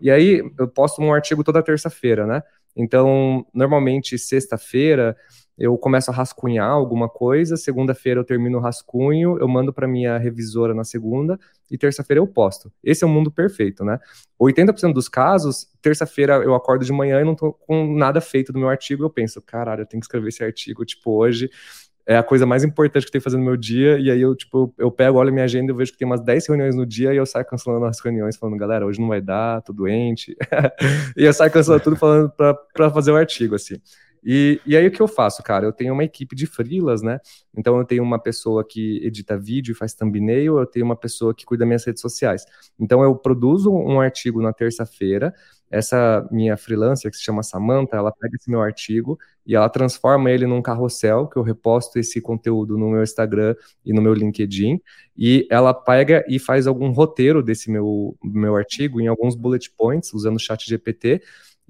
E 0.00 0.10
aí 0.10 0.42
eu 0.58 0.68
posto 0.68 1.02
um 1.02 1.12
artigo 1.12 1.42
toda 1.44 1.62
terça-feira, 1.62 2.26
né? 2.26 2.42
Então, 2.76 3.46
normalmente, 3.52 4.16
sexta-feira, 4.18 5.16
eu 5.60 5.76
começo 5.76 6.10
a 6.10 6.14
rascunhar 6.14 6.70
alguma 6.70 7.06
coisa, 7.06 7.54
segunda-feira 7.54 8.18
eu 8.18 8.24
termino 8.24 8.56
o 8.56 8.60
rascunho, 8.62 9.38
eu 9.38 9.46
mando 9.46 9.74
para 9.74 9.86
minha 9.86 10.16
revisora 10.16 10.72
na 10.72 10.84
segunda 10.84 11.38
e 11.70 11.76
terça-feira 11.76 12.18
eu 12.18 12.26
posto. 12.26 12.72
Esse 12.82 13.04
é 13.04 13.06
o 13.06 13.10
mundo 13.10 13.30
perfeito, 13.30 13.84
né? 13.84 14.00
80% 14.40 14.94
dos 14.94 15.06
casos, 15.06 15.66
terça-feira 15.82 16.36
eu 16.36 16.54
acordo 16.54 16.82
de 16.82 16.92
manhã 16.94 17.20
e 17.20 17.24
não 17.24 17.34
tô 17.34 17.52
com 17.52 17.94
nada 17.94 18.22
feito 18.22 18.54
do 18.54 18.58
meu 18.58 18.70
artigo, 18.70 19.04
eu 19.04 19.10
penso, 19.10 19.42
caralho, 19.42 19.82
eu 19.82 19.86
tenho 19.86 20.00
que 20.00 20.06
escrever 20.06 20.28
esse 20.28 20.42
artigo, 20.42 20.82
tipo, 20.82 21.12
hoje 21.12 21.50
é 22.06 22.16
a 22.16 22.22
coisa 22.22 22.46
mais 22.46 22.64
importante 22.64 23.02
que 23.04 23.08
eu 23.08 23.12
tenho 23.12 23.20
que 23.20 23.24
fazer 23.24 23.36
no 23.36 23.44
meu 23.44 23.56
dia, 23.56 23.98
e 23.98 24.10
aí 24.10 24.20
eu, 24.22 24.34
tipo, 24.34 24.74
eu 24.78 24.90
pego, 24.90 25.18
olho 25.18 25.30
minha 25.30 25.44
agenda, 25.44 25.70
eu 25.70 25.76
vejo 25.76 25.92
que 25.92 25.98
tem 25.98 26.06
umas 26.06 26.22
10 26.22 26.48
reuniões 26.48 26.74
no 26.74 26.86
dia, 26.86 27.12
e 27.12 27.18
eu 27.18 27.26
saio 27.26 27.44
cancelando 27.44 27.84
as 27.84 28.00
reuniões, 28.00 28.36
falando, 28.36 28.56
galera, 28.56 28.86
hoje 28.86 28.98
não 28.98 29.08
vai 29.08 29.20
dar, 29.20 29.60
tô 29.60 29.74
doente, 29.74 30.34
e 31.16 31.22
eu 31.22 31.32
saio 31.34 31.52
cancelando 31.52 31.84
tudo 31.84 31.96
falando 31.96 32.30
pra 32.30 32.90
fazer 32.90 33.12
o 33.12 33.16
artigo, 33.16 33.54
assim. 33.54 33.76
E, 34.24 34.60
e 34.66 34.76
aí 34.76 34.86
o 34.86 34.90
que 34.90 35.00
eu 35.00 35.08
faço, 35.08 35.42
cara? 35.42 35.64
Eu 35.64 35.72
tenho 35.72 35.92
uma 35.92 36.04
equipe 36.04 36.36
de 36.36 36.46
freelas, 36.46 37.02
né? 37.02 37.18
Então 37.56 37.78
eu 37.78 37.84
tenho 37.84 38.02
uma 38.02 38.18
pessoa 38.18 38.64
que 38.66 39.04
edita 39.04 39.38
vídeo 39.38 39.72
e 39.72 39.74
faz 39.74 39.94
thumbnail, 39.94 40.58
eu 40.58 40.66
tenho 40.66 40.84
uma 40.84 40.96
pessoa 40.96 41.34
que 41.34 41.44
cuida 41.44 41.60
das 41.60 41.68
minhas 41.68 41.84
redes 41.84 42.00
sociais. 42.02 42.44
Então 42.78 43.02
eu 43.02 43.14
produzo 43.16 43.72
um 43.72 44.00
artigo 44.00 44.42
na 44.42 44.52
terça-feira, 44.52 45.34
essa 45.70 46.26
minha 46.32 46.56
freelancer 46.56 47.10
que 47.10 47.16
se 47.16 47.22
chama 47.22 47.42
Samantha, 47.42 47.96
ela 47.96 48.10
pega 48.12 48.34
esse 48.36 48.50
meu 48.50 48.60
artigo 48.60 49.18
e 49.46 49.54
ela 49.54 49.68
transforma 49.68 50.30
ele 50.30 50.46
num 50.46 50.60
carrossel, 50.60 51.28
que 51.28 51.36
eu 51.36 51.42
reposto 51.42 51.98
esse 51.98 52.20
conteúdo 52.20 52.76
no 52.76 52.90
meu 52.90 53.02
Instagram 53.02 53.54
e 53.84 53.92
no 53.92 54.02
meu 54.02 54.12
LinkedIn, 54.12 54.80
e 55.16 55.46
ela 55.48 55.72
pega 55.72 56.24
e 56.28 56.38
faz 56.38 56.66
algum 56.66 56.90
roteiro 56.90 57.42
desse 57.42 57.70
meu, 57.70 58.16
meu 58.22 58.56
artigo 58.56 59.00
em 59.00 59.06
alguns 59.06 59.36
bullet 59.36 59.70
points, 59.76 60.12
usando 60.12 60.36
o 60.36 60.40
chat 60.40 60.68
GPT, 60.68 61.22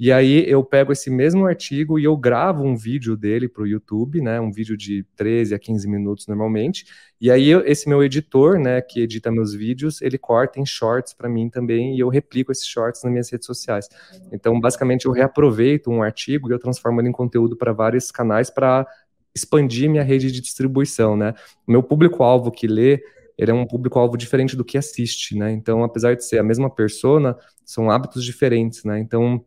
e 0.03 0.11
aí 0.11 0.49
eu 0.49 0.65
pego 0.65 0.93
esse 0.93 1.11
mesmo 1.11 1.45
artigo 1.45 1.99
e 1.99 2.05
eu 2.05 2.17
gravo 2.17 2.65
um 2.65 2.75
vídeo 2.75 3.15
dele 3.15 3.47
para 3.47 3.65
o 3.65 3.67
YouTube, 3.67 4.23
né? 4.23 4.41
Um 4.41 4.51
vídeo 4.51 4.75
de 4.75 5.05
13 5.15 5.55
a 5.55 5.59
15 5.59 5.87
minutos 5.87 6.27
normalmente. 6.27 6.87
E 7.21 7.31
aí 7.31 7.47
eu, 7.51 7.61
esse 7.67 7.87
meu 7.87 8.03
editor, 8.03 8.59
né, 8.59 8.81
que 8.81 9.03
edita 9.03 9.31
meus 9.31 9.53
vídeos, 9.53 10.01
ele 10.01 10.17
corta 10.17 10.59
em 10.59 10.65
shorts 10.65 11.13
para 11.13 11.29
mim 11.29 11.51
também 11.51 11.97
e 11.97 12.01
eu 12.01 12.09
replico 12.09 12.51
esses 12.51 12.67
shorts 12.67 13.03
nas 13.05 13.13
minhas 13.13 13.31
redes 13.31 13.45
sociais. 13.45 13.91
Então, 14.33 14.59
basicamente, 14.59 15.05
eu 15.05 15.13
reaproveito 15.13 15.91
um 15.91 16.03
artigo 16.03 16.49
e 16.49 16.55
eu 16.55 16.59
transformo 16.59 16.99
ele 17.03 17.11
em 17.11 17.13
conteúdo 17.13 17.55
para 17.55 17.71
vários 17.71 18.11
canais 18.11 18.49
para 18.49 18.87
expandir 19.35 19.91
minha 19.91 20.03
rede 20.03 20.33
de 20.33 20.41
distribuição, 20.41 21.15
né? 21.15 21.35
O 21.69 21.73
meu 21.73 21.83
público-alvo 21.83 22.51
que 22.51 22.67
lê 22.67 23.03
ele 23.37 23.51
é 23.51 23.55
um 23.55 23.67
público-alvo 23.67 24.19
diferente 24.19 24.55
do 24.55 24.65
que 24.65 24.77
assiste, 24.77 25.35
né? 25.35 25.51
Então, 25.51 25.83
apesar 25.83 26.15
de 26.15 26.23
ser 26.23 26.39
a 26.39 26.43
mesma 26.43 26.69
persona, 26.69 27.35
são 27.65 27.91
hábitos 27.91 28.23
diferentes, 28.23 28.85
né? 28.85 28.99
Então, 28.99 29.43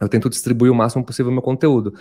eu 0.00 0.08
tento 0.08 0.28
distribuir 0.28 0.70
o 0.70 0.74
máximo 0.74 1.04
possível 1.04 1.32
meu 1.32 1.42
conteúdo. 1.42 1.94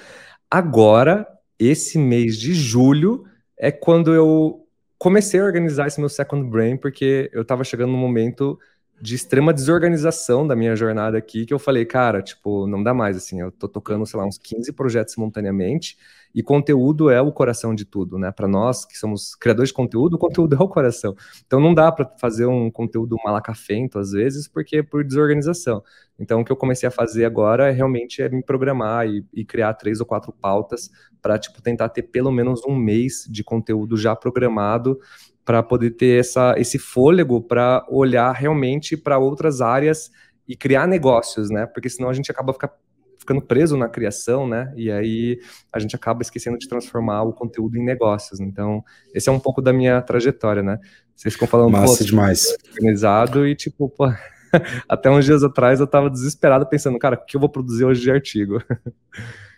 Agora, 0.49 1.27
esse 1.57 1.97
mês 1.97 2.37
de 2.37 2.53
julho 2.53 3.25
é 3.57 3.71
quando 3.71 4.13
eu 4.13 4.67
comecei 4.97 5.39
a 5.39 5.43
organizar 5.43 5.87
esse 5.87 5.99
meu 5.99 6.09
second 6.09 6.49
brain, 6.49 6.77
porque 6.77 7.29
eu 7.33 7.41
estava 7.41 7.63
chegando 7.63 7.91
num 7.91 7.97
momento 7.97 8.59
de 9.01 9.15
extrema 9.15 9.53
desorganização 9.53 10.47
da 10.47 10.55
minha 10.55 10.75
jornada 10.75 11.17
aqui, 11.17 11.45
que 11.45 11.53
eu 11.53 11.59
falei, 11.59 11.85
cara, 11.85 12.21
tipo, 12.21 12.65
não 12.65 12.81
dá 12.81 12.93
mais, 12.93 13.17
assim, 13.17 13.41
eu 13.41 13.51
tô 13.51 13.67
tocando, 13.67 14.05
sei 14.05 14.19
lá, 14.19 14.25
uns 14.25 14.37
15 14.37 14.71
projetos 14.73 15.13
simultaneamente, 15.13 15.97
e 16.35 16.43
conteúdo 16.43 17.09
é 17.09 17.21
o 17.21 17.31
coração 17.31 17.73
de 17.73 17.85
tudo, 17.85 18.17
né? 18.17 18.29
Para 18.29 18.45
nós 18.45 18.83
que 18.83 18.97
somos 18.97 19.35
criadores 19.35 19.69
de 19.69 19.73
conteúdo, 19.73 20.15
o 20.15 20.17
conteúdo 20.17 20.53
é 20.53 20.59
o 20.59 20.67
coração. 20.67 21.15
Então 21.47 21.61
não 21.61 21.73
dá 21.73 21.89
para 21.89 22.05
fazer 22.19 22.45
um 22.45 22.69
conteúdo 22.69 23.15
malacafento 23.23 23.97
às 23.97 24.11
vezes, 24.11 24.45
porque 24.45 24.77
é 24.77 24.83
por 24.83 25.05
desorganização. 25.05 25.81
Então 26.19 26.41
o 26.41 26.45
que 26.45 26.51
eu 26.51 26.57
comecei 26.57 26.87
a 26.87 26.91
fazer 26.91 27.23
agora 27.23 27.69
é 27.69 27.71
realmente 27.71 28.21
é 28.21 28.27
me 28.27 28.43
programar 28.43 29.07
e, 29.07 29.25
e 29.33 29.45
criar 29.45 29.75
três 29.75 30.01
ou 30.01 30.05
quatro 30.05 30.33
pautas 30.33 30.91
para 31.21 31.39
tipo 31.39 31.61
tentar 31.61 31.87
ter 31.87 32.03
pelo 32.03 32.33
menos 32.33 32.61
um 32.67 32.75
mês 32.75 33.25
de 33.29 33.41
conteúdo 33.41 33.95
já 33.95 34.13
programado 34.13 34.99
para 35.45 35.61
poder 35.61 35.91
ter 35.91 36.19
essa, 36.19 36.55
esse 36.57 36.79
fôlego 36.79 37.39
para 37.39 37.85
olhar 37.87 38.31
realmente 38.33 38.97
para 38.97 39.19
outras 39.19 39.61
áreas 39.61 40.09
e 40.47 40.55
criar 40.55 40.87
negócios, 40.87 41.49
né? 41.51 41.67
Porque 41.67 41.87
senão 41.87 42.09
a 42.09 42.13
gente 42.13 42.31
acaba 42.31 42.51
ficar 42.51 42.73
ficando 43.19 43.41
preso 43.41 43.77
na 43.77 43.87
criação, 43.87 44.47
né? 44.47 44.73
E 44.75 44.91
aí 44.91 45.39
a 45.71 45.79
gente 45.79 45.95
acaba 45.95 46.21
esquecendo 46.21 46.57
de 46.57 46.67
transformar 46.67 47.23
o 47.23 47.33
conteúdo 47.33 47.77
em 47.77 47.83
negócios. 47.83 48.39
Então, 48.39 48.83
esse 49.13 49.29
é 49.29 49.31
um 49.31 49.39
pouco 49.39 49.61
da 49.61 49.71
minha 49.71 50.01
trajetória, 50.01 50.61
né? 50.61 50.79
Vocês 51.15 51.33
ficam 51.33 51.47
falando, 51.47 51.71
Massa 51.71 52.03
demais. 52.03 52.55
organizado 52.71 53.47
e 53.47 53.55
tipo, 53.55 53.89
pô, 53.89 54.11
até 54.89 55.09
uns 55.09 55.25
dias 55.25 55.43
atrás 55.43 55.79
eu 55.79 55.87
tava 55.87 56.09
desesperado 56.09 56.67
pensando, 56.67 56.99
cara, 56.99 57.15
o 57.15 57.25
que 57.25 57.35
eu 57.35 57.39
vou 57.39 57.49
produzir 57.49 57.85
hoje 57.85 58.01
de 58.01 58.11
artigo? 58.11 58.61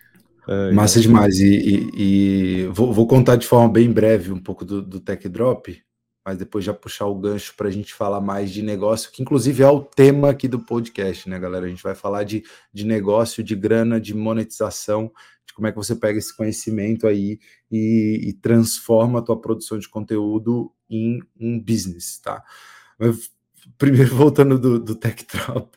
É, 0.48 0.72
Massa 0.72 0.98
demais. 0.98 1.38
E, 1.38 1.46
e, 1.46 2.62
e 2.62 2.66
vou, 2.68 2.90
vou, 2.90 3.06
contar 3.06 3.36
de 3.36 3.46
forma 3.46 3.68
bem 3.68 3.92
breve 3.92 4.32
um 4.32 4.40
pouco 4.40 4.64
do, 4.64 4.80
do 4.80 4.98
Tech 4.98 5.28
Drop, 5.28 5.78
mas 6.24 6.38
depois 6.38 6.64
já 6.64 6.72
puxar 6.72 7.06
o 7.06 7.14
gancho 7.14 7.54
para 7.54 7.68
a 7.68 7.70
gente 7.70 7.92
falar 7.92 8.20
mais 8.20 8.50
de 8.50 8.62
negócio, 8.62 9.12
que 9.12 9.20
inclusive 9.20 9.62
é 9.62 9.68
o 9.68 9.82
tema 9.82 10.30
aqui 10.30 10.48
do 10.48 10.58
podcast, 10.58 11.28
né, 11.28 11.38
galera? 11.38 11.66
A 11.66 11.68
gente 11.68 11.82
vai 11.82 11.94
falar 11.94 12.24
de, 12.24 12.42
de 12.72 12.86
negócio, 12.86 13.44
de 13.44 13.54
grana, 13.54 14.00
de 14.00 14.14
monetização, 14.14 15.12
de 15.46 15.52
como 15.52 15.66
é 15.66 15.70
que 15.70 15.76
você 15.76 15.94
pega 15.94 16.18
esse 16.18 16.34
conhecimento 16.34 17.06
aí 17.06 17.38
e, 17.70 18.28
e 18.28 18.32
transforma 18.32 19.18
a 19.18 19.22
tua 19.22 19.38
produção 19.38 19.78
de 19.78 19.88
conteúdo 19.88 20.72
em 20.88 21.20
um 21.38 21.60
business, 21.60 22.18
tá? 22.22 22.42
Primeiro, 23.76 24.14
voltando 24.16 24.58
do, 24.58 24.78
do 24.78 24.94
Tech 24.94 25.26
Drop, 25.26 25.76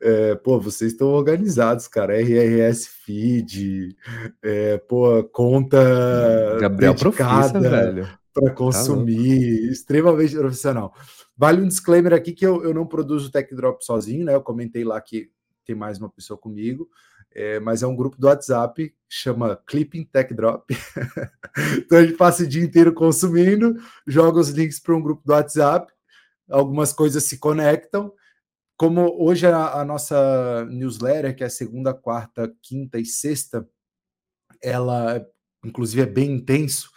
é, 0.00 0.34
pô, 0.36 0.60
vocês 0.60 0.92
estão 0.92 1.08
organizados, 1.08 1.88
cara. 1.88 2.20
RRS 2.20 2.88
Feed, 2.88 3.96
é, 4.42 4.78
pô, 4.78 5.24
conta. 5.24 6.58
Gabriel 6.60 6.94
dedicada. 6.94 8.18
Para 8.34 8.48
tá 8.48 8.54
consumir, 8.54 9.66
tá 9.66 9.72
extremamente 9.72 10.34
profissional. 10.34 10.94
Vale 11.36 11.60
um 11.60 11.68
disclaimer 11.68 12.14
aqui 12.14 12.32
que 12.32 12.46
eu, 12.46 12.64
eu 12.64 12.72
não 12.72 12.86
produzo 12.86 13.30
Tech 13.30 13.54
Drop 13.54 13.84
sozinho, 13.84 14.24
né? 14.24 14.34
Eu 14.34 14.40
comentei 14.40 14.84
lá 14.84 15.00
que 15.00 15.30
tem 15.64 15.76
mais 15.76 15.98
uma 15.98 16.08
pessoa 16.08 16.38
comigo, 16.38 16.88
é, 17.34 17.60
mas 17.60 17.82
é 17.82 17.86
um 17.86 17.96
grupo 17.96 18.18
do 18.18 18.26
WhatsApp, 18.26 18.94
chama 19.08 19.58
Clipping 19.66 20.04
Tech 20.04 20.32
Drop. 20.34 20.64
então 21.78 21.98
a 21.98 22.02
gente 22.02 22.16
passa 22.16 22.42
o 22.42 22.46
dia 22.46 22.62
inteiro 22.62 22.92
consumindo, 22.92 23.76
joga 24.06 24.40
os 24.40 24.50
links 24.50 24.80
para 24.80 24.94
um 24.94 25.02
grupo 25.02 25.22
do 25.24 25.32
WhatsApp, 25.32 25.92
algumas 26.50 26.92
coisas 26.92 27.24
se 27.24 27.38
conectam. 27.38 28.12
Como 28.76 29.16
hoje 29.22 29.46
a, 29.46 29.80
a 29.80 29.84
nossa 29.84 30.64
newsletter, 30.66 31.36
que 31.36 31.44
é 31.44 31.48
segunda, 31.48 31.94
quarta, 31.94 32.52
quinta 32.62 32.98
e 32.98 33.04
sexta, 33.04 33.68
ela 34.62 35.24
inclusive 35.64 36.02
é 36.02 36.06
bem 36.06 36.32
intenso, 36.32 36.90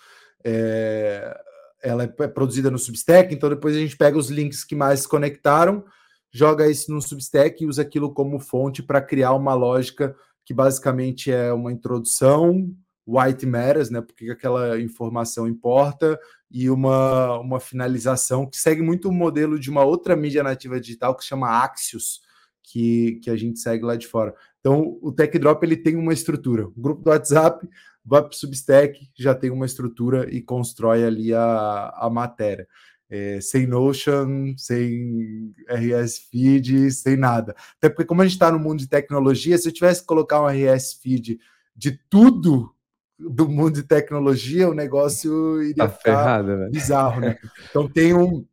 é, 0.44 1.40
ela 1.84 2.04
é, 2.04 2.14
é 2.24 2.28
produzida 2.28 2.72
no 2.72 2.80
Substack, 2.80 3.34
então 3.34 3.50
depois 3.50 3.76
a 3.76 3.80
gente 3.80 3.96
pega 3.96 4.18
os 4.18 4.30
links 4.30 4.64
que 4.64 4.76
mais 4.76 5.02
se 5.02 5.08
conectaram, 5.08 5.86
joga 6.32 6.68
isso 6.68 6.92
no 6.92 7.02
Substack 7.02 7.64
e 7.64 7.68
usa 7.68 7.82
aquilo 7.82 8.14
como 8.14 8.40
fonte 8.40 8.82
para 8.82 9.02
criar 9.02 9.34
uma 9.34 9.54
lógica 9.54 10.16
que 10.44 10.54
basicamente 10.54 11.32
é 11.32 11.52
uma 11.54 11.72
introdução, 11.72 12.72
white 13.08 13.46
matters, 13.46 13.90
né? 13.90 14.02
Porque 14.02 14.30
aquela 14.30 14.80
informação 14.80 15.48
importa, 15.48 16.20
e 16.52 16.70
uma, 16.70 17.40
uma 17.40 17.60
finalização 17.60 18.46
que 18.46 18.58
segue 18.58 18.82
muito 18.82 19.10
o 19.10 19.14
modelo 19.14 19.60
de 19.60 19.70
uma 19.70 19.84
outra 19.84 20.16
mídia 20.16 20.44
nativa 20.44 20.80
digital 20.80 21.16
que 21.16 21.24
se 21.24 21.30
chama 21.30 21.64
Axios, 21.64 22.22
que, 22.64 23.20
que 23.24 23.30
a 23.30 23.36
gente 23.36 23.60
segue 23.60 23.84
lá 23.84 23.96
de 23.96 24.08
fora. 24.08 24.34
Então, 24.60 24.98
o 25.02 25.12
Tech 25.12 25.38
Drop 25.38 25.64
ele 25.64 25.78
tem 25.78 25.96
uma 25.96 26.14
estrutura. 26.14 26.68
O 26.68 26.74
grupo 26.76 27.04
do 27.04 27.10
WhatsApp 27.10 27.68
vai 28.04 28.22
para 28.22 28.32
o 28.32 28.36
Substack, 28.36 29.10
já 29.18 29.34
tem 29.34 29.50
uma 29.50 29.66
estrutura 29.66 30.28
e 30.34 30.42
constrói 30.42 31.04
ali 31.04 31.34
a, 31.34 31.94
a 31.96 32.10
matéria. 32.10 32.68
É, 33.08 33.40
sem 33.40 33.68
Notion, 33.68 34.56
sem 34.58 35.54
RS 35.70 36.28
Feed, 36.32 36.92
sem 36.92 37.16
nada. 37.16 37.56
Até 37.78 37.88
porque, 37.88 38.06
como 38.06 38.22
a 38.22 38.26
gente 38.26 38.34
está 38.34 38.52
no 38.52 38.58
mundo 38.58 38.80
de 38.80 38.88
tecnologia, 38.90 39.58
se 39.58 39.68
eu 39.68 39.72
tivesse 39.72 40.02
que 40.02 40.08
colocar 40.08 40.42
um 40.42 40.48
RS 40.48 41.00
Feed 41.02 41.40
de 41.76 42.00
tudo 42.10 42.75
do 43.18 43.48
mundo 43.48 43.76
de 43.76 43.84
tecnologia, 43.84 44.70
o 44.70 44.74
negócio 44.74 45.62
iria 45.62 45.76
tá 45.76 45.90
ficar 45.90 46.02
ferrado, 46.02 46.70
bizarro, 46.70 47.22
né? 47.22 47.38
Então 47.70 47.88
tem 47.88 48.14
um 48.14 48.46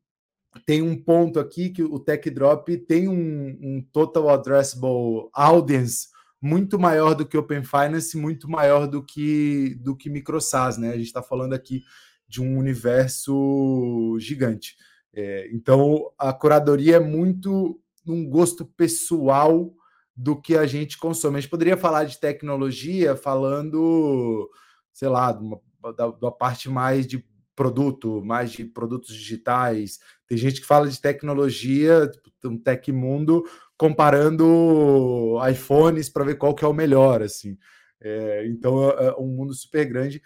tem 0.66 0.82
um 0.82 1.02
ponto 1.02 1.40
aqui 1.40 1.70
que 1.70 1.82
o 1.82 1.98
Tech 1.98 2.28
Drop 2.30 2.76
tem 2.86 3.08
um, 3.08 3.58
um 3.60 3.86
total 3.90 4.28
addressable 4.28 5.28
audience 5.32 6.08
muito 6.40 6.78
maior 6.78 7.14
do 7.14 7.24
que 7.24 7.38
Open 7.38 7.62
Finance, 7.62 8.16
muito 8.16 8.48
maior 8.50 8.86
do 8.86 9.02
que 9.02 9.76
do 9.76 9.96
que 9.96 10.10
MicroSAS, 10.10 10.76
né? 10.76 10.90
A 10.90 10.96
gente 10.96 11.06
está 11.06 11.22
falando 11.22 11.54
aqui 11.54 11.82
de 12.28 12.40
um 12.40 12.58
universo 12.58 14.16
gigante. 14.18 14.76
É, 15.14 15.48
então, 15.52 16.10
a 16.18 16.32
curadoria 16.32 16.96
é 16.96 17.00
muito 17.00 17.78
um 18.06 18.28
gosto 18.28 18.64
pessoal 18.64 19.72
do 20.14 20.40
que 20.40 20.56
a 20.56 20.66
gente 20.66 20.98
consome. 20.98 21.38
A 21.38 21.40
gente 21.40 21.50
poderia 21.50 21.76
falar 21.76 22.04
de 22.04 22.20
tecnologia 22.20 23.16
falando, 23.16 24.50
sei 24.92 25.08
lá, 25.08 25.32
uma, 25.32 25.60
da, 25.96 26.08
da 26.08 26.30
parte 26.30 26.68
mais 26.68 27.06
de 27.06 27.24
produto, 27.54 28.22
mais 28.24 28.52
de 28.52 28.64
produtos 28.64 29.14
digitais. 29.14 29.98
Tem 30.26 30.36
gente 30.36 30.60
que 30.60 30.66
fala 30.66 30.88
de 30.88 31.00
tecnologia, 31.00 32.10
tipo, 32.10 32.48
um 32.48 32.58
tech 32.58 32.90
mundo, 32.92 33.44
comparando 33.76 35.38
iPhones 35.50 36.08
para 36.08 36.24
ver 36.24 36.36
qual 36.36 36.54
que 36.54 36.64
é 36.64 36.68
o 36.68 36.74
melhor, 36.74 37.22
assim. 37.22 37.58
É, 38.00 38.46
então 38.48 38.90
é, 38.90 39.06
é 39.06 39.14
um 39.14 39.28
mundo 39.28 39.54
super 39.54 39.84
grande 39.84 40.22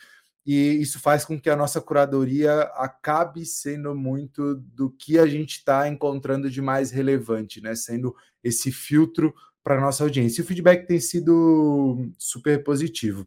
e 0.47 0.81
isso 0.81 1.01
faz 1.01 1.25
com 1.25 1.39
que 1.41 1.51
a 1.51 1.57
nossa 1.57 1.81
curadoria 1.81 2.63
acabe 2.77 3.45
sendo 3.45 3.97
muito 3.97 4.55
do 4.55 4.89
que 4.89 5.19
a 5.19 5.27
gente 5.27 5.57
está 5.57 5.89
encontrando 5.89 6.49
de 6.49 6.63
mais 6.63 6.93
relevante, 6.93 7.61
né? 7.61 7.75
Sendo 7.75 8.15
esse 8.45 8.71
filtro 8.71 9.35
para 9.67 9.81
nossa 9.81 10.05
audiência. 10.05 10.41
E 10.41 10.45
o 10.45 10.47
feedback 10.47 10.87
tem 10.87 11.01
sido 11.01 12.09
super 12.17 12.63
positivo. 12.63 13.27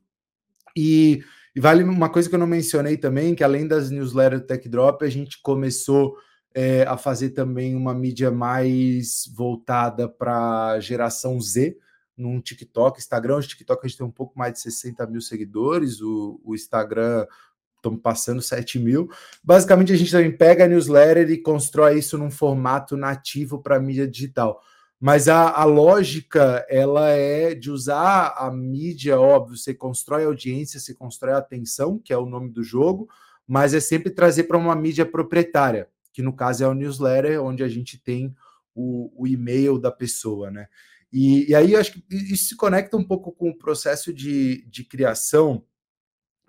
E, 0.73 1.21
e, 1.53 1.59
vale 1.59 1.83
uma 1.83 2.07
coisa 2.07 2.29
que 2.29 2.35
eu 2.35 2.39
não 2.39 2.47
mencionei 2.47 2.95
também, 2.95 3.35
que 3.35 3.43
além 3.43 3.67
das 3.67 3.91
newsletters 3.91 4.43
do 4.43 4.47
Tech 4.47 4.69
Drop, 4.69 5.03
a 5.03 5.09
gente 5.09 5.41
começou 5.41 6.15
é, 6.55 6.83
a 6.83 6.95
fazer 6.95 7.31
também 7.31 7.75
uma 7.75 7.93
mídia 7.93 8.31
mais 8.31 9.29
voltada 9.35 10.07
para 10.07 10.79
geração 10.79 11.41
Z 11.41 11.77
num 12.15 12.39
TikTok. 12.39 12.99
Instagram, 12.99 13.35
o 13.35 13.41
TikTok 13.41 13.81
a 13.83 13.89
gente 13.89 13.97
tem 13.97 14.07
um 14.07 14.11
pouco 14.11 14.39
mais 14.39 14.53
de 14.53 14.61
60 14.61 15.05
mil 15.07 15.19
seguidores, 15.19 15.99
o, 15.99 16.39
o 16.41 16.55
Instagram 16.55 17.27
estamos 17.75 17.99
passando 18.01 18.41
7 18.41 18.79
mil. 18.79 19.09
Basicamente, 19.43 19.91
a 19.91 19.97
gente 19.97 20.11
também 20.11 20.31
pega 20.31 20.63
a 20.63 20.67
newsletter 20.69 21.29
e 21.29 21.41
constrói 21.41 21.99
isso 21.99 22.17
num 22.17 22.31
formato 22.31 22.95
nativo 22.95 23.61
para 23.61 23.77
mídia 23.77 24.07
digital. 24.07 24.61
Mas 24.99 25.29
a, 25.29 25.49
a, 25.49 25.63
lógica 25.63 26.65
ela 26.67 27.09
é 27.09 27.55
de 27.55 27.71
usar 27.71 28.33
a 28.37 28.51
mídia, 28.51 29.19
óbvio, 29.19 29.55
você 29.55 29.73
constrói 29.73 30.25
audiência, 30.25 30.79
você 30.79 30.93
constrói 30.93 31.35
atenção, 31.35 31.97
que 31.97 32.11
é 32.11 32.17
o 32.17 32.25
nome 32.25 32.49
do 32.49 32.61
jogo, 32.61 33.07
mas 33.47 33.73
é 33.73 33.79
sempre 33.79 34.11
trazer 34.11 34.43
para 34.43 34.57
uma 34.57 34.75
mídia 34.75 35.05
proprietária, 35.05 35.87
que 36.11 36.21
no 36.21 36.35
caso 36.35 36.65
é 36.65 36.67
o 36.67 36.73
newsletter, 36.73 37.41
onde 37.41 37.63
a 37.63 37.69
gente 37.69 37.97
tem 37.97 38.35
o, 38.75 39.09
o 39.15 39.25
e-mail 39.25 39.79
da 39.79 39.91
pessoa, 39.91 40.51
né? 40.51 40.67
E, 41.11 41.49
e 41.49 41.55
aí 41.55 41.75
acho 41.75 41.93
que 41.93 42.03
isso 42.11 42.49
se 42.49 42.55
conecta 42.55 42.95
um 42.95 43.03
pouco 43.03 43.31
com 43.31 43.49
o 43.49 43.57
processo 43.57 44.13
de, 44.13 44.65
de 44.67 44.83
criação, 44.83 45.65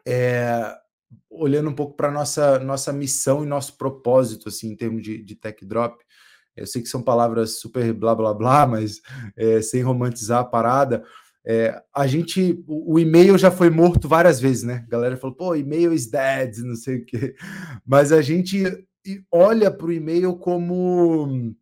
é, 0.06 0.76
olhando 1.30 1.70
um 1.70 1.74
pouco 1.74 1.94
para 1.96 2.10
nossa 2.10 2.58
nossa 2.58 2.92
missão 2.92 3.42
e 3.42 3.46
nosso 3.46 3.78
propósito, 3.78 4.48
assim, 4.48 4.72
em 4.72 4.76
termos 4.76 5.02
de, 5.02 5.22
de 5.22 5.34
tech 5.34 5.64
drop. 5.64 6.04
Eu 6.56 6.66
sei 6.66 6.82
que 6.82 6.88
são 6.88 7.02
palavras 7.02 7.60
super 7.60 7.92
blá 7.92 8.14
blá 8.14 8.34
blá, 8.34 8.66
mas 8.68 9.00
é, 9.36 9.60
sem 9.62 9.82
romantizar 9.82 10.40
a 10.40 10.44
parada. 10.44 11.04
É, 11.44 11.82
a 11.94 12.06
gente, 12.06 12.62
o, 12.66 12.94
o, 12.94 12.98
e-mail 12.98 13.38
já 13.38 13.50
foi 13.50 13.70
morto 13.70 14.06
várias 14.06 14.38
vezes, 14.38 14.62
né? 14.62 14.84
A 14.86 14.90
galera 14.90 15.16
falou, 15.16 15.34
pô, 15.34 15.56
e-mail 15.56 15.92
is 15.92 16.06
dead, 16.06 16.58
não 16.58 16.76
sei 16.76 16.98
o 16.98 17.04
quê. 17.06 17.34
Mas 17.86 18.12
a 18.12 18.20
gente 18.20 18.62
olha 19.30 19.70
para 19.70 19.86
o 19.86 19.92
e-mail 19.92 20.36
como 20.36 21.54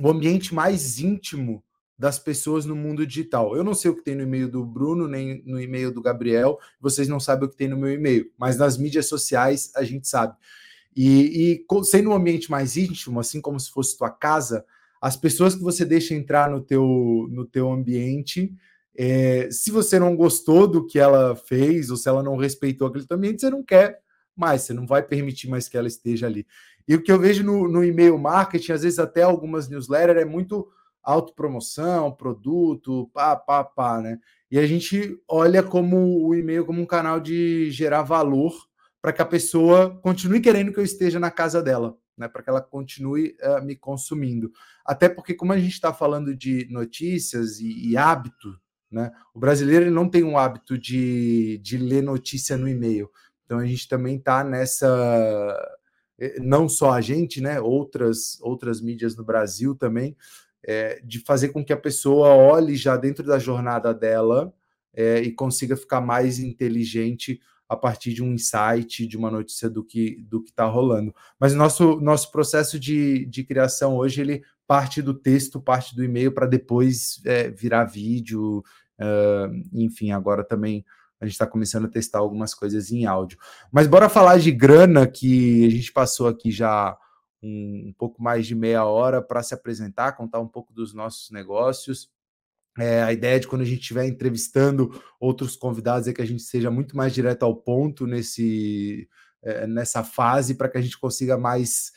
o 0.00 0.08
ambiente 0.08 0.54
mais 0.54 1.00
íntimo 1.00 1.62
das 1.98 2.18
pessoas 2.18 2.64
no 2.64 2.76
mundo 2.76 3.04
digital. 3.04 3.56
Eu 3.56 3.64
não 3.64 3.74
sei 3.74 3.90
o 3.90 3.96
que 3.96 4.04
tem 4.04 4.14
no 4.14 4.22
e-mail 4.22 4.48
do 4.48 4.64
Bruno, 4.64 5.08
nem 5.08 5.42
no 5.44 5.60
e-mail 5.60 5.92
do 5.92 6.00
Gabriel, 6.00 6.58
vocês 6.80 7.08
não 7.08 7.18
sabem 7.18 7.48
o 7.48 7.50
que 7.50 7.56
tem 7.56 7.68
no 7.68 7.76
meu 7.76 7.92
e-mail, 7.92 8.30
mas 8.38 8.56
nas 8.56 8.78
mídias 8.78 9.08
sociais 9.08 9.72
a 9.74 9.82
gente 9.82 10.06
sabe. 10.06 10.36
E, 11.00 11.52
e 11.70 11.84
sendo 11.84 12.10
um 12.10 12.12
ambiente 12.12 12.50
mais 12.50 12.76
íntimo, 12.76 13.20
assim 13.20 13.40
como 13.40 13.60
se 13.60 13.70
fosse 13.70 13.96
tua 13.96 14.10
casa, 14.10 14.64
as 15.00 15.16
pessoas 15.16 15.54
que 15.54 15.62
você 15.62 15.84
deixa 15.84 16.12
entrar 16.12 16.50
no 16.50 16.60
teu, 16.60 17.28
no 17.30 17.46
teu 17.46 17.70
ambiente, 17.70 18.52
é, 18.96 19.48
se 19.48 19.70
você 19.70 19.96
não 19.96 20.16
gostou 20.16 20.66
do 20.66 20.84
que 20.84 20.98
ela 20.98 21.36
fez, 21.36 21.88
ou 21.88 21.96
se 21.96 22.08
ela 22.08 22.20
não 22.20 22.36
respeitou 22.36 22.88
aquele 22.88 23.06
ambiente, 23.12 23.42
você 23.42 23.48
não 23.48 23.62
quer 23.62 24.00
mais, 24.34 24.62
você 24.62 24.72
não 24.72 24.88
vai 24.88 25.00
permitir 25.00 25.48
mais 25.48 25.68
que 25.68 25.78
ela 25.78 25.86
esteja 25.86 26.26
ali. 26.26 26.44
E 26.88 26.96
o 26.96 27.02
que 27.02 27.12
eu 27.12 27.18
vejo 27.20 27.44
no, 27.44 27.68
no 27.68 27.84
e-mail 27.84 28.18
marketing, 28.18 28.72
às 28.72 28.82
vezes 28.82 28.98
até 28.98 29.22
algumas 29.22 29.68
newsletters, 29.68 30.20
é 30.20 30.24
muito 30.24 30.66
autopromoção, 31.00 32.10
produto, 32.10 33.08
pá, 33.14 33.36
pá, 33.36 33.62
pá, 33.62 34.00
né? 34.00 34.18
E 34.50 34.58
a 34.58 34.66
gente 34.66 35.16
olha 35.28 35.62
como 35.62 36.26
o 36.26 36.34
e-mail 36.34 36.66
como 36.66 36.82
um 36.82 36.86
canal 36.86 37.20
de 37.20 37.70
gerar 37.70 38.02
valor 38.02 38.67
para 39.08 39.14
que 39.14 39.22
a 39.22 39.26
pessoa 39.26 39.98
continue 40.02 40.38
querendo 40.38 40.70
que 40.70 40.78
eu 40.78 40.84
esteja 40.84 41.18
na 41.18 41.30
casa 41.30 41.62
dela, 41.62 41.96
né? 42.14 42.28
Para 42.28 42.42
que 42.42 42.50
ela 42.50 42.60
continue 42.60 43.34
uh, 43.42 43.64
me 43.64 43.74
consumindo. 43.74 44.52
Até 44.84 45.08
porque, 45.08 45.32
como 45.32 45.50
a 45.54 45.58
gente 45.58 45.72
está 45.72 45.94
falando 45.94 46.36
de 46.36 46.68
notícias 46.70 47.58
e, 47.58 47.88
e 47.88 47.96
hábito, 47.96 48.54
né? 48.92 49.10
O 49.32 49.38
brasileiro 49.40 49.90
não 49.90 50.10
tem 50.10 50.22
um 50.22 50.36
hábito 50.36 50.76
de, 50.76 51.56
de 51.62 51.78
ler 51.78 52.02
notícia 52.02 52.54
no 52.58 52.68
e-mail. 52.68 53.10
Então 53.46 53.58
a 53.58 53.64
gente 53.64 53.88
também 53.88 54.16
está 54.16 54.44
nessa. 54.44 54.86
Eh, 56.18 56.38
não 56.42 56.68
só 56.68 56.92
a 56.92 57.00
gente, 57.00 57.40
né? 57.40 57.58
Outras, 57.58 58.38
outras 58.42 58.78
mídias 58.78 59.16
no 59.16 59.24
Brasil 59.24 59.74
também, 59.74 60.14
é, 60.62 61.00
de 61.02 61.20
fazer 61.20 61.48
com 61.48 61.64
que 61.64 61.72
a 61.72 61.78
pessoa 61.78 62.34
olhe 62.34 62.76
já 62.76 62.94
dentro 62.94 63.24
da 63.24 63.38
jornada 63.38 63.94
dela 63.94 64.52
é, 64.92 65.20
e 65.20 65.32
consiga 65.32 65.78
ficar 65.78 66.02
mais 66.02 66.38
inteligente 66.38 67.40
a 67.68 67.76
partir 67.76 68.14
de 68.14 68.22
um 68.22 68.32
insight, 68.32 69.06
de 69.06 69.16
uma 69.16 69.30
notícia 69.30 69.68
do 69.68 69.84
que 69.84 70.22
do 70.22 70.42
que 70.42 70.50
está 70.50 70.64
rolando. 70.64 71.14
Mas 71.38 71.54
nosso 71.54 72.00
nosso 72.00 72.32
processo 72.32 72.78
de, 72.78 73.26
de 73.26 73.44
criação 73.44 73.96
hoje 73.96 74.20
ele 74.20 74.42
parte 74.66 75.02
do 75.02 75.14
texto, 75.14 75.60
parte 75.60 75.94
do 75.94 76.04
e-mail 76.04 76.32
para 76.32 76.46
depois 76.46 77.20
é, 77.24 77.50
virar 77.50 77.84
vídeo, 77.84 78.62
uh, 79.00 79.62
enfim, 79.72 80.12
agora 80.12 80.44
também 80.44 80.84
a 81.20 81.24
gente 81.24 81.32
está 81.32 81.46
começando 81.46 81.86
a 81.86 81.90
testar 81.90 82.18
algumas 82.18 82.54
coisas 82.54 82.92
em 82.92 83.06
áudio. 83.06 83.38
Mas 83.72 83.86
bora 83.86 84.08
falar 84.08 84.38
de 84.38 84.52
grana 84.52 85.06
que 85.06 85.66
a 85.66 85.70
gente 85.70 85.92
passou 85.92 86.28
aqui 86.28 86.50
já 86.50 86.96
um, 87.42 87.88
um 87.88 87.94
pouco 87.96 88.22
mais 88.22 88.46
de 88.46 88.54
meia 88.54 88.84
hora 88.84 89.20
para 89.22 89.42
se 89.42 89.54
apresentar, 89.54 90.12
contar 90.12 90.38
um 90.38 90.46
pouco 90.46 90.72
dos 90.72 90.94
nossos 90.94 91.30
negócios. 91.30 92.10
É, 92.78 93.02
a 93.02 93.12
ideia 93.12 93.40
de 93.40 93.48
quando 93.48 93.62
a 93.62 93.64
gente 93.64 93.80
estiver 93.80 94.06
entrevistando 94.06 95.02
outros 95.18 95.56
convidados 95.56 96.06
é 96.06 96.12
que 96.12 96.22
a 96.22 96.26
gente 96.26 96.42
seja 96.42 96.70
muito 96.70 96.96
mais 96.96 97.12
direto 97.12 97.42
ao 97.42 97.56
ponto 97.56 98.06
nesse, 98.06 99.08
é, 99.42 99.66
nessa 99.66 100.04
fase 100.04 100.54
para 100.54 100.68
que 100.68 100.78
a 100.78 100.80
gente 100.80 100.98
consiga 100.98 101.36
mais 101.36 101.92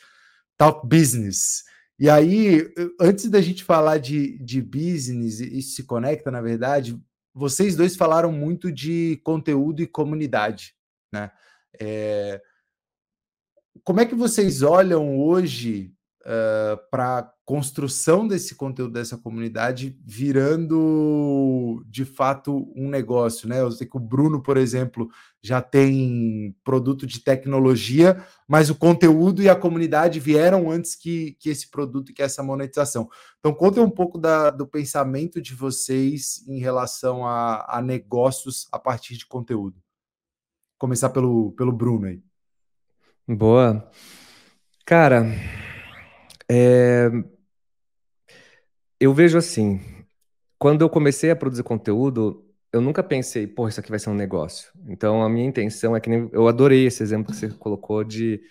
talk 0.58 0.88
business. 0.88 1.64
E 2.00 2.10
aí, 2.10 2.68
antes 3.00 3.30
da 3.30 3.40
gente 3.42 3.64
falar 3.64 4.00
de, 4.00 4.40
de 4.40 4.60
business, 4.60 5.40
isso 5.40 5.76
se 5.76 5.84
conecta, 5.84 6.32
na 6.32 6.42
verdade, 6.42 7.00
vocês 7.34 7.76
dois 7.76 7.96
falaram 7.96 8.32
muito 8.32 8.72
de 8.72 9.22
conteúdo 9.24 9.84
e 9.84 9.88
comunidade, 9.88 10.74
né? 11.14 11.32
É, 11.80 12.42
como 13.84 14.00
é 14.00 14.06
que 14.06 14.16
vocês 14.16 14.62
olham 14.64 15.18
hoje 15.20 15.94
uh, 16.22 16.78
para 16.90 17.20
a 17.20 17.32
construção 17.46 18.28
desse 18.28 18.56
conteúdo 18.56 18.94
dessa 18.94 19.18
comunidade 19.18 20.00
virando 20.06 21.84
de 21.88 22.06
fato 22.06 22.72
um 22.76 22.90
negócio, 22.90 23.48
né? 23.48 23.62
Eu 23.62 23.72
sei 23.72 23.88
que 23.88 23.98
o 23.98 24.00
Bruno, 24.00 24.42
por 24.42 24.58
exemplo, 24.58 25.10
já 25.44 25.62
tem 25.62 26.56
produto 26.64 27.06
de 27.06 27.20
tecnologia, 27.20 28.24
mas 28.48 28.70
o 28.70 28.76
conteúdo 28.76 29.42
e 29.42 29.50
a 29.50 29.56
comunidade 29.56 30.20
vieram 30.20 30.70
antes 30.72 30.96
que, 30.96 31.36
que 31.40 31.50
esse 31.50 31.70
produto 31.70 32.12
e 32.12 32.14
que 32.14 32.22
essa 32.22 32.44
monetização. 32.44 33.10
Então, 33.40 33.54
conta 33.54 33.82
um 33.82 33.90
pouco 33.90 34.18
da, 34.18 34.50
do 34.50 34.68
pensamento 34.68 35.42
de 35.42 35.54
vocês 35.54 36.46
em 36.48 36.60
relação 36.60 37.26
a, 37.26 37.66
a 37.68 37.82
negócios 37.82 38.68
a 38.72 38.80
partir 38.80 39.18
de 39.18 39.26
conteúdo. 39.26 39.82
Começar 40.78 41.10
pelo, 41.10 41.52
pelo 41.54 41.72
Bruno 41.72 42.08
aí. 42.08 42.22
Boa. 43.28 43.90
Cara, 44.86 45.26
é, 46.54 47.10
eu 49.00 49.14
vejo 49.14 49.38
assim, 49.38 49.80
quando 50.60 50.82
eu 50.82 50.90
comecei 50.90 51.32
a 51.32 51.36
produzir 51.36 51.64
conteúdo, 51.64 52.46
eu 52.74 52.82
nunca 52.82 53.02
pensei, 53.04 53.48
pô, 53.48 53.68
isso 53.70 53.80
aqui 53.80 53.90
vai 53.90 54.00
ser 54.00 54.10
um 54.10 54.16
negócio. 54.16 54.72
Então, 54.88 55.24
a 55.24 55.30
minha 55.30 55.48
intenção 55.48 55.96
é 55.96 56.02
que 56.02 56.10
nem, 56.10 56.30
eu 56.34 56.48
adorei 56.48 56.86
esse 56.86 57.02
exemplo 57.04 57.34
que 57.34 57.40
você 57.40 57.50
colocou 57.50 58.04
de 58.04 58.42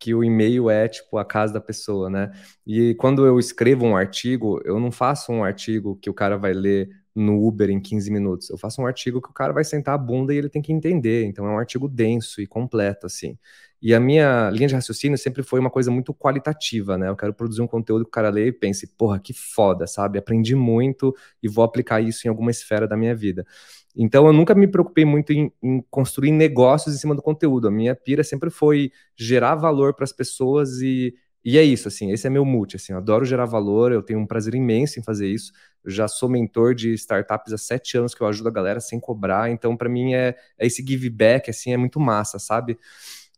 que 0.00 0.14
o 0.14 0.24
e-mail 0.24 0.68
é 0.70 0.88
tipo 0.88 1.16
a 1.18 1.24
casa 1.24 1.54
da 1.54 1.60
pessoa, 1.60 2.10
né? 2.10 2.32
E 2.66 2.94
quando 2.96 3.26
eu 3.26 3.38
escrevo 3.38 3.86
um 3.86 3.96
artigo, 3.96 4.60
eu 4.64 4.80
não 4.80 4.92
faço 4.92 5.32
um 5.32 5.44
artigo 5.44 5.96
que 5.96 6.10
o 6.10 6.14
cara 6.14 6.36
vai 6.36 6.52
ler 6.52 6.90
no 7.14 7.46
Uber 7.46 7.70
em 7.70 7.80
15 7.80 8.10
minutos. 8.10 8.50
Eu 8.50 8.58
faço 8.58 8.82
um 8.82 8.86
artigo 8.86 9.22
que 9.22 9.30
o 9.30 9.32
cara 9.32 9.52
vai 9.52 9.64
sentar 9.64 9.94
a 9.94 9.98
bunda 9.98 10.34
e 10.34 10.38
ele 10.38 10.48
tem 10.48 10.60
que 10.62 10.72
entender. 10.72 11.24
Então 11.26 11.46
é 11.46 11.50
um 11.50 11.58
artigo 11.58 11.88
denso 11.88 12.40
e 12.42 12.46
completo, 12.46 13.06
assim. 13.06 13.38
E 13.84 13.92
a 13.94 14.00
minha 14.00 14.48
linha 14.48 14.66
de 14.68 14.74
raciocínio 14.74 15.18
sempre 15.18 15.42
foi 15.42 15.60
uma 15.60 15.68
coisa 15.68 15.90
muito 15.90 16.14
qualitativa, 16.14 16.96
né? 16.96 17.10
Eu 17.10 17.16
quero 17.16 17.34
produzir 17.34 17.60
um 17.60 17.66
conteúdo 17.66 18.02
que 18.06 18.08
o 18.08 18.10
cara 18.10 18.30
lê 18.30 18.46
e 18.46 18.52
pense, 18.52 18.86
porra, 18.96 19.20
que 19.20 19.34
foda, 19.34 19.86
sabe? 19.86 20.18
Aprendi 20.18 20.54
muito 20.54 21.14
e 21.42 21.48
vou 21.48 21.62
aplicar 21.62 22.00
isso 22.00 22.26
em 22.26 22.30
alguma 22.30 22.50
esfera 22.50 22.88
da 22.88 22.96
minha 22.96 23.14
vida. 23.14 23.46
Então 23.94 24.26
eu 24.26 24.32
nunca 24.32 24.54
me 24.54 24.66
preocupei 24.66 25.04
muito 25.04 25.34
em, 25.34 25.52
em 25.62 25.84
construir 25.90 26.32
negócios 26.32 26.94
em 26.94 26.98
cima 26.98 27.14
do 27.14 27.20
conteúdo. 27.20 27.68
A 27.68 27.70
minha 27.70 27.94
pira 27.94 28.24
sempre 28.24 28.48
foi 28.48 28.90
gerar 29.14 29.54
valor 29.54 29.92
para 29.94 30.04
as 30.04 30.12
pessoas 30.12 30.80
e 30.80 31.14
e 31.46 31.58
é 31.58 31.62
isso, 31.62 31.88
assim, 31.88 32.10
esse 32.10 32.26
é 32.26 32.30
meu 32.30 32.42
multi, 32.42 32.76
assim, 32.76 32.94
eu 32.94 32.98
adoro 32.98 33.22
gerar 33.26 33.44
valor, 33.44 33.92
eu 33.92 34.02
tenho 34.02 34.18
um 34.18 34.26
prazer 34.26 34.54
imenso 34.54 34.98
em 34.98 35.02
fazer 35.02 35.28
isso. 35.28 35.52
Eu 35.84 35.90
já 35.90 36.08
sou 36.08 36.26
mentor 36.26 36.74
de 36.74 36.94
startups 36.94 37.52
há 37.52 37.58
sete 37.58 37.98
anos 37.98 38.14
que 38.14 38.22
eu 38.22 38.26
ajudo 38.26 38.48
a 38.48 38.50
galera 38.50 38.80
sem 38.80 38.98
cobrar, 38.98 39.50
então 39.50 39.76
para 39.76 39.90
mim 39.90 40.14
é, 40.14 40.34
é, 40.58 40.66
esse 40.66 40.82
give 40.82 41.10
back, 41.10 41.50
assim, 41.50 41.70
é 41.74 41.76
muito 41.76 42.00
massa, 42.00 42.38
sabe? 42.38 42.78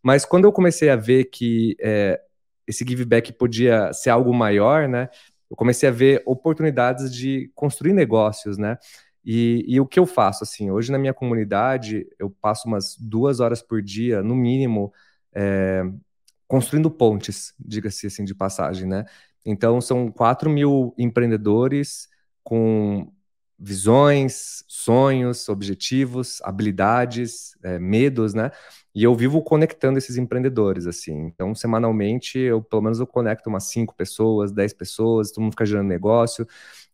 Mas 0.07 0.25
quando 0.25 0.45
eu 0.45 0.53
comecei 0.53 0.89
a 0.89 0.95
ver 0.95 1.25
que 1.25 1.77
é, 1.81 2.21
esse 2.65 2.85
give 2.87 3.05
back 3.05 3.33
podia 3.33 3.93
ser 3.93 4.11
algo 4.11 4.33
maior, 4.33 4.87
né? 4.89 5.09
Eu 5.51 5.57
comecei 5.57 5.89
a 5.89 5.91
ver 5.93 6.23
oportunidades 6.25 7.13
de 7.13 7.51
construir 7.57 7.93
negócios, 7.93 8.57
né? 8.57 8.79
E, 9.25 9.65
e, 9.67 9.81
o 9.81 9.87
que 9.87 9.99
eu 9.99 10.07
faço, 10.07 10.45
assim, 10.45 10.71
hoje 10.71 10.93
na 10.93 10.99
minha 10.99 11.13
comunidade, 11.13 12.07
eu 12.21 12.31
passo 12.31 12.69
umas 12.69 12.97
duas 12.97 13.41
horas 13.41 13.61
por 13.61 13.83
dia, 13.83 14.23
no 14.23 14.37
mínimo, 14.37 14.93
é, 15.35 15.83
construindo 16.47 16.89
pontes, 16.89 17.53
diga-se 17.59 18.07
assim 18.07 18.25
de 18.25 18.33
passagem, 18.33 18.87
né? 18.87 19.07
Então, 19.45 19.81
são 19.81 20.09
4 20.13 20.49
mil 20.49 20.95
empreendedores 20.97 22.09
com 22.45 23.13
visões, 23.59 24.65
sonhos, 24.69 25.49
objetivos, 25.49 26.41
habilidades, 26.43 27.57
é, 27.63 27.79
medos, 27.79 28.35
né? 28.35 28.51
E 28.95 29.03
eu 29.03 29.15
vivo 29.15 29.43
conectando 29.43 29.99
esses 29.99 30.17
empreendedores, 30.17 30.87
assim. 30.87 31.15
Então, 31.27 31.55
semanalmente, 31.55 32.39
eu 32.39 32.63
pelo 32.63 32.83
menos 32.83 32.99
eu 33.01 33.07
conecto 33.07 33.49
umas 33.51 33.65
5 33.65 33.95
pessoas, 33.95 34.53
10 34.53 34.73
pessoas, 34.73 35.31
todo 35.31 35.43
mundo 35.45 35.53
fica 35.53 35.67
gerando 35.67 35.89
negócio. 35.89 36.47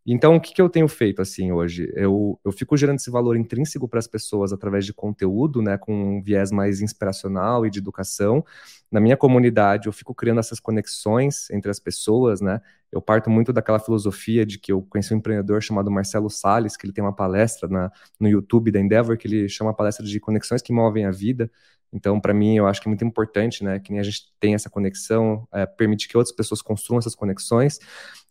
Então, 0.04 0.34
o 0.34 0.40
que, 0.40 0.52
que 0.52 0.60
eu 0.60 0.68
tenho 0.68 0.88
feito 0.88 1.22
assim 1.22 1.52
hoje? 1.52 1.90
Eu, 1.94 2.38
eu 2.44 2.50
fico 2.50 2.76
gerando 2.76 2.98
esse 2.98 3.10
valor 3.10 3.36
intrínseco 3.36 3.88
para 3.88 4.00
as 4.00 4.06
pessoas 4.08 4.52
através 4.52 4.84
de 4.84 4.92
conteúdo, 4.92 5.62
né, 5.62 5.78
com 5.78 6.16
um 6.18 6.22
viés 6.22 6.50
mais 6.50 6.80
inspiracional 6.80 7.64
e 7.64 7.70
de 7.70 7.78
educação. 7.78 8.44
Na 8.90 9.00
minha 9.00 9.16
comunidade, 9.16 9.86
eu 9.86 9.92
fico 9.92 10.12
criando 10.12 10.40
essas 10.40 10.58
conexões 10.58 11.48
entre 11.50 11.70
as 11.70 11.78
pessoas, 11.78 12.40
né? 12.40 12.60
Eu 12.90 13.00
parto 13.00 13.30
muito 13.30 13.52
daquela 13.52 13.78
filosofia 13.78 14.44
de 14.44 14.58
que 14.58 14.72
eu 14.72 14.82
conheci 14.82 15.14
um 15.14 15.16
empreendedor 15.18 15.62
chamado 15.62 15.90
Marcelo 15.90 16.28
Sales, 16.28 16.76
que 16.76 16.84
ele 16.84 16.92
tem 16.92 17.02
uma 17.02 17.14
palestra 17.14 17.68
na, 17.68 17.90
no 18.20 18.28
YouTube 18.28 18.70
da 18.70 18.80
Endeavor, 18.80 19.16
que 19.16 19.26
ele 19.28 19.48
chama 19.48 19.70
a 19.70 19.74
palestra 19.74 20.04
de 20.04 20.20
conexões 20.20 20.60
que 20.60 20.72
movem 20.72 21.06
a 21.06 21.10
vida. 21.10 21.50
Então, 21.92 22.18
para 22.18 22.32
mim, 22.32 22.56
eu 22.56 22.66
acho 22.66 22.80
que 22.80 22.88
é 22.88 22.90
muito 22.90 23.04
importante, 23.04 23.62
né, 23.62 23.78
que 23.78 23.90
nem 23.90 24.00
a 24.00 24.02
gente 24.02 24.32
tem 24.40 24.54
essa 24.54 24.70
conexão, 24.70 25.46
é, 25.52 25.66
que 25.66 26.16
outras 26.16 26.34
pessoas 26.34 26.62
construam 26.62 26.98
essas 26.98 27.14
conexões. 27.14 27.78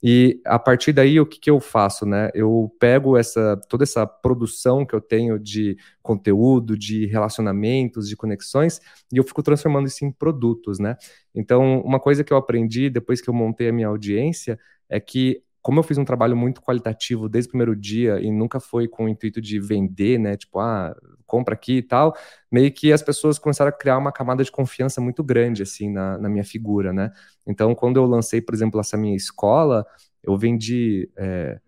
E 0.01 0.41
a 0.45 0.57
partir 0.57 0.93
daí, 0.93 1.19
o 1.19 1.25
que, 1.25 1.39
que 1.39 1.49
eu 1.49 1.59
faço, 1.59 2.05
né? 2.07 2.31
Eu 2.33 2.73
pego 2.79 3.15
essa 3.15 3.55
toda 3.69 3.83
essa 3.83 4.07
produção 4.07 4.83
que 4.83 4.95
eu 4.95 5.01
tenho 5.01 5.37
de 5.37 5.77
conteúdo, 6.01 6.75
de 6.75 7.05
relacionamentos, 7.05 8.09
de 8.09 8.15
conexões, 8.15 8.79
e 9.13 9.17
eu 9.17 9.23
fico 9.23 9.43
transformando 9.43 9.87
isso 9.87 10.03
em 10.03 10.11
produtos, 10.11 10.79
né? 10.79 10.97
Então, 11.35 11.81
uma 11.81 11.99
coisa 11.99 12.23
que 12.23 12.33
eu 12.33 12.37
aprendi 12.37 12.89
depois 12.89 13.21
que 13.21 13.29
eu 13.29 13.33
montei 13.33 13.69
a 13.69 13.73
minha 13.73 13.87
audiência 13.87 14.59
é 14.89 14.99
que 14.99 15.43
como 15.61 15.79
eu 15.79 15.83
fiz 15.83 15.97
um 15.97 16.05
trabalho 16.05 16.35
muito 16.35 16.61
qualitativo 16.61 17.29
desde 17.29 17.49
o 17.49 17.51
primeiro 17.51 17.75
dia 17.75 18.19
e 18.19 18.31
nunca 18.31 18.59
foi 18.59 18.87
com 18.87 19.05
o 19.05 19.09
intuito 19.09 19.39
de 19.39 19.59
vender, 19.59 20.17
né? 20.17 20.35
Tipo, 20.35 20.59
ah, 20.59 20.95
compra 21.25 21.53
aqui 21.53 21.77
e 21.77 21.81
tal, 21.81 22.15
meio 22.51 22.71
que 22.71 22.91
as 22.91 23.01
pessoas 23.01 23.37
começaram 23.39 23.69
a 23.69 23.71
criar 23.71 23.97
uma 23.97 24.11
camada 24.11 24.43
de 24.43 24.51
confiança 24.51 24.99
muito 24.99 25.23
grande, 25.23 25.63
assim, 25.63 25.89
na, 25.89 26.17
na 26.17 26.27
minha 26.29 26.43
figura, 26.43 26.91
né? 26.91 27.11
Então, 27.45 27.75
quando 27.75 27.97
eu 27.97 28.05
lancei, 28.05 28.41
por 28.41 28.53
exemplo, 28.55 28.79
essa 28.79 28.97
minha 28.97 29.15
escola, 29.15 29.85
eu 30.23 30.37
vendi. 30.37 31.09
É, 31.17 31.59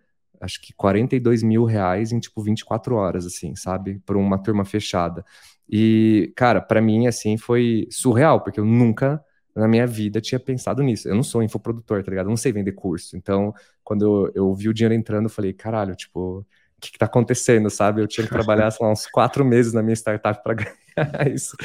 acho 0.41 0.61
que 0.61 0.73
42 0.73 1.41
mil 1.41 1.63
reais 1.63 2.11
em 2.11 2.19
tipo 2.19 2.41
24 2.41 2.95
horas, 2.95 3.25
assim, 3.25 3.55
sabe? 3.55 3.99
Por 4.05 4.17
uma 4.17 4.37
turma 4.37 4.65
fechada. 4.65 5.23
E, 5.69 6.33
cara, 6.35 6.61
para 6.61 6.81
mim, 6.81 7.07
assim, 7.07 7.37
foi 7.37 7.87
surreal, 7.89 8.41
porque 8.41 8.59
eu 8.59 8.65
nunca 8.65 9.23
na 9.55 9.67
minha 9.67 9.85
vida 9.85 10.19
tinha 10.21 10.39
pensado 10.39 10.81
nisso. 10.83 11.07
Eu 11.07 11.15
não 11.15 11.23
sou 11.23 11.43
infoprodutor, 11.43 12.03
tá 12.03 12.09
ligado? 12.09 12.25
Eu 12.27 12.31
não 12.31 12.37
sei 12.37 12.51
vender 12.51 12.71
curso. 12.73 13.15
Então, 13.15 13.53
quando 13.83 14.03
eu, 14.03 14.31
eu 14.35 14.53
vi 14.55 14.69
o 14.69 14.73
dinheiro 14.73 14.93
entrando, 14.93 15.25
eu 15.25 15.29
falei, 15.29 15.53
caralho, 15.53 15.95
tipo, 15.95 16.39
o 16.39 16.45
que, 16.81 16.91
que 16.91 16.97
tá 16.97 17.05
acontecendo, 17.05 17.69
sabe? 17.69 18.01
Eu 18.01 18.07
tinha 18.07 18.25
que 18.25 18.33
trabalhar, 18.33 18.71
sei 18.71 18.85
lá, 18.85 18.91
uns 18.91 19.05
quatro 19.07 19.45
meses 19.45 19.73
na 19.73 19.81
minha 19.83 19.95
startup 19.95 20.41
para 20.43 20.53
ganhar 20.95 21.31
isso. 21.33 21.55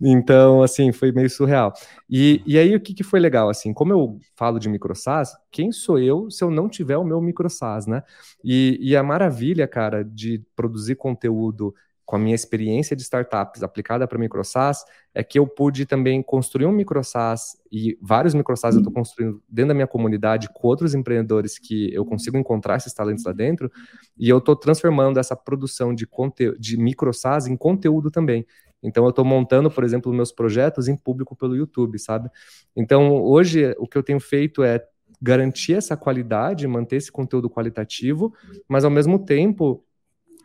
Então, 0.00 0.62
assim, 0.62 0.92
foi 0.92 1.12
meio 1.12 1.30
surreal. 1.30 1.72
E, 2.10 2.42
e 2.46 2.58
aí, 2.58 2.74
o 2.74 2.80
que, 2.80 2.94
que 2.94 3.04
foi 3.04 3.20
legal, 3.20 3.48
assim, 3.48 3.72
como 3.72 3.92
eu 3.92 4.18
falo 4.34 4.58
de 4.58 4.68
microsas, 4.68 5.32
quem 5.50 5.72
sou 5.72 5.98
eu 5.98 6.30
se 6.30 6.42
eu 6.42 6.50
não 6.50 6.68
tiver 6.68 6.96
o 6.96 7.04
meu 7.04 7.20
microsas, 7.20 7.86
né? 7.86 8.02
E, 8.44 8.78
e 8.80 8.96
a 8.96 9.02
maravilha, 9.02 9.66
cara, 9.68 10.04
de 10.04 10.42
produzir 10.54 10.96
conteúdo 10.96 11.74
com 12.06 12.14
a 12.14 12.18
minha 12.20 12.36
experiência 12.36 12.94
de 12.94 13.02
startups 13.02 13.64
aplicada 13.64 14.06
para 14.06 14.16
microsas, 14.16 14.84
é 15.12 15.24
que 15.24 15.38
eu 15.38 15.46
pude 15.46 15.84
também 15.84 16.22
construir 16.22 16.64
um 16.64 16.72
microsas 16.72 17.56
e 17.70 17.98
vários 18.00 18.32
microsas 18.32 18.76
eu 18.76 18.80
estou 18.80 18.94
construindo 18.94 19.42
dentro 19.48 19.68
da 19.68 19.74
minha 19.74 19.88
comunidade 19.88 20.48
com 20.54 20.68
outros 20.68 20.94
empreendedores 20.94 21.58
que 21.58 21.92
eu 21.92 22.04
consigo 22.04 22.38
encontrar 22.38 22.76
esses 22.76 22.94
talentos 22.94 23.24
lá 23.24 23.32
dentro 23.32 23.70
e 24.16 24.28
eu 24.28 24.38
estou 24.38 24.54
transformando 24.54 25.18
essa 25.18 25.34
produção 25.34 25.92
de 25.92 26.06
conteúdo 26.06 26.56
de 26.60 26.76
microsas 26.76 27.48
em 27.48 27.56
conteúdo 27.56 28.08
também. 28.08 28.46
Então 28.80 29.02
eu 29.02 29.10
estou 29.10 29.24
montando, 29.24 29.68
por 29.68 29.82
exemplo, 29.82 30.12
meus 30.12 30.30
projetos 30.30 30.86
em 30.86 30.96
público 30.96 31.34
pelo 31.34 31.56
YouTube, 31.56 31.98
sabe? 31.98 32.30
Então 32.76 33.20
hoje 33.20 33.74
o 33.78 33.88
que 33.88 33.98
eu 33.98 34.02
tenho 34.02 34.20
feito 34.20 34.62
é 34.62 34.80
garantir 35.20 35.74
essa 35.74 35.96
qualidade, 35.96 36.66
manter 36.68 36.96
esse 36.96 37.10
conteúdo 37.10 37.50
qualitativo, 37.50 38.32
mas 38.68 38.84
ao 38.84 38.90
mesmo 38.90 39.18
tempo 39.18 39.82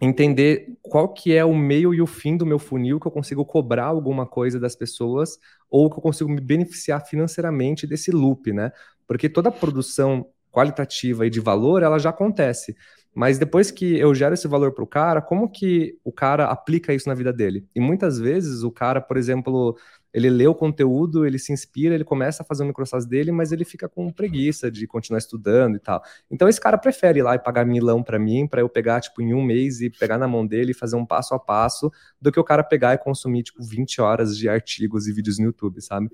entender 0.01 0.67
qual 0.81 1.07
que 1.07 1.33
é 1.33 1.45
o 1.45 1.55
meio 1.55 1.93
e 1.93 2.01
o 2.01 2.07
fim 2.07 2.35
do 2.35 2.45
meu 2.45 2.57
funil 2.57 2.99
que 2.99 3.07
eu 3.07 3.11
consigo 3.11 3.45
cobrar 3.45 3.85
alguma 3.85 4.25
coisa 4.25 4.59
das 4.59 4.75
pessoas 4.75 5.37
ou 5.69 5.89
que 5.89 5.97
eu 5.97 6.01
consigo 6.01 6.29
me 6.29 6.41
beneficiar 6.41 7.05
financeiramente 7.05 7.85
desse 7.85 8.09
loop, 8.11 8.51
né? 8.51 8.71
Porque 9.07 9.29
toda 9.29 9.51
produção 9.51 10.25
qualitativa 10.51 11.25
e 11.25 11.29
de 11.29 11.39
valor, 11.39 11.83
ela 11.83 11.99
já 11.99 12.09
acontece. 12.09 12.75
Mas 13.13 13.37
depois 13.37 13.69
que 13.69 13.97
eu 13.97 14.15
gero 14.15 14.33
esse 14.33 14.47
valor 14.47 14.71
para 14.73 14.83
o 14.83 14.87
cara, 14.87 15.21
como 15.21 15.49
que 15.49 15.97
o 16.03 16.11
cara 16.11 16.45
aplica 16.45 16.93
isso 16.93 17.09
na 17.09 17.15
vida 17.15 17.33
dele? 17.33 17.67
E 17.75 17.79
muitas 17.79 18.17
vezes 18.17 18.63
o 18.63 18.71
cara, 18.71 19.01
por 19.01 19.17
exemplo, 19.17 19.75
ele 20.13 20.29
lê 20.29 20.47
o 20.47 20.55
conteúdo, 20.55 21.25
ele 21.25 21.37
se 21.37 21.51
inspira, 21.51 21.93
ele 21.93 22.05
começa 22.05 22.41
a 22.41 22.45
fazer 22.45 22.63
o 22.63 22.67
microsas 22.67 23.05
dele, 23.05 23.31
mas 23.31 23.51
ele 23.51 23.65
fica 23.65 23.89
com 23.89 24.11
preguiça 24.11 24.71
de 24.71 24.85
continuar 24.87 25.19
estudando 25.19 25.75
e 25.75 25.79
tal. 25.79 26.01
Então 26.29 26.47
esse 26.47 26.59
cara 26.59 26.77
prefere 26.77 27.19
ir 27.19 27.23
lá 27.23 27.35
e 27.35 27.39
pagar 27.39 27.65
milão 27.65 28.01
para 28.01 28.17
mim, 28.17 28.47
para 28.47 28.61
eu 28.61 28.69
pegar 28.69 29.01
tipo 29.01 29.21
em 29.21 29.33
um 29.33 29.43
mês 29.43 29.81
e 29.81 29.89
pegar 29.89 30.17
na 30.17 30.27
mão 30.27 30.45
dele 30.45 30.71
e 30.71 30.73
fazer 30.73 30.95
um 30.95 31.05
passo 31.05 31.33
a 31.33 31.39
passo, 31.39 31.91
do 32.19 32.31
que 32.31 32.39
o 32.39 32.43
cara 32.43 32.63
pegar 32.63 32.93
e 32.93 32.97
consumir 32.97 33.43
tipo 33.43 33.63
20 33.63 34.01
horas 34.01 34.37
de 34.37 34.47
artigos 34.47 35.07
e 35.07 35.13
vídeos 35.13 35.37
no 35.37 35.45
YouTube, 35.45 35.81
sabe? 35.81 36.09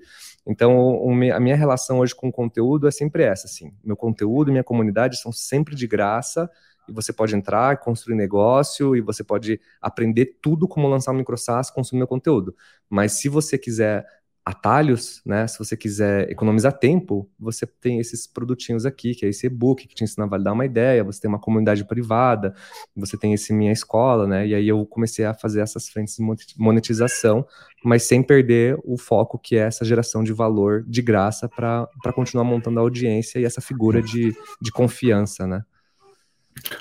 Então 0.46 1.00
a 1.32 1.40
minha 1.40 1.56
relação 1.56 1.98
hoje 1.98 2.14
com 2.14 2.28
o 2.28 2.32
conteúdo 2.32 2.88
é 2.88 2.90
sempre 2.90 3.22
essa, 3.22 3.46
assim. 3.46 3.72
Meu 3.84 3.96
conteúdo 3.96 4.48
e 4.48 4.52
minha 4.52 4.64
comunidade 4.64 5.20
são 5.20 5.30
sempre 5.32 5.74
de 5.74 5.86
graça 5.86 6.50
e 6.88 6.92
você 6.92 7.12
pode 7.12 7.34
entrar, 7.34 7.78
construir 7.78 8.16
negócio, 8.16 8.96
e 8.96 9.00
você 9.00 9.22
pode 9.22 9.60
aprender 9.80 10.38
tudo 10.40 10.66
como 10.66 10.88
lançar 10.88 11.12
um 11.12 11.16
microsas, 11.16 11.70
consumir 11.70 11.98
meu 11.98 12.08
conteúdo. 12.08 12.54
Mas 12.88 13.12
se 13.12 13.28
você 13.28 13.58
quiser 13.58 14.06
atalhos, 14.48 15.20
né? 15.26 15.46
Se 15.46 15.58
você 15.58 15.76
quiser 15.76 16.30
economizar 16.30 16.72
tempo, 16.72 17.30
você 17.38 17.66
tem 17.66 18.00
esses 18.00 18.26
produtinhos 18.26 18.86
aqui, 18.86 19.14
que 19.14 19.26
é 19.26 19.28
esse 19.28 19.46
e-book 19.46 19.86
que 19.86 19.94
te 19.94 20.02
ensina 20.04 20.24
a 20.24 20.28
validar 20.28 20.54
uma 20.54 20.64
ideia, 20.64 21.04
você 21.04 21.20
tem 21.20 21.28
uma 21.28 21.38
comunidade 21.38 21.84
privada, 21.84 22.54
você 22.96 23.18
tem 23.18 23.34
esse 23.34 23.52
minha 23.52 23.72
escola, 23.72 24.26
né? 24.26 24.46
E 24.46 24.54
aí 24.54 24.66
eu 24.66 24.86
comecei 24.86 25.26
a 25.26 25.34
fazer 25.34 25.60
essas 25.60 25.90
frentes 25.90 26.16
de 26.16 26.24
monetização, 26.56 27.46
mas 27.84 28.04
sem 28.04 28.22
perder 28.22 28.78
o 28.84 28.96
foco 28.96 29.38
que 29.38 29.54
é 29.54 29.60
essa 29.60 29.84
geração 29.84 30.24
de 30.24 30.32
valor 30.32 30.82
de 30.88 31.02
graça 31.02 31.46
para 31.46 31.86
continuar 32.14 32.44
montando 32.44 32.78
a 32.78 32.82
audiência 32.82 33.38
e 33.38 33.44
essa 33.44 33.60
figura 33.60 34.00
de, 34.00 34.34
de 34.62 34.72
confiança, 34.72 35.46
né? 35.46 35.62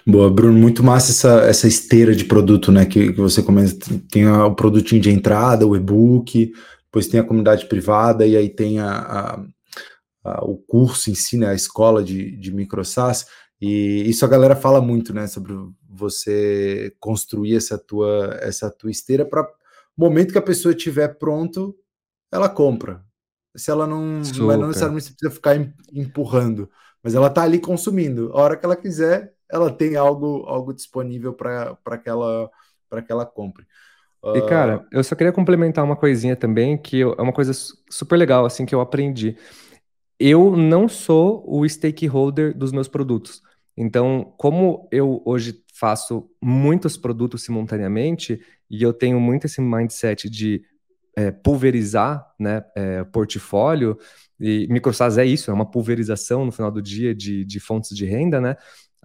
Boa, 0.05 0.29
Bruno, 0.29 0.57
muito 0.57 0.83
massa 0.83 1.11
essa, 1.11 1.41
essa 1.47 1.67
esteira 1.67 2.15
de 2.15 2.25
produto, 2.25 2.71
né? 2.71 2.85
Que, 2.85 3.13
que 3.13 3.19
você 3.19 3.43
começa, 3.43 3.75
tem 4.11 4.27
o 4.27 4.55
produtinho 4.55 5.01
de 5.01 5.11
entrada, 5.11 5.67
o 5.67 5.75
e-book, 5.75 6.53
depois 6.85 7.07
tem 7.07 7.19
a 7.19 7.23
comunidade 7.23 7.65
privada 7.67 8.25
e 8.25 8.35
aí 8.35 8.49
tem 8.49 8.79
a, 8.79 8.89
a, 8.89 9.45
a, 10.23 10.45
o 10.45 10.57
curso 10.57 11.09
em 11.09 11.15
si, 11.15 11.37
né? 11.37 11.49
A 11.49 11.55
escola 11.55 12.03
de, 12.03 12.35
de 12.37 12.53
microsas. 12.53 13.25
E 13.59 14.07
isso 14.07 14.23
a 14.23 14.27
galera 14.27 14.55
fala 14.55 14.81
muito, 14.81 15.13
né? 15.13 15.27
Sobre 15.27 15.53
você 15.89 16.93
construir 16.99 17.55
essa 17.55 17.77
tua, 17.77 18.37
essa 18.41 18.69
tua 18.69 18.91
esteira 18.91 19.25
para 19.25 19.47
momento 19.97 20.31
que 20.31 20.37
a 20.37 20.43
pessoa 20.43 20.73
estiver 20.73 21.07
pronto, 21.17 21.75
ela 22.31 22.47
compra. 22.47 23.03
Se 23.55 23.71
ela 23.71 23.87
não, 23.87 24.21
não 24.21 24.67
necessariamente 24.67 25.11
precisa 25.11 25.31
ficar 25.31 25.55
empurrando, 25.91 26.69
mas 27.03 27.15
ela 27.15 27.29
tá 27.29 27.41
ali 27.41 27.59
consumindo. 27.59 28.31
A 28.33 28.41
hora 28.41 28.55
que 28.55 28.63
ela 28.63 28.75
quiser, 28.75 29.33
ela 29.51 29.71
tem 29.71 29.95
algo, 29.95 30.43
algo 30.47 30.73
disponível 30.73 31.33
para 31.33 31.97
que, 32.01 32.09
ela, 32.09 32.49
que 33.05 33.11
ela 33.11 33.25
compre. 33.25 33.65
E, 34.35 34.41
cara, 34.41 34.85
eu 34.91 35.03
só 35.03 35.15
queria 35.15 35.31
complementar 35.31 35.85
uma 35.85 35.95
coisinha 35.95 36.35
também, 36.35 36.77
que 36.77 37.01
é 37.01 37.21
uma 37.21 37.31
coisa 37.31 37.53
super 37.89 38.17
legal, 38.17 38.45
assim, 38.45 38.65
que 38.65 38.75
eu 38.75 38.81
aprendi. 38.81 39.37
Eu 40.19 40.55
não 40.55 40.89
sou 40.89 41.43
o 41.47 41.67
stakeholder 41.67 42.57
dos 42.57 42.71
meus 42.71 42.87
produtos. 42.87 43.41
Então, 43.77 44.33
como 44.37 44.87
eu 44.91 45.21
hoje 45.23 45.63
faço 45.73 46.29
muitos 46.41 46.97
produtos 46.97 47.43
simultaneamente, 47.43 48.41
e 48.69 48.81
eu 48.81 48.91
tenho 48.91 49.19
muito 49.19 49.45
esse 49.45 49.61
mindset 49.61 50.29
de 50.29 50.63
é, 51.15 51.31
pulverizar 51.31 52.27
né, 52.39 52.63
é, 52.75 53.03
portfólio, 53.03 53.97
e 54.39 54.67
MicroSAS 54.69 55.17
é 55.17 55.25
isso, 55.25 55.51
é 55.51 55.53
uma 55.53 55.69
pulverização 55.69 56.43
no 56.45 56.51
final 56.51 56.71
do 56.71 56.81
dia 56.81 57.13
de, 57.13 57.45
de 57.45 57.59
fontes 57.59 57.95
de 57.95 58.05
renda, 58.05 58.41
né? 58.41 58.55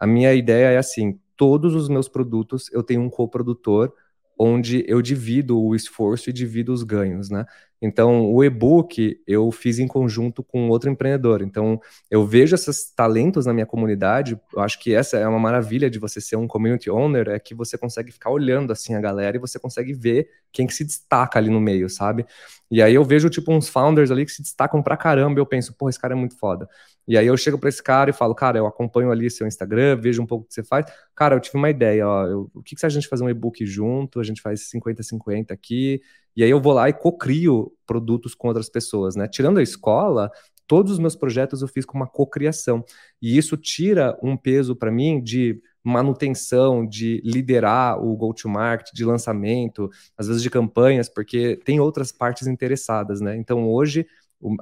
A 0.03 0.07
minha 0.07 0.35
ideia 0.35 0.73
é 0.73 0.79
assim: 0.79 1.17
todos 1.37 1.77
os 1.77 1.89
meus 1.89 2.09
produtos 2.09 2.69
eu 2.73 2.83
tenho 2.83 3.01
um 3.03 3.09
coprodutor 3.09 3.93
onde 4.37 4.85
eu 4.89 5.01
divido 5.01 5.63
o 5.63 5.77
esforço 5.77 6.29
e 6.29 6.33
divido 6.33 6.73
os 6.73 6.83
ganhos, 6.83 7.31
né? 7.31 7.45
Então, 7.81 8.33
o 8.33 8.43
e-book 8.43 9.21
eu 9.25 9.53
fiz 9.53 9.79
em 9.79 9.87
conjunto 9.87 10.43
com 10.43 10.69
outro 10.71 10.91
empreendedor. 10.91 11.41
Então, 11.41 11.81
eu 12.11 12.27
vejo 12.27 12.57
esses 12.57 12.91
talentos 12.91 13.47
na 13.47 13.53
minha 13.53 13.67
comunidade. 13.67 14.37
Eu 14.53 14.61
acho 14.61 14.81
que 14.81 14.93
essa 14.93 15.19
é 15.19 15.29
uma 15.29 15.39
maravilha 15.39 15.89
de 15.89 16.01
você 16.01 16.21
ser 16.21 16.35
um 16.35 16.49
community 16.49 16.91
owner, 16.91 17.29
é 17.29 17.39
que 17.39 17.55
você 17.55 17.79
consegue 17.79 18.11
ficar 18.11 18.31
olhando 18.31 18.73
assim 18.73 18.95
a 18.95 19.01
galera 19.01 19.37
e 19.37 19.41
você 19.41 19.57
consegue 19.57 19.93
ver 19.93 20.29
quem 20.53 20.67
que 20.67 20.75
se 20.75 20.85
destaca 20.85 21.39
ali 21.39 21.51
no 21.51 21.61
meio, 21.61 21.89
sabe? 21.89 22.27
E 22.71 22.81
aí 22.81 22.95
eu 22.95 23.05
vejo 23.05 23.29
tipo 23.29 23.53
uns 23.53 23.69
founders 23.69 24.11
ali 24.11 24.25
que 24.25 24.33
se 24.33 24.43
destacam 24.43 24.83
pra 24.83 24.97
caramba, 24.97 25.39
eu 25.41 25.47
penso, 25.47 25.75
pô, 25.75 25.89
esse 25.89 25.99
cara 25.99 26.15
é 26.15 26.17
muito 26.17 26.39
foda. 26.39 26.69
E 27.07 27.19
aí 27.19 27.27
eu 27.27 27.37
chego 27.37 27.59
para 27.59 27.69
esse 27.69 27.83
cara 27.83 28.11
e 28.11 28.13
falo, 28.13 28.35
cara, 28.35 28.59
eu 28.59 28.67
acompanho 28.67 29.11
ali 29.11 29.31
seu 29.31 29.47
Instagram, 29.47 29.97
vejo 30.01 30.23
um 30.23 30.27
pouco 30.27 30.45
o 30.45 30.49
que 30.49 30.55
você 30.55 30.63
faz. 30.63 30.87
Cara, 31.15 31.35
eu 31.35 31.41
tive 31.41 31.59
uma 31.59 31.69
ideia, 31.69 32.07
ó, 32.09 32.27
eu, 32.27 32.51
o 32.55 32.63
que, 32.63 32.75
que 32.75 32.81
se 32.81 32.87
a 32.87 32.89
gente 32.89 33.09
fazer 33.09 33.25
um 33.25 33.29
e-book 33.29 33.65
junto, 33.67 34.21
a 34.21 34.23
gente 34.23 34.41
faz 34.41 34.71
50-50 34.71 35.51
aqui, 35.51 36.01
E 36.37 36.43
aí 36.45 36.51
eu 36.51 36.61
vou 36.61 36.73
lá 36.73 36.89
e 36.89 36.93
cocrio 36.93 37.73
produtos 37.87 38.35
com 38.35 38.49
outras 38.49 38.69
pessoas, 38.71 39.17
né? 39.17 39.29
Tirando 39.29 39.59
a 39.59 39.63
escola, 39.63 40.31
todos 40.67 40.93
os 40.93 40.99
meus 40.99 41.15
projetos 41.17 41.61
eu 41.61 41.69
fiz 41.69 41.85
com 41.85 41.99
uma 41.99 42.07
cocriação. 42.07 42.85
E 43.21 43.37
isso 43.37 43.57
tira 43.57 44.19
um 44.23 44.37
peso 44.37 44.75
para 44.75 44.91
mim 44.91 45.23
de 45.23 45.61
manutenção, 45.85 46.87
de 46.87 47.21
liderar 47.25 48.03
o 48.03 48.17
go-to-market, 48.17 48.93
de 48.93 49.05
lançamento, 49.05 49.91
às 50.17 50.29
vezes 50.29 50.43
de 50.43 50.51
campanhas, 50.51 51.09
porque 51.09 51.61
tem 51.65 51.81
outras 51.81 52.13
partes 52.13 52.47
interessadas, 52.47 53.21
né? 53.21 53.37
Então 53.37 53.69
hoje 53.69 54.07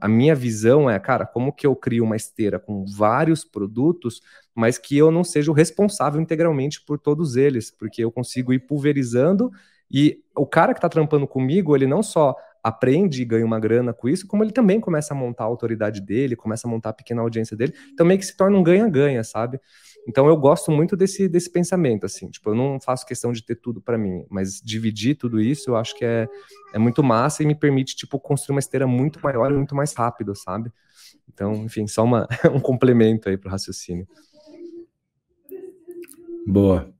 a 0.01 0.09
minha 0.09 0.35
visão 0.35 0.91
é, 0.91 0.99
cara, 0.99 1.25
como 1.25 1.53
que 1.53 1.67
eu 1.67 1.75
crio 1.75 2.05
uma 2.05 2.17
esteira 2.17 2.59
com 2.59 2.85
vários 2.85 3.45
produtos, 3.45 4.21
mas 4.55 4.77
que 4.77 4.97
eu 4.97 5.11
não 5.11 5.25
seja 5.25 5.51
o 5.51 5.55
responsável 5.55 6.21
integralmente 6.21 6.83
por 6.85 6.99
todos 6.99 7.37
eles, 7.37 7.71
porque 7.71 8.05
eu 8.05 8.13
consigo 8.13 8.53
ir 8.53 8.61
pulverizando 8.61 9.51
e 9.91 10.23
o 10.37 10.47
cara 10.47 10.73
que 10.73 10.79
está 10.79 10.89
trampando 10.89 11.27
comigo, 11.27 11.75
ele 11.75 11.87
não 11.87 12.03
só 12.03 12.37
aprende 12.63 13.23
e 13.23 13.25
ganha 13.25 13.45
uma 13.45 13.59
grana 13.59 13.93
com 13.93 14.07
isso, 14.09 14.27
como 14.27 14.45
ele 14.45 14.53
também 14.53 14.79
começa 14.79 15.15
a 15.15 15.17
montar 15.17 15.45
a 15.45 15.47
autoridade 15.47 16.01
dele, 16.01 16.37
começa 16.37 16.69
a 16.69 16.71
montar 16.71 16.91
a 16.91 16.93
pequena 16.93 17.23
audiência 17.23 17.57
dele, 17.57 17.73
então 17.93 18.05
meio 18.05 18.21
que 18.21 18.27
se 18.27 18.37
torna 18.37 18.59
um 18.59 18.63
ganha-ganha, 18.63 19.25
sabe? 19.25 19.59
Então 20.09 20.27
eu 20.27 20.37
gosto 20.37 20.71
muito 20.71 20.97
desse, 20.97 21.29
desse 21.29 21.51
pensamento, 21.51 22.07
assim, 22.07 22.29
tipo, 22.31 22.51
eu 22.51 22.55
não 22.55 22.81
faço 22.81 23.07
questão 23.07 23.33
de 23.33 23.45
ter 23.45 23.57
tudo 23.57 23.81
para 23.81 23.99
mim, 23.99 24.25
mas 24.31 24.61
dividir 24.63 25.15
tudo 25.15 25.41
isso 25.41 25.71
eu 25.71 25.77
acho 25.77 25.95
que 25.97 26.05
é, 26.05 26.27
é 26.73 26.79
muito 26.79 27.03
massa 27.03 27.43
e 27.43 27.47
me 27.47 27.55
permite, 27.55 27.95
tipo, 27.95 28.19
construir 28.19 28.55
uma 28.55 28.61
esteira 28.61 28.87
muito 28.87 29.21
maior 29.23 29.51
e 29.51 29.55
muito 29.55 29.75
mais 29.75 29.93
rápido, 29.93 30.35
sabe? 30.35 30.73
Então, 31.33 31.55
enfim, 31.65 31.87
só 31.87 32.05
uma, 32.05 32.27
um 32.53 32.61
complemento 32.61 33.29
aí 33.29 33.37
pro 33.37 33.51
raciocínio. 33.51 34.07
Boa. 36.47 36.93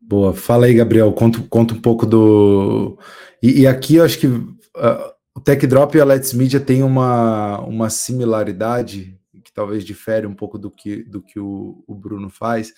Boa. 0.00 0.34
Fala 0.34 0.66
aí, 0.66 0.74
Gabriel, 0.74 1.12
conta, 1.12 1.40
conta 1.48 1.74
um 1.74 1.80
pouco 1.80 2.04
do... 2.04 2.98
E, 3.42 3.60
e 3.60 3.66
aqui 3.66 3.96
eu 3.96 4.04
acho 4.04 4.18
que 4.18 4.26
uh, 4.26 4.54
o 5.34 5.40
Tech 5.40 5.64
Drop 5.66 5.96
e 5.96 6.00
a 6.00 6.04
Let's 6.04 6.32
Media 6.32 6.58
tem 6.58 6.82
uma, 6.82 7.60
uma 7.60 7.88
similaridade 7.88 9.19
que 9.42 9.52
talvez 9.52 9.84
difere 9.84 10.26
um 10.26 10.34
pouco 10.34 10.58
do 10.58 10.70
que, 10.70 11.02
do 11.04 11.22
que 11.22 11.38
o, 11.38 11.82
o 11.86 11.94
Bruno 11.94 12.28
faz, 12.28 12.72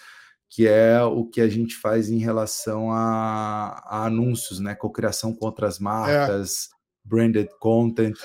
que 0.49 0.67
é 0.67 1.03
o 1.03 1.25
que 1.25 1.41
a 1.41 1.49
gente 1.49 1.77
faz 1.77 2.11
em 2.11 2.19
relação 2.19 2.91
a, 2.91 3.83
a 3.87 4.07
anúncios, 4.07 4.61
né? 4.61 4.75
Cocriação 4.75 5.35
com 5.35 5.47
outras 5.47 5.79
marcas, 5.79 6.67
é. 6.67 7.09
branded 7.09 7.49
content. 7.59 8.17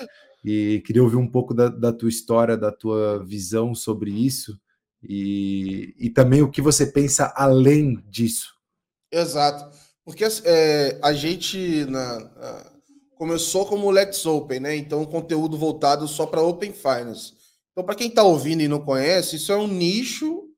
E 0.44 0.82
queria 0.86 1.02
ouvir 1.02 1.16
um 1.16 1.30
pouco 1.30 1.52
da, 1.54 1.68
da, 1.68 1.92
tua 1.92 2.08
história, 2.08 2.56
da 2.56 2.70
tua 2.70 3.24
visão 3.24 3.74
sobre 3.74 4.10
isso 4.10 4.58
e, 5.02 5.94
e 5.98 6.10
também 6.10 6.42
o 6.42 6.50
que 6.50 6.62
você 6.62 6.86
pensa 6.86 7.32
além 7.36 8.02
disso. 8.08 8.54
Exato. 9.10 9.76
Porque 10.04 10.24
é, 10.44 10.98
a 11.02 11.12
gente 11.12 11.84
na, 11.86 12.18
na, 12.18 12.72
começou 13.14 13.66
como 13.66 13.90
Let's 13.90 14.24
Open, 14.26 14.60
né? 14.60 14.76
Então, 14.76 15.04
conteúdo 15.04 15.58
voltado 15.58 16.06
só 16.06 16.24
para 16.24 16.42
Open 16.42 16.72
Finance. 16.72 17.37
Então, 17.78 17.86
para 17.86 17.94
quem 17.94 18.08
está 18.08 18.24
ouvindo 18.24 18.60
e 18.60 18.66
não 18.66 18.80
conhece, 18.80 19.36
isso 19.36 19.52
é 19.52 19.56
um 19.56 19.68
nicho 19.68 20.48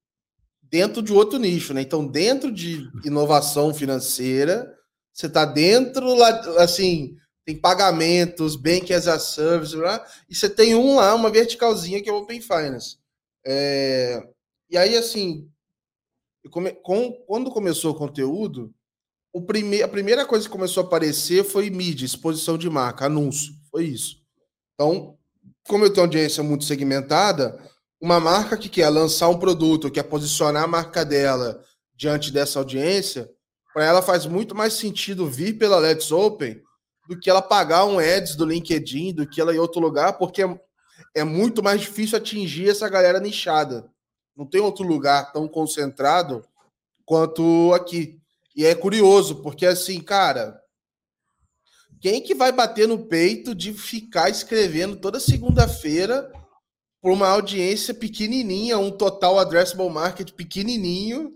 dentro 0.63 1.03
de 1.03 1.13
outro 1.13 1.39
nicho, 1.39 1.75
né? 1.75 1.83
Então, 1.83 2.07
dentro 2.07 2.51
de 2.51 2.91
inovação 3.05 3.75
financeira, 3.75 4.75
você 5.13 5.27
está 5.27 5.45
dentro 5.45 6.11
assim, 6.57 7.19
tem 7.45 7.61
pagamentos, 7.61 8.57
Bank 8.57 8.91
as 8.95 9.07
a 9.07 9.19
Service, 9.19 9.77
lá, 9.77 10.03
e 10.31 10.35
você 10.35 10.49
tem 10.49 10.75
um 10.75 10.97
lá, 10.97 11.15
uma 11.15 11.29
verticalzinha 11.29 12.03
que 12.03 12.09
é 12.09 12.13
Open 12.13 12.41
Finance. 12.41 12.97
É, 13.45 14.27
e 14.71 14.79
aí, 14.79 14.97
assim, 14.97 15.47
come, 16.51 16.73
com, 16.73 17.13
quando 17.27 17.51
começou 17.51 17.91
o 17.91 17.99
conteúdo, 17.99 18.73
o 19.31 19.43
prime, 19.43 19.83
a 19.83 19.89
primeira 19.89 20.25
coisa 20.25 20.47
que 20.47 20.53
começou 20.53 20.85
a 20.85 20.87
aparecer 20.87 21.45
foi 21.45 21.69
mídia, 21.69 22.07
exposição 22.07 22.57
de 22.57 22.71
marca, 22.71 23.05
anúncio, 23.05 23.53
foi 23.71 23.85
isso. 23.85 24.25
Então, 24.73 25.20
como 25.71 25.85
eu 25.85 25.93
tenho 25.93 26.05
audiência 26.05 26.43
muito 26.43 26.65
segmentada, 26.65 27.57
uma 28.01 28.19
marca 28.19 28.57
que 28.57 28.69
quer 28.69 28.89
lançar 28.89 29.29
um 29.29 29.39
produto, 29.39 29.89
quer 29.89 30.03
posicionar 30.03 30.65
a 30.65 30.67
marca 30.67 31.05
dela 31.05 31.63
diante 31.95 32.33
dessa 32.33 32.59
audiência, 32.59 33.31
para 33.73 33.85
ela 33.85 34.03
faz 34.03 34.27
muito 34.27 34.53
mais 34.53 34.73
sentido 34.73 35.29
vir 35.29 35.57
pela 35.59 35.79
Let's 35.79 36.11
Open 36.11 36.61
do 37.09 37.17
que 37.17 37.31
ela 37.31 37.41
pagar 37.41 37.85
um 37.85 38.01
ads 38.01 38.35
do 38.35 38.45
LinkedIn, 38.45 39.15
do 39.15 39.29
que 39.29 39.41
ela 39.41 39.55
em 39.55 39.61
outro 39.61 39.81
lugar, 39.81 40.15
porque 40.15 40.43
é 41.15 41.23
muito 41.23 41.63
mais 41.63 41.83
difícil 41.83 42.19
atingir 42.19 42.69
essa 42.69 42.89
galera 42.89 43.21
nichada. 43.21 43.89
Não 44.37 44.47
tem 44.47 44.61
outro 44.61 44.85
lugar 44.85 45.33
tão 45.33 45.47
concentrado 45.47 46.45
quanto 47.07 47.73
aqui. 47.75 48.19
E 48.57 48.67
é 48.67 48.75
curioso, 48.75 49.37
porque 49.37 49.65
assim, 49.67 50.01
cara, 50.01 50.60
quem 52.01 52.23
que 52.23 52.35
vai 52.35 52.51
bater 52.51 52.89
no 52.89 53.07
peito 53.07 53.55
de 53.55 53.73
ficar 53.75 54.31
escrevendo 54.31 54.97
toda 54.97 55.21
segunda-feira 55.21 56.31
por 57.03 57.13
uma 57.13 57.29
audiência 57.29 57.95
pequenininha, 57.95 58.79
um 58.79 58.91
total 58.91 59.39
addressable 59.39 59.91
market 59.91 60.33
pequenininho, 60.33 61.33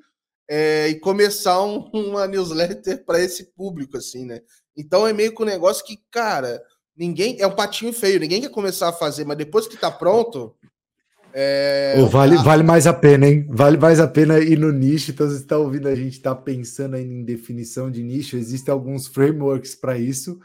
é, 0.49 0.89
e 0.89 1.01
começar 1.01 1.63
um, 1.63 1.89
uma 1.93 2.27
newsletter 2.27 3.05
para 3.05 3.21
esse 3.21 3.45
público, 3.55 3.97
assim, 3.97 4.25
né? 4.27 4.41
Então 4.77 5.07
é 5.07 5.13
meio 5.13 5.35
que 5.35 5.43
um 5.43 5.47
negócio 5.47 5.85
que, 5.85 5.99
cara, 6.11 6.63
ninguém. 6.97 7.37
É 7.41 7.47
um 7.47 7.55
patinho 7.55 7.93
feio, 7.93 8.21
ninguém 8.21 8.41
quer 8.41 8.51
começar 8.51 8.89
a 8.89 8.93
fazer, 8.93 9.25
mas 9.25 9.37
depois 9.37 9.67
que 9.67 9.77
tá 9.77 9.91
pronto. 9.91 10.55
É... 11.33 11.95
Oh, 11.99 12.07
vale, 12.07 12.37
vale 12.37 12.63
mais 12.63 12.87
a 12.87 12.93
pena, 12.93 13.27
hein? 13.27 13.47
Vale 13.51 13.77
mais 13.77 13.99
a 13.99 14.07
pena 14.07 14.39
ir 14.39 14.59
no 14.59 14.71
nicho. 14.71 15.11
Então, 15.11 15.29
você 15.29 15.37
está 15.37 15.59
ouvindo 15.59 15.89
a 15.89 15.95
gente 15.95 16.13
está 16.13 16.35
pensando 16.35 16.97
em 16.97 17.25
definição 17.25 17.91
de 17.91 18.03
nicho, 18.03 18.37
existem 18.37 18.73
alguns 18.73 19.09
frameworks 19.09 19.75
para 19.75 19.99
isso. 19.99 20.39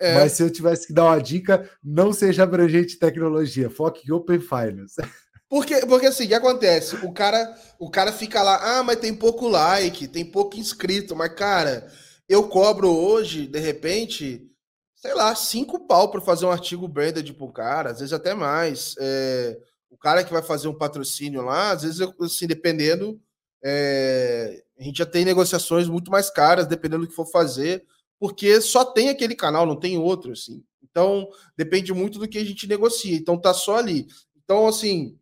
É. 0.00 0.14
Mas 0.14 0.32
se 0.32 0.42
eu 0.42 0.50
tivesse 0.50 0.86
que 0.86 0.94
dar 0.94 1.04
uma 1.04 1.20
dica, 1.20 1.70
não 1.84 2.10
seja 2.10 2.42
abrangente 2.42 2.98
tecnologia, 2.98 3.68
foque 3.68 4.08
em 4.08 4.12
Open 4.12 4.40
Finance. 4.40 4.96
Porque, 5.46 5.84
porque 5.84 6.06
assim, 6.06 6.26
o 6.26 6.28
que 6.28 6.34
acontece? 6.34 6.94
O 7.04 7.12
cara, 7.12 7.52
o 7.76 7.90
cara 7.90 8.12
fica 8.12 8.40
lá, 8.40 8.78
ah, 8.78 8.84
mas 8.84 9.00
tem 9.00 9.12
pouco 9.12 9.48
like, 9.48 10.06
tem 10.06 10.24
pouco 10.24 10.56
inscrito, 10.56 11.16
mas 11.16 11.34
cara, 11.34 11.90
eu 12.28 12.48
cobro 12.48 12.88
hoje, 12.88 13.48
de 13.48 13.58
repente, 13.58 14.48
sei 14.94 15.12
lá, 15.12 15.34
cinco 15.34 15.88
pau 15.88 16.08
para 16.08 16.20
fazer 16.20 16.46
um 16.46 16.52
artigo 16.52 16.86
branded 16.86 17.34
pro 17.34 17.50
cara, 17.50 17.90
às 17.90 17.98
vezes 17.98 18.12
até 18.12 18.32
mais. 18.32 18.94
É, 19.00 19.58
o 19.90 19.98
cara 19.98 20.22
que 20.22 20.32
vai 20.32 20.40
fazer 20.40 20.68
um 20.68 20.78
patrocínio 20.78 21.42
lá, 21.42 21.72
às 21.72 21.82
vezes, 21.82 22.00
assim, 22.20 22.46
dependendo, 22.46 23.20
é, 23.60 24.62
a 24.78 24.84
gente 24.84 24.98
já 24.98 25.06
tem 25.06 25.24
negociações 25.24 25.88
muito 25.88 26.12
mais 26.12 26.30
caras, 26.30 26.68
dependendo 26.68 27.02
do 27.02 27.08
que 27.08 27.16
for 27.16 27.26
fazer 27.26 27.84
porque 28.20 28.60
só 28.60 28.84
tem 28.84 29.08
aquele 29.08 29.34
canal, 29.34 29.64
não 29.64 29.74
tem 29.74 29.96
outro, 29.96 30.32
assim. 30.32 30.62
Então, 30.82 31.26
depende 31.56 31.90
muito 31.94 32.18
do 32.18 32.28
que 32.28 32.36
a 32.36 32.44
gente 32.44 32.66
negocia. 32.66 33.16
Então, 33.16 33.40
tá 33.40 33.54
só 33.54 33.76
ali. 33.76 34.06
Então, 34.36 34.66
assim, 34.66 35.18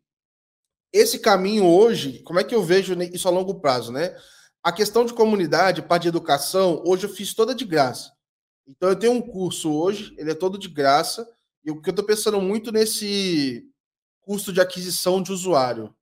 esse 0.93 1.21
caminho 1.21 1.65
hoje, 1.65 2.21
como 2.25 2.41
é 2.41 2.45
que 2.45 2.55
eu 2.55 2.63
vejo 2.63 3.01
isso 3.01 3.29
a 3.29 3.31
longo 3.31 3.61
prazo, 3.61 3.93
né? 3.93 4.17
A 4.65 4.73
questão 4.73 5.05
de 5.05 5.15
comunidade, 5.15 5.81
parte 5.81 6.03
de 6.03 6.09
educação, 6.09 6.83
hoje 6.85 7.07
eu 7.07 7.11
fiz 7.11 7.33
toda 7.35 7.55
de 7.55 7.65
graça. 7.65 8.13
Então, 8.67 8.89
eu 8.89 8.97
tenho 8.97 9.13
um 9.13 9.23
curso 9.23 9.73
hoje, 9.73 10.13
ele 10.19 10.33
é 10.33 10.35
todo 10.35 10.59
de 10.59 10.69
graça, 10.69 11.29
e 11.65 11.71
o 11.71 11.81
que 11.81 11.91
eu 11.91 11.93
estou 11.93 12.05
pensando 12.05 12.41
muito 12.41 12.73
nesse 12.73 13.65
custo 14.23 14.53
de 14.53 14.61
aquisição 14.61 15.23
de 15.23 15.31
usuário. 15.31 15.95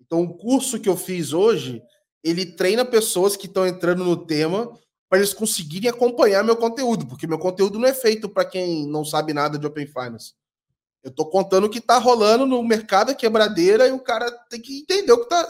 Então, 0.00 0.22
o 0.22 0.36
curso 0.36 0.78
que 0.78 0.88
eu 0.88 0.96
fiz 0.96 1.32
hoje, 1.32 1.82
ele 2.22 2.54
treina 2.54 2.84
pessoas 2.84 3.36
que 3.36 3.46
estão 3.46 3.66
entrando 3.66 4.04
no 4.04 4.24
tema 4.24 4.72
para 5.14 5.20
eles 5.20 5.32
conseguirem 5.32 5.88
acompanhar 5.88 6.42
meu 6.42 6.56
conteúdo, 6.56 7.06
porque 7.06 7.24
meu 7.24 7.38
conteúdo 7.38 7.78
não 7.78 7.86
é 7.86 7.94
feito 7.94 8.28
para 8.28 8.44
quem 8.44 8.84
não 8.84 9.04
sabe 9.04 9.32
nada 9.32 9.56
de 9.56 9.64
Open 9.64 9.86
Finance. 9.86 10.34
Eu 11.04 11.10
estou 11.10 11.30
contando 11.30 11.68
o 11.68 11.70
que 11.70 11.78
está 11.78 11.98
rolando 11.98 12.44
no 12.44 12.60
mercado 12.64 13.08
da 13.08 13.14
quebradeira 13.14 13.86
e 13.86 13.92
o 13.92 14.00
cara 14.00 14.28
tem 14.50 14.60
que 14.60 14.80
entender 14.80 15.12
o 15.12 15.20
que 15.20 15.28
tá, 15.28 15.48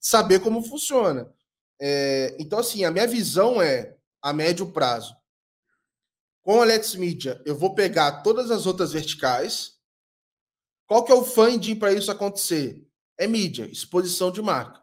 saber 0.00 0.40
como 0.40 0.62
funciona. 0.62 1.30
É, 1.78 2.34
então, 2.40 2.58
assim, 2.58 2.86
a 2.86 2.90
minha 2.90 3.06
visão 3.06 3.60
é 3.60 3.98
a 4.22 4.32
médio 4.32 4.72
prazo. 4.72 5.14
Com 6.42 6.62
a 6.62 6.64
Let's 6.64 6.94
Media, 6.94 7.42
eu 7.44 7.54
vou 7.54 7.74
pegar 7.74 8.22
todas 8.22 8.50
as 8.50 8.64
outras 8.64 8.92
verticais. 8.92 9.74
Qual 10.86 11.04
que 11.04 11.12
é 11.12 11.14
o 11.14 11.22
funding 11.22 11.76
para 11.76 11.92
isso 11.92 12.10
acontecer? 12.10 12.82
É 13.18 13.26
mídia, 13.26 13.66
exposição 13.66 14.32
de 14.32 14.40
marca. 14.40 14.82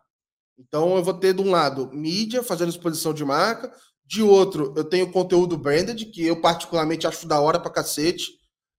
Então, 0.55 0.95
eu 0.97 1.03
vou 1.03 1.15
ter, 1.15 1.33
de 1.33 1.41
um 1.41 1.49
lado, 1.49 1.89
mídia 1.91 2.43
fazendo 2.43 2.69
exposição 2.69 3.11
de 3.11 3.25
marca, 3.25 3.75
de 4.05 4.21
outro, 4.21 4.73
eu 4.75 4.83
tenho 4.83 5.11
conteúdo 5.11 5.57
branded, 5.57 6.05
que 6.05 6.25
eu 6.25 6.39
particularmente 6.41 7.07
acho 7.07 7.27
da 7.27 7.39
hora 7.39 7.59
pra 7.59 7.71
cacete. 7.71 8.31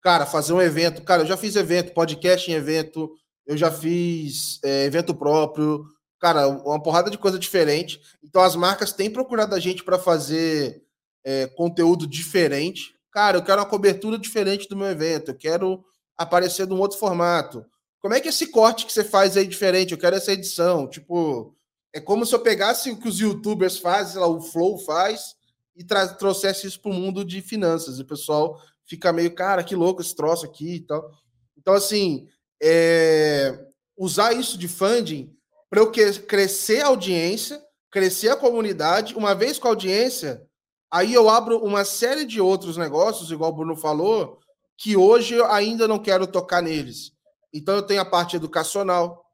Cara, 0.02 0.26
fazer 0.26 0.52
um 0.52 0.60
evento. 0.60 1.02
Cara, 1.02 1.22
eu 1.22 1.26
já 1.26 1.36
fiz 1.36 1.56
evento, 1.56 1.94
podcast 1.94 2.50
em 2.50 2.54
evento, 2.54 3.10
eu 3.46 3.56
já 3.56 3.70
fiz 3.70 4.60
é, 4.62 4.84
evento 4.84 5.14
próprio. 5.14 5.86
Cara, 6.20 6.46
uma 6.48 6.82
porrada 6.82 7.10
de 7.10 7.18
coisa 7.18 7.38
diferente. 7.38 8.00
Então 8.22 8.42
as 8.42 8.54
marcas 8.54 8.92
têm 8.92 9.10
procurado 9.10 9.54
a 9.54 9.60
gente 9.60 9.82
para 9.82 9.98
fazer 9.98 10.82
é, 11.24 11.46
conteúdo 11.48 12.06
diferente. 12.06 12.94
Cara, 13.10 13.38
eu 13.38 13.44
quero 13.44 13.60
uma 13.60 13.68
cobertura 13.68 14.18
diferente 14.18 14.68
do 14.68 14.76
meu 14.76 14.88
evento, 14.88 15.30
eu 15.30 15.36
quero 15.36 15.84
aparecer 16.16 16.66
num 16.66 16.80
outro 16.80 16.98
formato. 16.98 17.64
Como 18.00 18.12
é 18.12 18.20
que 18.20 18.28
esse 18.28 18.48
corte 18.48 18.84
que 18.84 18.92
você 18.92 19.02
faz 19.02 19.36
aí 19.36 19.46
diferente? 19.46 19.92
Eu 19.92 19.98
quero 19.98 20.16
essa 20.16 20.32
edição. 20.32 20.86
Tipo, 20.86 21.53
é 21.94 22.00
como 22.00 22.26
se 22.26 22.34
eu 22.34 22.40
pegasse 22.40 22.90
o 22.90 22.96
que 22.96 23.06
os 23.06 23.20
youtubers 23.20 23.78
fazem, 23.78 24.20
lá, 24.20 24.26
o 24.26 24.40
Flow 24.40 24.78
faz, 24.78 25.36
e 25.76 25.84
trouxesse 26.18 26.66
isso 26.66 26.80
para 26.80 26.90
o 26.90 26.94
mundo 26.94 27.24
de 27.24 27.40
finanças. 27.40 27.98
E 27.98 28.02
o 28.02 28.06
pessoal 28.06 28.60
fica 28.84 29.12
meio, 29.12 29.32
cara, 29.32 29.62
que 29.62 29.76
louco 29.76 30.02
esse 30.02 30.14
troço 30.14 30.44
aqui 30.44 30.74
e 30.74 30.80
tal. 30.80 31.08
Então, 31.56 31.72
assim, 31.72 32.28
é, 32.60 33.56
usar 33.96 34.32
isso 34.32 34.58
de 34.58 34.66
funding 34.66 35.32
para 35.70 35.80
eu 35.80 35.92
crescer 36.26 36.80
a 36.80 36.88
audiência, 36.88 37.62
crescer 37.92 38.30
a 38.30 38.36
comunidade, 38.36 39.14
uma 39.14 39.32
vez 39.32 39.56
com 39.56 39.68
a 39.68 39.70
audiência, 39.70 40.44
aí 40.90 41.14
eu 41.14 41.28
abro 41.28 41.58
uma 41.64 41.84
série 41.84 42.24
de 42.24 42.40
outros 42.40 42.76
negócios, 42.76 43.30
igual 43.30 43.50
o 43.50 43.54
Bruno 43.54 43.76
falou, 43.76 44.40
que 44.76 44.96
hoje 44.96 45.34
eu 45.34 45.46
ainda 45.46 45.86
não 45.86 46.00
quero 46.00 46.26
tocar 46.26 46.60
neles. 46.60 47.12
Então 47.52 47.76
eu 47.76 47.82
tenho 47.82 48.00
a 48.00 48.04
parte 48.04 48.34
educacional, 48.34 49.24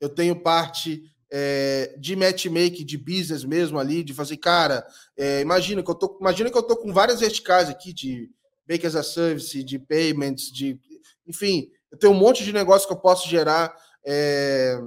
eu 0.00 0.08
tenho 0.08 0.40
parte 0.40 1.02
é, 1.30 1.94
de 1.98 2.16
matchmaking, 2.16 2.84
de 2.84 2.96
business 2.96 3.44
mesmo 3.44 3.78
ali, 3.78 4.02
de 4.02 4.14
fazer, 4.14 4.36
cara, 4.36 4.86
é, 5.16 5.40
imagina 5.40 5.82
que 5.82 5.90
eu 5.90 5.94
tô, 5.94 6.18
imagina 6.20 6.50
que 6.50 6.56
eu 6.56 6.62
tô 6.62 6.76
com 6.76 6.92
várias 6.92 7.20
verticais 7.20 7.68
aqui 7.68 7.92
de 7.92 8.30
Bake 8.66 8.86
as 8.86 8.96
a 8.96 9.02
Service, 9.02 9.62
de 9.62 9.78
payments, 9.78 10.52
de 10.52 10.78
enfim, 11.26 11.68
eu 11.92 11.98
tenho 11.98 12.12
um 12.12 12.16
monte 12.16 12.42
de 12.42 12.52
negócio 12.52 12.86
que 12.88 12.92
eu 12.92 12.98
posso 12.98 13.28
gerar. 13.28 13.74
É, 14.04 14.80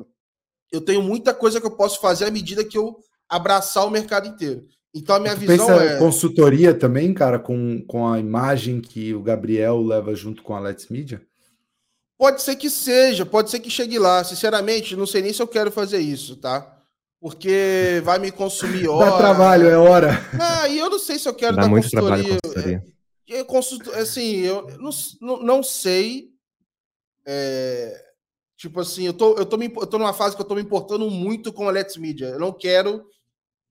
eu 0.71 0.81
tenho 0.81 1.01
muita 1.01 1.33
coisa 1.33 1.59
que 1.59 1.67
eu 1.67 1.75
posso 1.75 1.99
fazer 1.99 2.25
à 2.25 2.31
medida 2.31 2.63
que 2.63 2.77
eu 2.77 2.97
abraçar 3.29 3.85
o 3.85 3.91
mercado 3.91 4.27
inteiro. 4.27 4.65
Então 4.93 5.15
a 5.15 5.19
minha 5.19 5.35
tu 5.35 5.39
visão 5.39 5.67
pensa 5.67 5.83
é 5.83 5.97
consultoria 5.97 6.73
também, 6.73 7.13
cara, 7.13 7.39
com, 7.39 7.83
com 7.87 8.07
a 8.07 8.19
imagem 8.19 8.81
que 8.81 9.13
o 9.13 9.21
Gabriel 9.21 9.81
leva 9.81 10.13
junto 10.15 10.43
com 10.43 10.55
a 10.55 10.59
Let's 10.59 10.89
Media. 10.89 11.21
Pode 12.21 12.43
ser 12.43 12.55
que 12.55 12.69
seja, 12.69 13.25
pode 13.25 13.49
ser 13.49 13.59
que 13.59 13.67
chegue 13.71 13.97
lá. 13.97 14.23
Sinceramente, 14.23 14.95
não 14.95 15.07
sei 15.07 15.23
nem 15.23 15.33
se 15.33 15.41
eu 15.41 15.47
quero 15.47 15.71
fazer 15.71 15.97
isso, 15.97 16.35
tá? 16.35 16.71
Porque 17.19 17.99
vai 18.03 18.19
me 18.19 18.31
consumir 18.31 18.87
hora. 18.87 19.09
Dá 19.09 19.17
trabalho, 19.17 19.67
é 19.67 19.75
hora. 19.75 20.11
Ah, 20.39 20.67
e 20.67 20.77
eu 20.77 20.87
não 20.87 20.99
sei 20.99 21.17
se 21.17 21.27
eu 21.27 21.33
quero 21.33 21.55
Dá 21.55 21.63
dar 21.63 21.67
muito 21.67 21.85
consultoria. 21.85 22.23
Trabalho 22.23 22.41
consultoria. 22.43 22.85
É, 23.27 23.39
eu 23.39 23.45
consulto, 23.45 23.91
assim, 23.93 24.35
eu 24.35 24.67
não, 24.77 24.91
não, 25.19 25.41
não 25.41 25.63
sei. 25.63 26.29
É, 27.25 27.99
tipo 28.55 28.79
assim, 28.79 29.07
eu 29.07 29.13
tô, 29.13 29.35
eu, 29.39 29.45
tô 29.47 29.57
me, 29.57 29.65
eu 29.65 29.87
tô 29.87 29.97
numa 29.97 30.13
fase 30.13 30.35
que 30.35 30.43
eu 30.43 30.47
tô 30.47 30.53
me 30.53 30.61
importando 30.61 31.09
muito 31.09 31.51
com 31.51 31.67
a 31.67 31.71
Let's 31.71 31.97
Media. 31.97 32.27
Eu 32.27 32.39
não 32.39 32.53
quero 32.53 33.03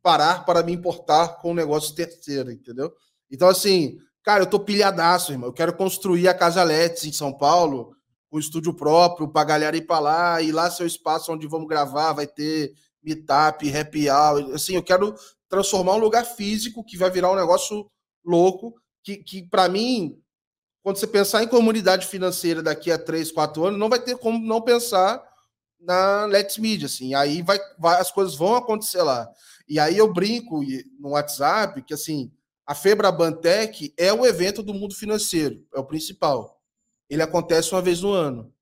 parar 0.02 0.44
para 0.44 0.64
me 0.64 0.72
importar 0.72 1.38
com 1.38 1.52
o 1.52 1.54
negócio 1.54 1.94
terceiro, 1.94 2.50
entendeu? 2.50 2.92
Então, 3.30 3.46
assim, 3.46 3.96
cara, 4.24 4.42
eu 4.42 4.48
tô 4.48 4.58
pilhadaço, 4.58 5.30
irmão. 5.30 5.50
Eu 5.50 5.54
quero 5.54 5.72
construir 5.72 6.26
a 6.26 6.34
Casa 6.34 6.64
Let's 6.64 7.04
em 7.04 7.12
São 7.12 7.32
Paulo 7.32 7.94
com 8.30 8.38
estúdio 8.38 8.72
próprio, 8.72 9.28
pra 9.28 9.42
galera 9.42 9.76
ir 9.76 9.86
pra 9.86 9.98
lá, 9.98 10.40
e 10.40 10.52
lá 10.52 10.70
seu 10.70 10.86
espaço 10.86 11.32
onde 11.32 11.48
vamos 11.48 11.66
gravar, 11.66 12.12
vai 12.12 12.26
ter 12.26 12.72
meetup, 13.02 13.76
happy 13.76 14.08
hour. 14.08 14.54
Assim, 14.54 14.76
eu 14.76 14.82
quero 14.82 15.14
transformar 15.48 15.94
um 15.94 15.98
lugar 15.98 16.24
físico 16.24 16.84
que 16.84 16.96
vai 16.96 17.10
virar 17.10 17.32
um 17.32 17.36
negócio 17.36 17.90
louco, 18.24 18.74
que, 19.02 19.16
que 19.16 19.42
para 19.42 19.68
mim, 19.68 20.16
quando 20.82 20.96
você 20.96 21.08
pensar 21.08 21.42
em 21.42 21.48
comunidade 21.48 22.06
financeira 22.06 22.62
daqui 22.62 22.92
a 22.92 22.98
três, 22.98 23.32
quatro 23.32 23.64
anos, 23.64 23.80
não 23.80 23.88
vai 23.88 23.98
ter 24.00 24.16
como 24.16 24.38
não 24.38 24.60
pensar 24.60 25.20
na 25.80 26.24
Let's 26.26 26.56
Media, 26.56 26.86
assim. 26.86 27.14
Aí 27.14 27.42
vai, 27.42 27.58
vai, 27.78 28.00
as 28.00 28.12
coisas 28.12 28.36
vão 28.36 28.54
acontecer 28.54 29.02
lá. 29.02 29.28
E 29.68 29.80
aí 29.80 29.98
eu 29.98 30.12
brinco 30.12 30.60
no 31.00 31.10
WhatsApp 31.10 31.82
que, 31.82 31.94
assim, 31.94 32.30
a 32.64 32.74
Febra 32.74 33.10
Bantec 33.10 33.92
é 33.96 34.12
o 34.12 34.24
evento 34.24 34.62
do 34.62 34.72
mundo 34.72 34.94
financeiro, 34.94 35.66
é 35.74 35.80
o 35.80 35.84
principal 35.84 36.59
ele 37.10 37.22
acontece 37.22 37.72
uma 37.72 37.82
vez 37.82 38.00
no 38.00 38.12
ano. 38.12 38.52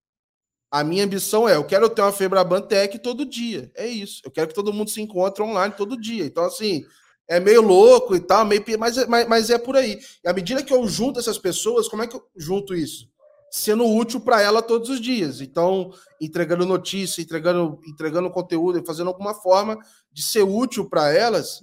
A 0.70 0.82
minha 0.82 1.04
ambição 1.04 1.48
é, 1.48 1.56
eu 1.56 1.64
quero 1.64 1.88
ter 1.88 2.02
uma 2.02 2.12
Febraban 2.12 2.62
Tech 2.62 2.98
todo 2.98 3.24
dia. 3.24 3.70
É 3.74 3.86
isso. 3.86 4.22
Eu 4.24 4.30
quero 4.30 4.48
que 4.48 4.54
todo 4.54 4.72
mundo 4.72 4.90
se 4.90 5.00
encontre 5.00 5.42
online 5.42 5.74
todo 5.76 6.00
dia. 6.00 6.24
Então, 6.24 6.44
assim, 6.44 6.84
é 7.28 7.38
meio 7.38 7.60
louco 7.60 8.16
e 8.16 8.20
tal, 8.20 8.44
meio, 8.44 8.64
mas, 8.78 8.96
é, 8.96 9.06
mas, 9.06 9.28
mas 9.28 9.50
é 9.50 9.58
por 9.58 9.76
aí. 9.76 9.98
E 10.24 10.28
à 10.28 10.32
medida 10.32 10.62
que 10.62 10.72
eu 10.72 10.86
junto 10.88 11.20
essas 11.20 11.38
pessoas, 11.38 11.88
como 11.88 12.02
é 12.02 12.06
que 12.06 12.16
eu 12.16 12.22
junto 12.36 12.74
isso? 12.74 13.08
Sendo 13.50 13.86
útil 13.86 14.20
para 14.20 14.42
ela 14.42 14.62
todos 14.62 14.88
os 14.88 15.00
dias. 15.00 15.40
Então, 15.40 15.92
entregando 16.20 16.66
notícia, 16.66 17.22
entregando, 17.22 17.80
entregando 17.86 18.30
conteúdo, 18.30 18.84
fazendo 18.84 19.08
alguma 19.08 19.34
forma 19.34 19.78
de 20.12 20.22
ser 20.22 20.42
útil 20.42 20.88
para 20.88 21.12
elas. 21.12 21.62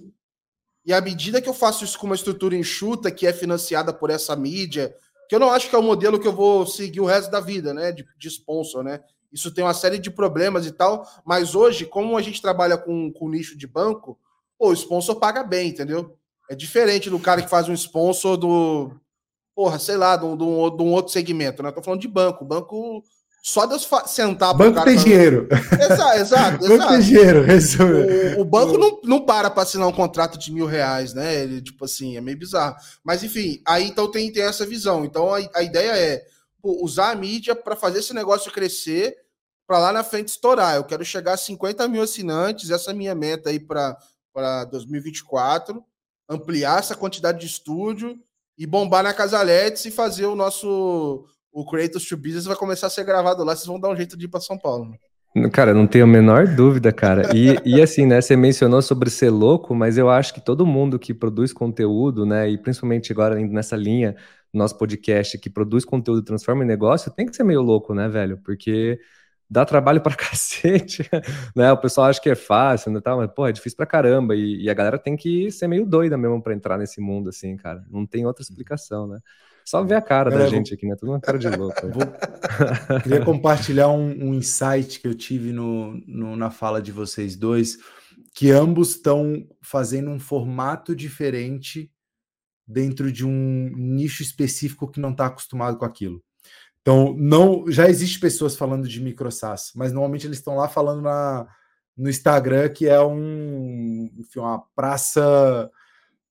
E 0.84 0.92
à 0.92 1.00
medida 1.00 1.42
que 1.42 1.48
eu 1.48 1.54
faço 1.54 1.84
isso 1.84 1.98
com 1.98 2.06
uma 2.06 2.14
estrutura 2.14 2.56
enxuta, 2.56 3.10
que 3.10 3.26
é 3.26 3.32
financiada 3.32 3.92
por 3.92 4.10
essa 4.10 4.34
mídia, 4.36 4.94
que 5.28 5.34
eu 5.34 5.40
não 5.40 5.50
acho 5.50 5.68
que 5.68 5.74
é 5.74 5.78
o 5.78 5.82
modelo 5.82 6.18
que 6.20 6.26
eu 6.26 6.32
vou 6.32 6.66
seguir 6.66 7.00
o 7.00 7.06
resto 7.06 7.30
da 7.30 7.40
vida, 7.40 7.74
né? 7.74 7.92
De, 7.92 8.04
de 8.18 8.28
sponsor, 8.28 8.82
né? 8.82 9.00
Isso 9.32 9.52
tem 9.52 9.64
uma 9.64 9.74
série 9.74 9.98
de 9.98 10.10
problemas 10.10 10.66
e 10.66 10.72
tal, 10.72 11.06
mas 11.24 11.54
hoje, 11.54 11.84
como 11.84 12.16
a 12.16 12.22
gente 12.22 12.40
trabalha 12.40 12.78
com, 12.78 13.12
com 13.12 13.28
nicho 13.28 13.56
de 13.56 13.66
banco, 13.66 14.18
pô, 14.58 14.68
o 14.68 14.72
sponsor 14.72 15.16
paga 15.16 15.42
bem, 15.42 15.68
entendeu? 15.68 16.16
É 16.48 16.54
diferente 16.54 17.10
do 17.10 17.18
cara 17.18 17.42
que 17.42 17.50
faz 17.50 17.68
um 17.68 17.74
sponsor 17.74 18.36
do, 18.36 18.92
porra, 19.56 19.78
sei 19.78 19.96
lá, 19.96 20.16
de 20.16 20.24
um, 20.26 20.36
um, 20.36 20.92
outro 20.92 21.10
segmento, 21.10 21.62
né? 21.62 21.72
Tô 21.72 21.82
falando 21.82 22.02
de 22.02 22.08
banco. 22.08 22.44
Banco 22.44 23.02
só 23.46 23.64
Deus 23.64 23.88
sentar 24.06 24.56
para 24.56 24.58
Banco 24.72 24.84
tem 24.84 24.96
dinheiro. 24.96 25.46
Exato, 25.80 26.18
exato. 26.18 26.68
banco 26.68 26.88
tem 26.88 27.00
dinheiro. 27.00 27.44
O, 28.36 28.40
o, 28.40 28.44
banco 28.44 28.76
não, 28.76 29.00
não 29.04 29.24
para 29.24 29.48
para 29.48 29.62
assinar 29.62 29.86
um 29.86 29.92
contrato 29.92 30.36
de 30.36 30.52
mil 30.52 30.66
reais, 30.66 31.14
né? 31.14 31.42
Ele, 31.42 31.62
tipo 31.62 31.84
assim, 31.84 32.16
é 32.16 32.20
meio 32.20 32.36
bizarro. 32.36 32.74
Mas, 33.04 33.22
enfim, 33.22 33.62
aí 33.64 33.84
então 33.86 34.10
tem, 34.10 34.32
tem 34.32 34.42
essa 34.42 34.66
visão. 34.66 35.04
Então 35.04 35.32
a, 35.32 35.38
a 35.54 35.62
ideia 35.62 35.92
é 35.96 36.24
pô, 36.60 36.82
usar 36.82 37.12
a 37.12 37.14
mídia 37.14 37.54
para 37.54 37.76
fazer 37.76 38.00
esse 38.00 38.12
negócio 38.12 38.50
crescer, 38.50 39.16
para 39.64 39.78
lá 39.78 39.92
na 39.92 40.02
frente 40.02 40.26
estourar. 40.26 40.74
Eu 40.74 40.82
quero 40.82 41.04
chegar 41.04 41.34
a 41.34 41.36
50 41.36 41.86
mil 41.86 42.02
assinantes, 42.02 42.72
essa 42.72 42.90
é 42.90 42.94
a 42.94 42.96
minha 42.96 43.14
meta 43.14 43.50
aí 43.50 43.60
para 43.60 44.64
2024, 44.72 45.84
ampliar 46.28 46.80
essa 46.80 46.96
quantidade 46.96 47.38
de 47.38 47.46
estúdio 47.46 48.18
e 48.58 48.66
bombar 48.66 49.04
na 49.04 49.14
Casaletes 49.14 49.84
e 49.84 49.92
fazer 49.92 50.26
o 50.26 50.34
nosso 50.34 51.28
o 51.56 51.64
Creators 51.64 52.06
to 52.06 52.18
Business 52.18 52.44
vai 52.44 52.54
começar 52.54 52.88
a 52.88 52.90
ser 52.90 53.02
gravado 53.02 53.42
lá, 53.42 53.56
vocês 53.56 53.66
vão 53.66 53.80
dar 53.80 53.88
um 53.88 53.96
jeito 53.96 54.14
de 54.14 54.26
ir 54.26 54.28
para 54.28 54.40
São 54.40 54.58
Paulo. 54.58 54.94
Cara, 55.52 55.72
não 55.72 55.86
tenho 55.86 56.04
a 56.04 56.06
menor 56.06 56.46
dúvida, 56.46 56.92
cara. 56.92 57.34
E, 57.34 57.56
e 57.64 57.80
assim, 57.80 58.04
né, 58.04 58.20
você 58.20 58.36
mencionou 58.36 58.82
sobre 58.82 59.08
ser 59.08 59.30
louco, 59.30 59.74
mas 59.74 59.96
eu 59.96 60.10
acho 60.10 60.34
que 60.34 60.40
todo 60.44 60.66
mundo 60.66 60.98
que 60.98 61.14
produz 61.14 61.54
conteúdo, 61.54 62.26
né, 62.26 62.50
e 62.50 62.58
principalmente 62.58 63.10
agora 63.10 63.40
indo 63.40 63.54
nessa 63.54 63.74
linha, 63.74 64.14
nosso 64.52 64.76
podcast, 64.76 65.38
que 65.38 65.48
produz 65.48 65.82
conteúdo 65.82 66.20
e 66.20 66.24
transforma 66.24 66.62
em 66.62 66.66
negócio, 66.66 67.10
tem 67.10 67.24
que 67.24 67.34
ser 67.34 67.44
meio 67.44 67.62
louco, 67.62 67.94
né, 67.94 68.06
velho? 68.06 68.38
Porque 68.44 69.00
dá 69.48 69.64
trabalho 69.64 70.02
pra 70.02 70.12
cacete, 70.14 71.08
né? 71.56 71.72
O 71.72 71.78
pessoal 71.78 72.08
acha 72.08 72.20
que 72.20 72.28
é 72.28 72.34
fácil, 72.34 72.92
né, 72.92 73.00
tal, 73.00 73.16
mas, 73.16 73.30
pô, 73.34 73.46
é 73.46 73.52
difícil 73.52 73.78
pra 73.78 73.86
caramba. 73.86 74.36
E, 74.36 74.64
e 74.64 74.68
a 74.68 74.74
galera 74.74 74.98
tem 74.98 75.16
que 75.16 75.50
ser 75.50 75.68
meio 75.68 75.86
doida 75.86 76.18
mesmo 76.18 76.42
para 76.42 76.52
entrar 76.52 76.76
nesse 76.76 77.00
mundo, 77.00 77.30
assim, 77.30 77.56
cara. 77.56 77.82
Não 77.90 78.04
tem 78.04 78.26
outra 78.26 78.42
explicação, 78.42 79.06
né? 79.06 79.20
Só 79.66 79.82
ver 79.82 79.96
a 79.96 80.00
cara 80.00 80.30
da 80.30 80.46
gente 80.46 80.72
aqui, 80.72 80.86
né? 80.86 80.94
Tudo 80.94 81.10
uma 81.10 81.20
cara 81.20 81.36
de 81.38 81.48
louco. 81.48 81.80
Vou... 81.90 83.00
Queria 83.02 83.24
compartilhar 83.24 83.88
um, 83.88 84.28
um, 84.28 84.32
insight 84.32 85.00
que 85.00 85.08
eu 85.08 85.14
tive 85.14 85.52
no, 85.52 86.00
no, 86.06 86.36
na 86.36 86.52
fala 86.52 86.80
de 86.80 86.92
vocês 86.92 87.34
dois, 87.34 87.76
que 88.32 88.52
ambos 88.52 88.90
estão 88.90 89.44
fazendo 89.60 90.08
um 90.08 90.20
formato 90.20 90.94
diferente 90.94 91.90
dentro 92.64 93.10
de 93.10 93.26
um 93.26 93.72
nicho 93.76 94.22
específico 94.22 94.88
que 94.88 95.00
não 95.00 95.10
está 95.10 95.26
acostumado 95.26 95.76
com 95.76 95.84
aquilo. 95.84 96.22
Então, 96.80 97.16
não, 97.18 97.68
já 97.68 97.88
existe 97.88 98.20
pessoas 98.20 98.54
falando 98.56 98.86
de 98.86 99.02
microsas, 99.02 99.72
mas 99.74 99.92
normalmente 99.92 100.28
eles 100.28 100.38
estão 100.38 100.54
lá 100.54 100.68
falando 100.68 101.02
na, 101.02 101.44
no 101.96 102.08
Instagram 102.08 102.68
que 102.68 102.86
é 102.86 103.00
um, 103.00 104.08
enfim, 104.16 104.38
uma 104.38 104.60
praça 104.76 105.68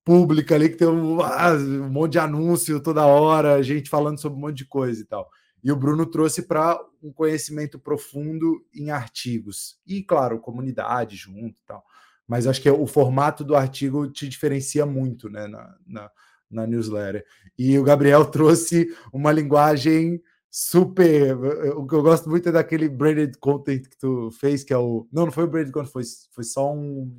pública 0.05 0.53
ali 0.53 0.69
que 0.69 0.77
tem 0.77 0.87
um, 0.87 1.19
ah, 1.19 1.53
um, 1.53 1.89
monte 1.89 2.13
de 2.13 2.19
anúncio 2.19 2.79
toda 2.79 3.07
hora, 3.07 3.61
gente 3.63 3.89
falando 3.89 4.21
sobre 4.21 4.37
um 4.37 4.41
monte 4.41 4.57
de 4.57 4.65
coisa 4.65 5.01
e 5.01 5.05
tal. 5.05 5.27
E 5.63 5.71
o 5.71 5.75
Bruno 5.75 6.05
trouxe 6.05 6.43
para 6.43 6.79
um 7.01 7.11
conhecimento 7.11 7.79
profundo 7.79 8.63
em 8.71 8.91
artigos. 8.91 9.79
E, 9.85 10.03
claro, 10.03 10.39
comunidade 10.39 11.15
junto 11.15 11.55
e 11.55 11.65
tal. 11.65 11.83
Mas 12.27 12.45
acho 12.45 12.61
que 12.61 12.69
o 12.69 12.85
formato 12.85 13.43
do 13.43 13.55
artigo 13.55 14.07
te 14.07 14.29
diferencia 14.29 14.85
muito 14.85 15.27
né, 15.27 15.47
na, 15.47 15.75
na, 15.87 16.11
na 16.51 16.67
newsletter. 16.67 17.25
E 17.57 17.77
o 17.79 17.83
Gabriel 17.83 18.25
trouxe 18.29 18.95
uma 19.11 19.31
linguagem 19.31 20.21
super. 20.51 21.35
O 21.75 21.87
que 21.87 21.95
eu 21.95 22.03
gosto 22.03 22.29
muito 22.29 22.47
é 22.49 22.51
daquele 22.51 22.87
branded 22.87 23.35
content 23.39 23.87
que 23.87 23.97
tu 23.97 24.29
fez, 24.39 24.63
que 24.63 24.71
é 24.71 24.77
o. 24.77 25.07
Não, 25.11 25.25
não 25.25 25.31
foi 25.31 25.45
o 25.45 25.47
branded 25.47 25.71
content, 25.71 25.91
foi, 25.91 26.03
foi 26.31 26.43
só 26.43 26.71
um 26.71 27.11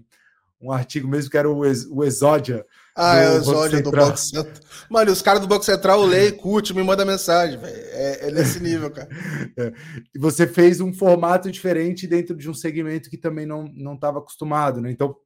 um 0.60 0.72
artigo 0.72 1.06
mesmo 1.06 1.30
que 1.30 1.36
era 1.36 1.50
o, 1.50 1.64
Ex, 1.64 1.86
o 1.90 2.02
Exódia. 2.02 2.64
Ah, 2.94 3.16
é 3.16 3.30
o 3.30 3.36
Exódia 3.36 3.82
do 3.82 3.90
Banco 3.90 4.16
Central. 4.16 4.54
Mano, 4.90 5.12
os 5.12 5.20
caras 5.20 5.40
do 5.40 5.46
Banco 5.46 5.64
Central 5.64 6.02
leem, 6.04 6.32
curte, 6.32 6.74
me 6.74 6.82
manda 6.82 7.04
mensagem, 7.04 7.58
velho. 7.58 7.76
É, 7.76 8.28
é, 8.28 8.30
nesse 8.30 8.60
nível, 8.60 8.90
cara. 8.90 9.08
É. 9.58 9.72
E 10.14 10.18
você 10.18 10.46
fez 10.46 10.80
um 10.80 10.92
formato 10.92 11.50
diferente 11.50 12.06
dentro 12.06 12.36
de 12.36 12.48
um 12.50 12.54
segmento 12.54 13.08
que 13.08 13.16
também 13.16 13.46
não 13.46 13.94
estava 13.94 14.18
acostumado, 14.18 14.80
né? 14.80 14.90
Então, 14.90 15.16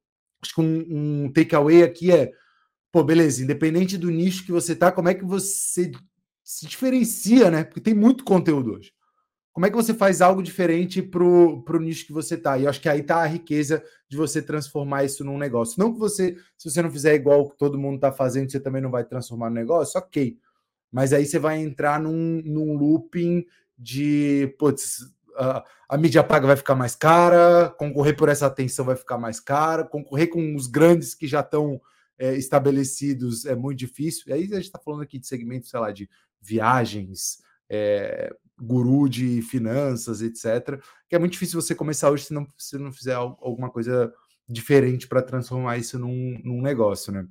acho 0.43 0.55
que 0.55 0.61
um, 0.61 1.25
um 1.25 1.33
takeaway 1.33 1.83
aqui 1.83 2.13
é, 2.13 2.31
pô, 2.93 3.03
beleza, 3.03 3.43
independente 3.43 3.99
do 3.99 4.11
nicho 4.11 4.45
que 4.45 4.53
você 4.53 4.75
tá, 4.77 4.93
como 4.93 5.09
é 5.09 5.15
que 5.15 5.25
você 5.25 5.91
se 6.45 6.67
diferencia, 6.67 7.51
né? 7.51 7.65
Porque 7.65 7.81
tem 7.81 7.95
muito 7.95 8.25
conteúdo 8.25 8.75
hoje 8.75 8.93
como 9.53 9.67
é 9.67 9.71
que 9.71 9.77
você 9.77 9.93
faz 9.93 10.21
algo 10.21 10.43
diferente 10.43 11.03
para 11.03 11.25
o 11.25 11.79
nicho 11.81 12.07
que 12.07 12.13
você 12.13 12.35
está? 12.37 12.57
E 12.57 12.65
eu 12.65 12.71
acho 12.71 12.81
que 12.81 12.89
aí 12.89 13.01
está 13.01 13.17
a 13.17 13.27
riqueza 13.27 13.83
de 14.09 14.17
você 14.17 14.41
transformar 14.41 15.05
isso 15.05 15.25
num 15.25 15.39
negócio. 15.39 15.75
Não 15.79 15.93
que 15.93 15.99
você, 15.99 16.37
se 16.57 16.71
você 16.71 16.81
não 16.81 16.91
fizer 16.91 17.15
igual 17.15 17.51
que 17.51 17.59
todo 17.59 17.79
mundo 17.79 17.97
está 17.97 18.13
fazendo, 18.13 18.51
você 18.51 18.61
também 18.61 18.81
não 18.81 18.91
vai 18.91 19.05
transformar 19.05 19.51
no 19.51 19.57
negócio, 19.57 19.99
ok. 19.99 20.39
mas 20.93 21.13
aí 21.13 21.27
você 21.27 21.39
vai 21.39 21.59
entrar 21.59 22.01
num, 22.01 22.41
num 22.45 22.77
looping 22.77 23.45
de, 23.77 24.55
putz, 24.59 25.01
a, 25.37 25.65
a 25.89 25.99
mídia 25.99 26.23
paga 26.23 26.47
vai 26.47 26.57
ficar 26.57 26.75
mais 26.75 26.95
cara, 26.95 27.71
concorrer 27.79 28.17
por 28.17 28.29
essa 28.29 28.47
atenção 28.47 28.85
vai 28.85 28.97
ficar 28.97 29.19
mais 29.19 29.41
cara, 29.41 29.85
concorrer 29.85 30.29
com 30.29 30.55
os 30.55 30.67
grandes 30.67 31.15
que 31.15 31.27
já 31.27 31.41
estão 31.41 31.81
é, 32.19 32.35
estabelecidos 32.35 33.47
é 33.47 33.57
muito 33.57 33.79
difícil. 33.79 34.25
E 34.29 34.33
aí 34.33 34.43
a 34.45 34.57
gente 34.57 34.65
está 34.65 34.79
falando 34.79 35.03
aqui 35.03 35.19
de 35.19 35.27
segmentos, 35.27 35.71
sei 35.71 35.81
lá, 35.81 35.91
de 35.91 36.09
viagens, 36.41 37.39
é, 37.69 38.31
guru 38.61 39.09
de 39.09 39.43
finanças, 39.43 40.23
etc. 40.23 40.81
Que 41.09 41.17
é 41.17 41.19
muito 41.19 41.33
difícil 41.33 41.61
você 41.61 41.75
começar 41.75 42.11
hoje 42.11 42.25
se 42.25 42.35
não, 42.35 42.47
se 42.59 42.79
não 42.79 42.93
fizer 42.93 43.15
alguma 43.15 43.71
coisa 43.71 44.13
diferente 44.49 45.07
para 45.07 45.23
transformar 45.23 45.79
isso 45.79 45.99
num, 45.99 46.41
num 46.45 46.61
negócio, 46.61 47.13
né? 47.13 47.27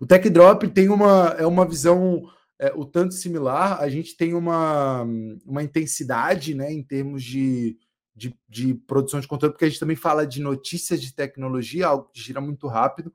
O 0.00 0.06
Tech 0.06 0.28
Drop 0.30 0.66
tem 0.68 0.88
uma, 0.88 1.34
é 1.38 1.46
uma 1.46 1.66
visão 1.66 2.22
é, 2.58 2.72
o 2.74 2.84
tanto 2.84 3.14
similar, 3.14 3.80
a 3.80 3.88
gente 3.88 4.16
tem 4.16 4.34
uma, 4.34 5.02
uma 5.44 5.62
intensidade 5.62 6.54
né, 6.54 6.72
em 6.72 6.82
termos 6.82 7.22
de, 7.22 7.76
de, 8.14 8.34
de, 8.48 8.74
produção 8.74 9.20
de 9.20 9.28
conteúdo, 9.28 9.52
porque 9.52 9.66
a 9.66 9.68
gente 9.68 9.80
também 9.80 9.96
fala 9.96 10.26
de 10.26 10.40
notícias 10.40 11.00
de 11.02 11.14
tecnologia, 11.14 11.88
algo 11.88 12.10
que 12.12 12.20
gira 12.20 12.40
muito 12.40 12.66
rápido. 12.66 13.12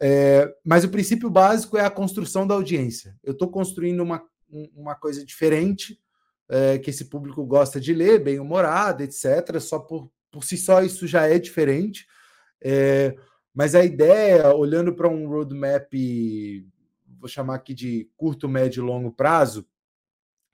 É, 0.00 0.52
mas 0.64 0.84
o 0.84 0.90
princípio 0.90 1.30
básico 1.30 1.76
é 1.78 1.84
a 1.84 1.90
construção 1.90 2.46
da 2.46 2.54
audiência. 2.54 3.16
Eu 3.22 3.32
estou 3.32 3.48
construindo 3.48 4.00
uma, 4.00 4.22
uma 4.74 4.94
coisa 4.94 5.24
diferente, 5.24 5.98
é, 6.48 6.78
que 6.78 6.90
esse 6.90 7.06
público 7.06 7.44
gosta 7.44 7.80
de 7.80 7.92
ler, 7.92 8.22
bem 8.22 8.38
humorado, 8.38 9.02
etc. 9.02 9.58
Só 9.60 9.78
por, 9.78 10.10
por 10.30 10.44
si 10.44 10.56
só 10.56 10.82
isso 10.82 11.06
já 11.06 11.26
é 11.26 11.38
diferente. 11.38 12.06
É, 12.62 13.16
mas 13.54 13.74
a 13.74 13.84
ideia, 13.84 14.54
olhando 14.54 14.94
para 14.94 15.08
um 15.08 15.28
roadmap 15.28 15.92
vou 17.18 17.28
chamar 17.28 17.56
aqui 17.56 17.74
de 17.74 18.08
curto, 18.16 18.48
médio 18.48 18.82
e 18.82 18.86
longo 18.86 19.10
prazo. 19.10 19.66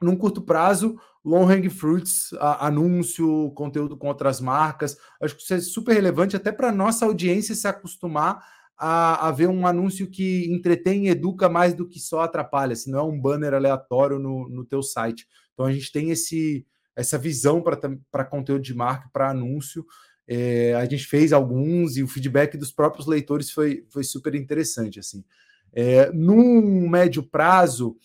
Num 0.00 0.16
curto 0.16 0.42
prazo, 0.42 0.98
long 1.24 1.46
hang 1.46 1.68
fruits, 1.68 2.32
a, 2.34 2.66
anúncio, 2.66 3.52
conteúdo 3.52 3.96
com 3.96 4.08
outras 4.08 4.40
marcas. 4.40 4.96
Acho 5.20 5.36
que 5.36 5.42
isso 5.42 5.54
é 5.54 5.60
super 5.60 5.92
relevante 5.92 6.34
até 6.34 6.50
para 6.50 6.72
nossa 6.72 7.04
audiência 7.04 7.54
se 7.54 7.68
acostumar 7.68 8.44
a, 8.76 9.28
a, 9.28 9.30
ver 9.30 9.48
um 9.48 9.66
anúncio 9.66 10.10
que 10.10 10.52
entretém 10.52 11.06
e 11.06 11.10
educa 11.10 11.48
mais 11.48 11.74
do 11.74 11.86
que 11.86 12.00
só 12.00 12.22
atrapalha, 12.22 12.74
se 12.74 12.90
não 12.90 12.98
é 12.98 13.02
um 13.02 13.20
banner 13.20 13.54
aleatório 13.54 14.18
no, 14.18 14.48
no 14.48 14.64
teu 14.64 14.82
site. 14.82 15.28
Então 15.52 15.66
a 15.66 15.72
gente 15.72 15.90
tem 15.92 16.10
esse, 16.10 16.66
essa 16.96 17.18
visão 17.18 17.62
para 18.10 18.24
conteúdo 18.24 18.62
de 18.62 18.74
marca, 18.74 19.08
para 19.12 19.30
anúncio. 19.30 19.84
É, 20.26 20.74
a 20.74 20.84
gente 20.84 21.06
fez 21.06 21.32
alguns 21.32 21.96
e 21.96 22.02
o 22.02 22.08
feedback 22.08 22.56
dos 22.56 22.72
próprios 22.72 23.06
leitores 23.06 23.50
foi, 23.50 23.84
foi 23.90 24.04
super 24.04 24.34
interessante. 24.34 24.98
assim. 24.98 25.24
É, 25.72 26.10
num 26.12 26.88
médio 26.88 27.22
prazo, 27.22 27.96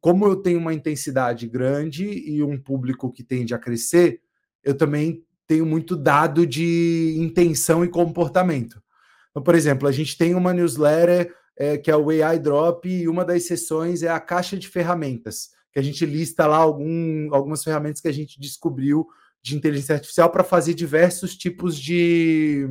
como 0.00 0.26
eu 0.26 0.36
tenho 0.36 0.58
uma 0.58 0.74
intensidade 0.74 1.46
grande 1.46 2.04
e 2.04 2.42
um 2.42 2.60
público 2.60 3.12
que 3.12 3.22
tende 3.22 3.54
a 3.54 3.58
crescer, 3.58 4.20
eu 4.62 4.74
também 4.74 5.24
tenho 5.46 5.64
muito 5.64 5.96
dado 5.96 6.46
de 6.46 7.14
intenção 7.18 7.84
e 7.84 7.88
comportamento. 7.88 8.82
Então, 9.30 9.42
por 9.42 9.54
exemplo, 9.54 9.86
a 9.86 9.92
gente 9.92 10.18
tem 10.18 10.34
uma 10.34 10.52
newsletter 10.52 11.32
é, 11.56 11.78
que 11.78 11.90
é 11.90 11.96
o 11.96 12.10
AI 12.10 12.38
Drop, 12.38 12.86
e 12.88 13.08
uma 13.08 13.24
das 13.24 13.46
sessões 13.46 14.02
é 14.02 14.08
a 14.08 14.20
caixa 14.20 14.58
de 14.58 14.68
ferramentas, 14.68 15.50
que 15.76 15.80
a 15.80 15.82
gente 15.82 16.06
lista 16.06 16.46
lá 16.46 16.56
algum, 16.56 17.28
algumas 17.34 17.62
ferramentas 17.62 18.00
que 18.00 18.08
a 18.08 18.12
gente 18.12 18.40
descobriu 18.40 19.06
de 19.42 19.54
inteligência 19.54 19.94
artificial 19.94 20.30
para 20.30 20.42
fazer 20.42 20.72
diversos 20.72 21.36
tipos 21.36 21.78
de 21.78 22.66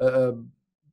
uh, 0.00 0.44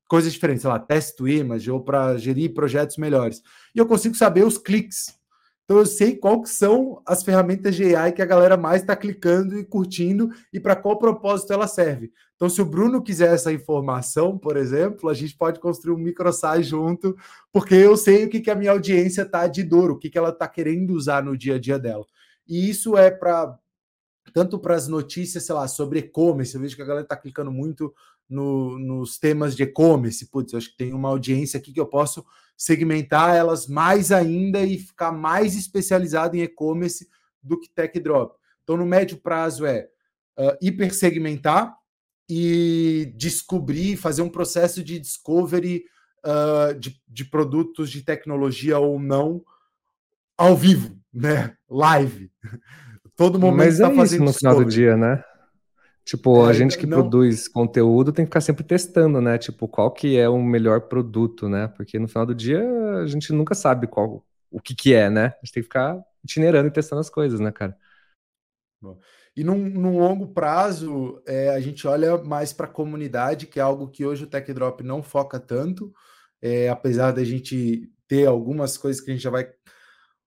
coisas 0.08 0.32
diferentes, 0.32 0.62
sei 0.62 0.70
lá, 0.70 0.78
test 0.78 1.16
to 1.16 1.28
image 1.28 1.72
ou 1.72 1.84
para 1.84 2.16
gerir 2.20 2.54
projetos 2.54 2.96
melhores. 2.98 3.42
E 3.74 3.80
eu 3.80 3.88
consigo 3.88 4.14
saber 4.14 4.46
os 4.46 4.60
cliques. 4.60 5.20
Então 5.72 5.80
eu 5.80 5.86
sei 5.86 6.18
qual 6.18 6.42
que 6.42 6.50
são 6.50 7.02
as 7.06 7.24
ferramentas 7.24 7.74
de 7.78 7.96
AI 7.96 8.12
que 8.12 8.22
a 8.22 8.26
galera 8.26 8.58
mais 8.58 8.82
está 8.82 8.94
clicando 8.94 9.58
e 9.58 9.64
curtindo 9.64 10.30
e 10.52 10.60
para 10.60 10.76
qual 10.76 11.00
propósito 11.00 11.54
ela 11.54 11.66
serve. 11.66 12.12
Então, 12.36 12.50
se 12.50 12.62
o 12.62 12.66
Bruno 12.66 13.02
quiser 13.02 13.34
essa 13.34 13.54
informação, 13.54 14.38
por 14.38 14.58
exemplo, 14.58 15.08
a 15.08 15.14
gente 15.14 15.34
pode 15.34 15.62
construir 15.62 15.94
um 15.96 15.98
microsite 15.98 16.64
junto, 16.64 17.16
porque 17.54 17.74
eu 17.74 17.96
sei 17.96 18.26
o 18.26 18.30
que, 18.30 18.42
que 18.42 18.52
a 18.52 18.56
minha 18.56 18.72
audiência 18.72 19.22
está 19.22 19.48
de 19.48 19.64
dor, 19.64 19.92
o 19.92 19.98
que, 19.98 20.10
que 20.10 20.18
ela 20.18 20.32
está 20.32 20.46
querendo 20.46 20.92
usar 20.92 21.24
no 21.24 21.38
dia 21.38 21.56
a 21.56 21.58
dia 21.58 21.80
dela. 21.80 22.06
E 22.46 22.70
isso 22.70 22.98
é 22.98 23.10
para 23.10 23.58
tanto 24.34 24.60
para 24.60 24.76
as 24.76 24.90
notícias, 24.90 25.46
sei 25.46 25.56
lá, 25.56 25.70
sobre 25.70 26.00
e-commerce. 26.00 26.54
Eu 26.54 26.60
vejo 26.60 26.76
que 26.76 26.82
a 26.82 26.86
galera 26.86 27.06
está 27.06 27.16
clicando 27.16 27.50
muito 27.50 27.94
no, 28.32 28.80
nos 28.80 29.20
temas 29.20 29.56
de 29.56 29.64
e-commerce. 29.64 30.26
Putz, 30.26 30.54
acho 30.54 30.72
que 30.72 30.78
tem 30.78 30.94
uma 30.94 31.10
audiência 31.10 31.60
aqui 31.60 31.74
que 31.74 31.80
eu 31.80 31.86
posso 31.86 32.26
segmentar 32.58 33.36
elas 33.36 33.68
mais 33.68 34.12
ainda 34.12 34.62
e 34.62 34.78
ficar 34.78 35.12
mais 35.12 35.56
especializado 35.56 36.38
em 36.38 36.42
e-commerce 36.42 37.08
do 37.44 37.60
que 37.60 37.70
tech 37.70 38.00
drop. 38.00 38.36
Então, 38.64 38.78
no 38.78 38.86
médio 38.86 39.18
prazo 39.18 39.66
é 39.66 39.90
uh, 40.40 40.56
hipersegmentar 40.62 41.76
e 42.30 43.12
descobrir, 43.16 43.98
fazer 43.98 44.22
um 44.22 44.30
processo 44.30 44.84
de 44.84 45.00
discovery 45.00 45.84
uh, 46.26 46.74
de, 46.80 47.02
de 47.08 47.26
produtos 47.26 47.90
de 47.90 48.04
tecnologia 48.04 48.80
ou 48.80 49.00
não 49.00 49.44
ao 50.38 50.56
vivo, 50.56 50.98
né? 51.14 51.56
Live. 51.70 52.32
Todo 53.18 53.40
momento 53.40 53.66
Mas 53.66 53.80
é 53.80 53.96
fazendo 53.96 54.24
isso 54.24 54.24
no 54.24 54.34
final 54.34 54.56
do 54.56 54.66
dia, 54.66 54.96
né? 54.96 55.24
Tipo, 56.12 56.46
é, 56.46 56.50
a 56.50 56.54
gente 56.54 56.78
que 56.78 56.86
não... 56.86 56.98
produz 57.00 57.48
conteúdo 57.48 58.12
tem 58.12 58.26
que 58.26 58.30
ficar 58.30 58.42
sempre 58.42 58.66
testando, 58.66 59.22
né? 59.22 59.38
Tipo, 59.38 59.66
qual 59.66 59.90
que 59.90 60.18
é 60.18 60.28
o 60.28 60.44
melhor 60.44 60.82
produto, 60.82 61.48
né? 61.48 61.70
Porque 61.70 61.98
no 61.98 62.06
final 62.06 62.26
do 62.26 62.36
dia 62.36 62.62
a 63.02 63.08
gente 63.08 63.32
nunca 63.32 63.56
sabe 63.56 63.88
qual 63.88 64.22
o 64.52 64.60
que 64.60 64.76
que 64.76 64.94
é, 64.94 65.10
né? 65.10 65.28
A 65.28 65.46
gente 65.46 65.54
tem 65.54 65.64
que 65.64 65.70
ficar 65.70 66.04
itinerando 66.22 66.68
e 66.68 66.72
testando 66.72 67.00
as 67.00 67.10
coisas, 67.10 67.40
né, 67.40 67.50
cara? 67.50 67.78
E 69.34 69.42
num, 69.42 69.70
num 69.70 70.00
longo 70.00 70.28
prazo, 70.28 71.24
é, 71.26 71.48
a 71.52 71.62
gente 71.62 71.88
olha 71.88 72.18
mais 72.18 72.52
para 72.52 72.66
a 72.66 72.70
comunidade, 72.70 73.48
que 73.48 73.58
é 73.58 73.64
algo 73.64 73.88
que 73.88 74.06
hoje 74.06 74.26
o 74.26 74.28
Tech 74.28 74.52
Drop 74.52 74.84
não 74.84 75.02
foca 75.02 75.40
tanto, 75.40 75.94
é, 76.42 76.68
apesar 76.68 77.12
da 77.12 77.24
gente 77.24 77.90
ter 78.06 78.28
algumas 78.28 78.78
coisas 78.78 79.02
que 79.02 79.12
a 79.12 79.14
gente 79.14 79.24
já 79.24 79.30
vai 79.30 79.50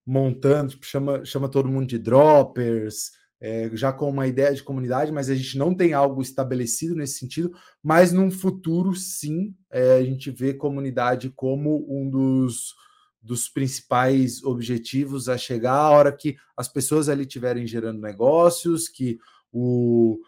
montando, 0.06 0.70
tipo, 0.70 0.86
chama, 0.86 1.22
chama 1.26 1.46
todo 1.46 1.68
mundo 1.68 1.86
de 1.86 1.98
droppers, 1.98 3.10
é, 3.44 3.68
já 3.74 3.92
com 3.92 4.08
uma 4.08 4.26
ideia 4.26 4.54
de 4.54 4.62
comunidade, 4.62 5.12
mas 5.12 5.28
a 5.28 5.34
gente 5.34 5.58
não 5.58 5.74
tem 5.74 5.92
algo 5.92 6.22
estabelecido 6.22 6.96
nesse 6.96 7.18
sentido. 7.18 7.52
Mas 7.82 8.10
num 8.10 8.30
futuro, 8.30 8.94
sim, 8.94 9.54
é, 9.70 9.98
a 9.98 10.02
gente 10.02 10.30
vê 10.30 10.54
comunidade 10.54 11.28
como 11.28 11.84
um 11.86 12.08
dos, 12.08 12.74
dos 13.20 13.46
principais 13.50 14.42
objetivos 14.42 15.28
a 15.28 15.36
chegar 15.36 15.74
a 15.74 15.90
hora 15.90 16.10
que 16.10 16.38
as 16.56 16.68
pessoas 16.68 17.10
ali 17.10 17.24
estiverem 17.24 17.66
gerando 17.66 18.00
negócios, 18.00 18.88
que 18.88 19.18
o. 19.52 20.18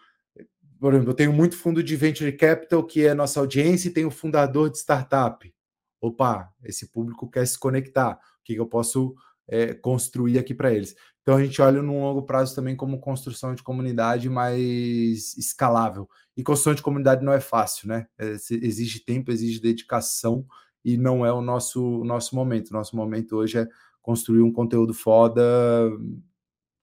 Por 0.79 0.93
exemplo, 0.93 1.09
eu 1.09 1.15
tenho 1.15 1.33
muito 1.33 1.57
fundo 1.57 1.81
de 1.81 1.95
venture 1.95 2.31
capital 2.33 2.85
que 2.85 3.03
é 3.03 3.15
nossa 3.15 3.39
audiência 3.39 3.87
e 3.87 3.91
tem 3.91 4.05
o 4.05 4.11
fundador 4.11 4.69
de 4.69 4.77
startup. 4.77 5.51
Opa, 5.99 6.53
esse 6.63 6.91
público 6.91 7.27
quer 7.27 7.47
se 7.47 7.57
conectar. 7.57 8.11
O 8.13 8.43
que, 8.43 8.53
que 8.53 8.59
eu 8.59 8.67
posso 8.67 9.15
é, 9.47 9.73
construir 9.73 10.37
aqui 10.39 10.53
para 10.53 10.73
eles? 10.73 10.95
Então 11.21 11.35
a 11.35 11.43
gente 11.43 11.61
olha 11.61 11.81
no 11.81 11.99
longo 11.99 12.23
prazo 12.23 12.55
também 12.55 12.75
como 12.75 12.99
construção 12.99 13.53
de 13.53 13.61
comunidade 13.61 14.29
mais 14.29 15.35
escalável. 15.37 16.09
E 16.37 16.43
construção 16.43 16.73
de 16.73 16.81
comunidade 16.81 17.23
não 17.23 17.33
é 17.33 17.41
fácil, 17.41 17.89
né? 17.89 18.07
É, 18.17 18.31
exige 18.31 19.03
tempo, 19.03 19.31
exige 19.31 19.59
dedicação 19.59 20.45
e 20.85 20.95
não 20.95 21.25
é 21.25 21.33
o 21.33 21.41
nosso, 21.41 22.01
o 22.01 22.05
nosso 22.05 22.33
momento. 22.35 22.69
O 22.69 22.73
nosso 22.73 22.95
momento 22.95 23.35
hoje 23.35 23.57
é 23.57 23.67
construir 24.01 24.41
um 24.41 24.53
conteúdo 24.53 24.93
foda 24.93 25.43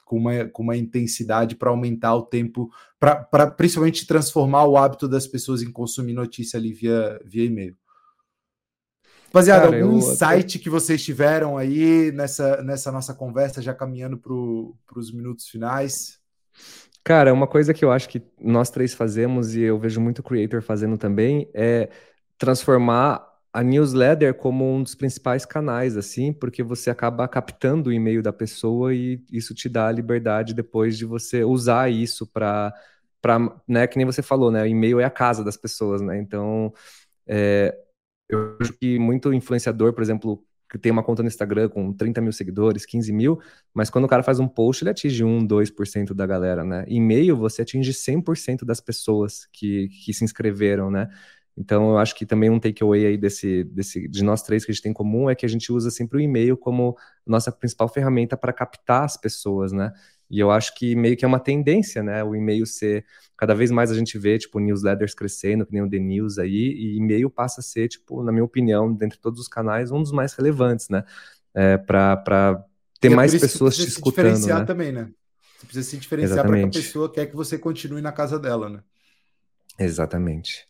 com 0.05 0.19
uma, 0.19 0.45
com 0.45 0.63
uma 0.63 0.77
intensidade 0.77 1.57
para 1.57 1.71
aumentar 1.71 2.15
o 2.15 2.23
tempo, 2.23 2.71
para 3.01 3.51
principalmente 3.51 4.07
transformar 4.07 4.67
o 4.67 4.77
hábito 4.77 5.09
das 5.09 5.27
pessoas 5.27 5.63
em 5.63 5.73
consumir 5.73 6.13
notícia 6.13 6.59
ali 6.59 6.73
via, 6.73 7.19
via 7.25 7.47
e-mail. 7.47 7.77
Rapaziada, 9.35 9.69
Cara, 9.69 9.83
algum 9.83 9.99
insight 9.99 10.61
que 10.61 10.71
vocês 10.71 11.03
tiveram 11.03 11.59
aí 11.59 12.13
nessa, 12.13 12.63
nessa 12.63 12.93
nossa 12.93 13.13
conversa, 13.13 13.61
já 13.61 13.75
caminhando 13.75 14.17
para 14.17 14.33
os 14.97 15.13
minutos 15.13 15.49
finais? 15.49 16.21
Cara, 17.03 17.35
uma 17.35 17.49
coisa 17.49 17.75
que 17.75 17.85
eu 17.85 17.91
acho 17.91 18.09
que 18.09 18.23
nós 18.41 18.71
três 18.71 18.95
fazemos, 18.95 19.57
e 19.57 19.63
eu 19.63 19.77
vejo 19.77 20.01
muito 20.01 20.23
creator 20.23 20.63
fazendo 20.63 20.97
também, 20.97 21.51
é 21.53 21.91
transformar 22.39 23.27
a 23.53 23.61
newsletter 23.61 24.35
como 24.35 24.73
um 24.73 24.85
dos 24.85 24.95
principais 24.95 25.45
canais, 25.45 25.97
assim, 25.97 26.33
porque 26.33 26.63
você 26.63 26.89
acaba 26.89 27.27
captando 27.27 27.91
o 27.91 27.93
e-mail 27.93 28.23
da 28.23 28.33
pessoa 28.33 28.95
e 28.95 29.21
isso 29.33 29.53
te 29.53 29.69
dá 29.69 29.89
a 29.89 29.93
liberdade 29.93 30.55
depois 30.55 30.97
de 30.97 31.05
você 31.05 31.43
usar 31.43 31.91
isso 31.91 32.25
para, 32.25 32.73
né, 33.67 33.89
que 33.89 33.97
nem 33.97 34.07
você 34.07 34.23
falou, 34.23 34.53
né, 34.53 34.63
o 34.63 34.67
e-mail 34.67 35.01
é 35.01 35.05
a 35.05 35.11
casa 35.11 35.43
das 35.43 35.57
pessoas, 35.57 36.01
né, 36.01 36.19
então 36.19 36.73
é, 37.27 37.77
eu 38.35 38.57
vejo 38.59 38.73
que 38.75 38.99
muito 38.99 39.33
influenciador, 39.33 39.93
por 39.93 40.03
exemplo, 40.03 40.43
que 40.71 40.79
tem 40.79 40.91
uma 40.91 41.03
conta 41.03 41.23
no 41.23 41.29
Instagram 41.29 41.69
com 41.69 41.93
30 41.93 42.21
mil 42.21 42.33
seguidores, 42.33 42.85
15 42.85 43.13
mil, 43.13 43.41
mas 43.73 43.91
quando 43.91 44.05
o 44.05 44.09
cara 44.09 44.23
faz 44.23 44.41
um 44.41 44.49
post, 44.49 44.83
ele 44.83 44.91
atinge 44.91 45.23
1, 45.23 45.47
2% 45.47 46.15
da 46.15 46.27
galera, 46.27 46.65
né? 46.65 46.85
E-mail, 46.89 47.37
você 47.37 47.63
atinge 47.63 47.93
100% 47.93 48.65
das 48.65 48.81
pessoas 48.81 49.47
que, 49.53 49.89
que 49.89 50.13
se 50.13 50.25
inscreveram, 50.25 50.91
né? 50.91 51.09
Então, 51.57 51.91
eu 51.91 51.99
acho 51.99 52.17
que 52.17 52.27
também 52.27 52.51
um 52.51 52.59
takeaway 52.59 53.07
aí 53.07 53.17
desse, 53.17 53.63
desse, 53.65 54.09
de 54.09 54.25
nós 54.25 54.43
três 54.43 54.65
que 54.65 54.73
a 54.73 54.75
gente 54.75 54.83
tem 54.83 54.91
em 54.91 54.95
comum 54.95 55.31
é 55.31 55.37
que 55.37 55.47
a 55.47 55.49
gente 55.49 55.73
usa 55.73 55.91
sempre 55.91 56.19
o 56.19 56.21
e-mail 56.21 56.57
como 56.57 56.97
nossa 57.25 57.53
principal 57.53 57.89
ferramenta 57.89 58.37
para 58.37 58.53
captar 58.53 59.05
as 59.05 59.17
pessoas, 59.17 59.71
né? 59.73 59.93
E 60.31 60.41
eu 60.41 60.51
acho 60.51 60.75
que 60.75 60.95
meio 60.97 61.17
que 61.17 61.25
é 61.25 61.29
uma 61.29 61.39
tendência, 61.39 62.03
né? 62.03 62.25
O 62.25 62.35
e-mail 62.35 62.67
ser. 62.67 63.05
Cada 63.37 63.55
vez 63.55 63.71
mais 63.71 63.91
a 63.91 63.95
gente 63.95 64.19
vê, 64.19 64.39
tipo, 64.39 64.59
newsletters 64.59 65.15
crescendo, 65.15 65.67
que 65.67 65.73
nem 65.73 65.83
o 65.83 65.91
The 65.91 65.99
News 65.99 66.39
aí, 66.39 66.73
e 66.73 66.97
e-mail 66.97 67.29
passa 67.29 67.61
a 67.61 67.65
ser, 67.65 67.89
tipo, 67.89 68.23
na 68.23 68.33
minha 68.33 68.45
opinião, 68.45 68.93
dentre 68.93 69.19
todos 69.19 69.41
os 69.41 69.49
canais, 69.49 69.91
um 69.91 70.03
dos 70.03 70.13
mais 70.13 70.33
relevantes, 70.35 70.89
né? 70.89 71.05
É, 71.53 71.77
para 71.77 72.65
ter 73.01 73.13
é 73.13 73.15
mais 73.15 73.39
pessoas 73.39 73.77
te 73.77 73.87
escutando. 73.87 74.27
diferenciar 74.27 74.61
né? 74.61 74.65
também, 74.65 74.93
né? 74.93 75.11
Você 75.59 75.67
precisa 75.67 75.91
se 75.91 75.97
diferenciar 75.99 76.47
para 76.47 76.59
que 76.59 76.65
a 76.65 76.71
pessoa 76.71 77.13
quer 77.13 77.27
que 77.27 77.37
você 77.37 77.59
continue 77.59 78.01
na 78.01 78.13
casa 78.13 78.39
dela, 78.39 78.69
né? 78.69 78.81
Exatamente. 79.79 80.67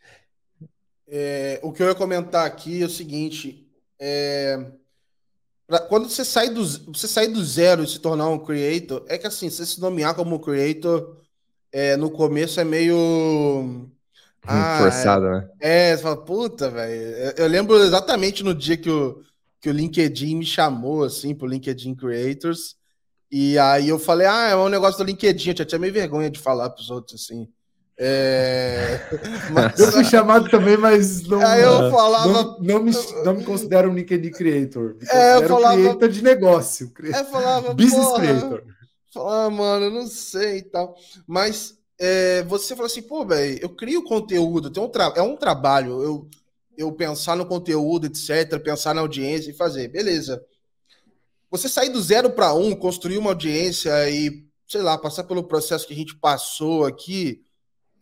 É, 1.07 1.61
o 1.63 1.73
que 1.73 1.83
eu 1.83 1.89
ia 1.89 1.95
comentar 1.95 2.47
aqui 2.47 2.83
é 2.83 2.87
o 2.87 2.91
seguinte: 2.91 3.69
é, 3.99 4.73
pra, 5.67 5.81
quando 5.81 6.09
você 6.09 6.25
sai, 6.25 6.51
do, 6.51 6.65
você 6.65 7.09
sai 7.09 7.29
do 7.29 7.45
zero 7.45 7.83
e 7.83 7.89
se 7.89 7.99
tornar 7.99 8.29
um 8.29 8.39
creator, 8.39 9.05
é 9.09 9.19
que 9.19 9.27
assim, 9.27 9.51
você 9.51 9.65
se 9.65 9.81
nomear 9.81 10.15
como 10.15 10.41
creator 10.41 11.17
é, 11.73 11.97
no 11.97 12.11
começo 12.11 12.61
é 12.61 12.65
meio. 12.65 13.91
Ah, 14.47 14.79
Forçado, 14.83 15.25
né? 15.25 15.49
É, 15.59 15.97
você 15.97 16.03
fala, 16.03 16.23
puta, 16.23 16.69
velho. 16.69 17.33
Eu 17.35 17.47
lembro 17.47 17.79
exatamente 17.79 18.43
no 18.43 18.55
dia 18.55 18.77
que 18.77 18.91
o, 18.91 19.23
que 19.59 19.71
o 19.71 19.73
LinkedIn 19.73 20.37
me 20.37 20.45
chamou, 20.45 21.03
assim, 21.03 21.35
pro 21.35 21.47
LinkedIn 21.47 21.95
Creators. 21.95 22.77
E 23.31 23.59
aí 23.59 23.89
eu 23.89 23.99
falei, 23.99 24.27
ah, 24.27 24.49
é 24.51 24.55
um 24.55 24.69
negócio 24.69 24.99
do 24.99 25.05
LinkedIn. 25.07 25.55
Eu 25.57 25.65
tinha 25.65 25.79
meio 25.79 25.95
vergonha 25.95 26.29
de 26.29 26.39
falar 26.39 26.69
pros 26.69 26.91
outros, 26.91 27.23
assim. 27.23 27.49
É... 27.97 29.01
Mas... 29.53 29.79
Eu 29.79 29.93
fui 29.93 30.05
chamado 30.05 30.49
também, 30.51 30.77
mas 30.77 31.23
não, 31.23 31.41
Aí 31.47 31.63
eu 31.63 31.91
falava... 31.91 32.33
não, 32.33 32.59
não, 32.59 32.83
me, 32.83 32.93
não 33.25 33.35
me 33.35 33.45
considero 33.45 33.91
um 33.91 33.95
LinkedIn 33.95 34.31
creator. 34.31 34.97
É, 35.11 35.37
eu 35.37 35.49
falava... 35.49 35.77
creator 35.77 36.09
de 36.09 36.23
negócio. 36.23 36.93
É, 37.05 37.25
falava, 37.25 37.75
Business 37.75 38.05
porra, 38.05 38.21
creator. 38.21 38.65
Falava, 39.13 39.47
ah, 39.47 39.51
mano, 39.51 39.87
eu 39.87 39.91
não 39.93 40.07
sei 40.09 40.59
e 40.59 40.63
tal. 40.63 40.97
Mas 41.27 41.79
é, 41.99 42.43
você 42.43 42.75
falou 42.75 42.87
assim, 42.87 43.03
pô, 43.03 43.25
velho, 43.25 43.59
eu 43.63 43.69
crio 43.69 44.03
conteúdo, 44.03 44.71
tem 44.71 44.83
um 44.83 44.89
tra... 44.89 45.13
é 45.15 45.23
um 45.23 45.37
trabalho, 45.37 46.03
eu, 46.03 46.29
eu 46.77 46.93
pensar 46.93 47.37
no 47.37 47.47
conteúdo, 47.47 48.07
etc., 48.07 48.59
pensar 48.63 48.95
na 48.95 49.01
audiência 49.01 49.51
e 49.51 49.55
fazer, 49.55 49.89
beleza. 49.89 50.45
Você 51.49 51.69
sair 51.69 51.91
do 51.91 52.03
zero 52.03 52.31
para 52.31 52.53
um, 52.53 52.75
construir 52.75 53.19
uma 53.19 53.31
audiência 53.31 54.11
e, 54.11 54.45
sei 54.67 54.83
lá, 54.83 54.99
passar 54.99 55.23
pelo 55.23 55.45
processo 55.45 55.87
que 55.87 55.93
a 55.93 55.97
gente 55.97 56.17
passou 56.17 56.85
aqui, 56.85 57.45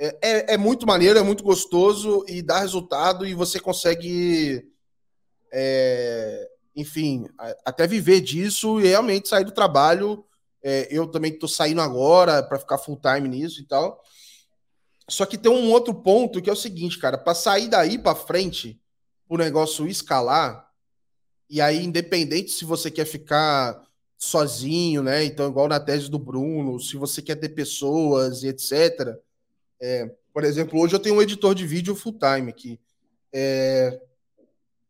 é, 0.03 0.19
é, 0.21 0.55
é, 0.55 0.59
muito 0.59 0.85
maneiro, 0.85 1.17
é 1.17 1.23
muito 1.23 1.45
gostoso 1.45 2.25
e 2.27 2.43
dá 2.43 2.59
resultado 2.59 3.25
e 3.25 3.35
você 3.35 3.61
consegue, 3.61 4.69
é, 5.53 6.49
enfim, 6.75 7.29
até 7.65 7.87
viver 7.87 8.21
disso 8.21 8.81
e 8.81 8.89
realmente 8.89 9.29
sair 9.29 9.45
do 9.45 9.53
trabalho. 9.53 10.25
É, 10.61 10.89
eu 10.91 11.07
também 11.07 11.33
estou 11.33 11.49
saindo 11.49 11.81
agora 11.81 12.43
para 12.43 12.59
ficar 12.59 12.79
full 12.79 13.01
time 13.01 13.29
nisso 13.29 13.61
e 13.61 13.65
tal. 13.65 14.03
Só 15.09 15.25
que 15.25 15.39
tem 15.39 15.53
um 15.53 15.71
outro 15.71 15.95
ponto 15.95 16.43
que 16.43 16.51
é 16.51 16.53
o 16.53 16.57
seguinte, 16.57 16.99
cara, 16.99 17.17
para 17.17 17.33
sair 17.33 17.69
daí 17.69 17.97
para 17.97 18.17
frente, 18.17 18.81
o 19.29 19.37
negócio 19.37 19.87
escalar, 19.87 20.69
e 21.49 21.61
aí, 21.61 21.85
independente 21.85 22.51
se 22.51 22.65
você 22.65 22.91
quer 22.91 23.05
ficar 23.05 23.81
sozinho, 24.19 25.01
né? 25.01 25.23
Então, 25.25 25.49
igual 25.49 25.69
na 25.69 25.79
tese 25.79 26.11
do 26.11 26.19
Bruno, 26.19 26.81
se 26.81 26.97
você 26.97 27.23
quer 27.23 27.37
ter 27.37 27.51
pessoas 27.51 28.43
e 28.43 28.49
etc 28.49 29.17
é, 29.83 30.09
por 30.33 30.45
exemplo, 30.45 30.80
hoje 30.80 30.95
eu 30.95 31.01
tenho 31.01 31.16
um 31.16 31.22
editor 31.22 31.55
de 31.55 31.66
vídeo 31.66 31.97
full 31.97 32.16
time 32.16 32.49
aqui. 32.49 32.78
É, 33.33 34.01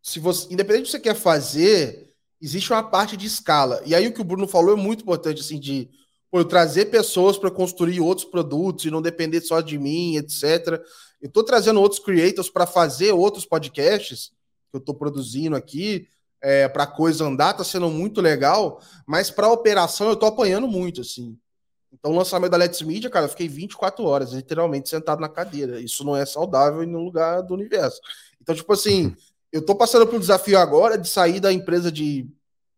se 0.03 0.21
você, 0.21 0.53
independente 0.53 0.83
do 0.83 0.87
que 0.87 0.91
você 0.91 1.01
quer 1.01 1.15
fazer, 1.15 2.15
existe 2.41 2.71
uma 2.71 2.83
parte 2.83 3.17
de 3.17 3.27
escala. 3.27 3.81
E 3.87 3.95
aí 3.95 4.07
o 4.07 4.13
que 4.13 4.21
o 4.21 4.25
Bruno 4.25 4.47
falou 4.47 4.77
é 4.77 4.81
muito 4.81 5.03
importante, 5.03 5.41
assim, 5.41 5.59
de 5.59 5.89
eu 6.31 6.45
trazer 6.45 6.87
pessoas 6.87 7.39
para 7.39 7.51
construir 7.51 8.01
outros 8.01 8.27
produtos 8.27 8.85
e 8.85 8.91
não 8.91 9.01
depender 9.01 9.41
só 9.41 9.61
de 9.61 9.79
mim, 9.79 10.17
etc. 10.17 10.81
Eu 11.21 11.29
estou 11.29 11.43
trazendo 11.43 11.81
outros 11.81 12.01
creators 12.01 12.51
para 12.51 12.67
fazer 12.67 13.13
outros 13.13 13.47
podcasts 13.47 14.31
que 14.71 14.77
eu 14.77 14.79
estou 14.79 14.95
produzindo 14.95 15.57
aqui, 15.57 16.07
é, 16.43 16.69
para 16.69 16.87
coisa 16.87 17.25
andar, 17.25 17.53
está 17.53 17.65
sendo 17.65 17.89
muito 17.89 18.21
legal, 18.21 18.81
mas 19.07 19.31
para 19.31 19.49
operação 19.49 20.09
eu 20.09 20.15
estou 20.15 20.29
apanhando 20.29 20.67
muito, 20.67 21.01
assim. 21.03 21.39
Então, 21.93 22.13
o 22.13 22.17
lançamento 22.17 22.51
da 22.51 22.57
Let's 22.57 22.81
Media, 22.83 23.11
cara, 23.11 23.27
eu 23.27 23.31
fiquei 23.31 23.49
24 23.49 24.05
horas, 24.05 24.33
literalmente, 24.33 24.89
sentado 24.89 25.21
na 25.21 25.29
cadeira. 25.29 25.81
Isso 25.81 26.05
não 26.05 26.17
é 26.17 26.25
saudável 26.25 26.83
em 26.83 26.87
nenhum 26.87 27.05
lugar 27.05 27.43
do 27.43 27.55
universo. 27.55 28.01
Então, 28.41 28.55
tipo 28.55 28.73
assim, 28.73 29.07
uhum. 29.07 29.17
eu 29.53 29.65
tô 29.65 29.75
passando 29.75 30.07
por 30.07 30.17
um 30.17 30.21
desafio 30.21 30.59
agora 30.59 30.97
de 30.97 31.09
sair 31.09 31.39
da 31.39 31.53
empresa 31.53 31.93
de 31.93 32.27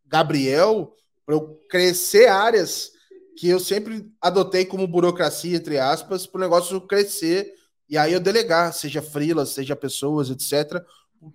Gabriel 0.07 0.95
para 1.25 1.35
eu 1.37 1.61
crescer 1.71 2.29
áreas 2.29 2.93
que 3.37 3.49
eu 3.49 3.59
sempre 3.59 4.11
adotei 4.21 4.65
como 4.65 4.87
burocracia, 4.87 5.57
entre 5.57 5.79
aspas, 5.79 6.27
para 6.27 6.39
o 6.39 6.43
negócio 6.43 6.81
crescer 6.81 7.53
e 7.89 7.99
aí 7.99 8.13
eu 8.13 8.21
delegar, 8.21 8.73
seja 8.73 9.03
freelas, 9.03 9.51
seja 9.51 9.77
pessoas, 9.77 10.31
etc., 10.31 10.83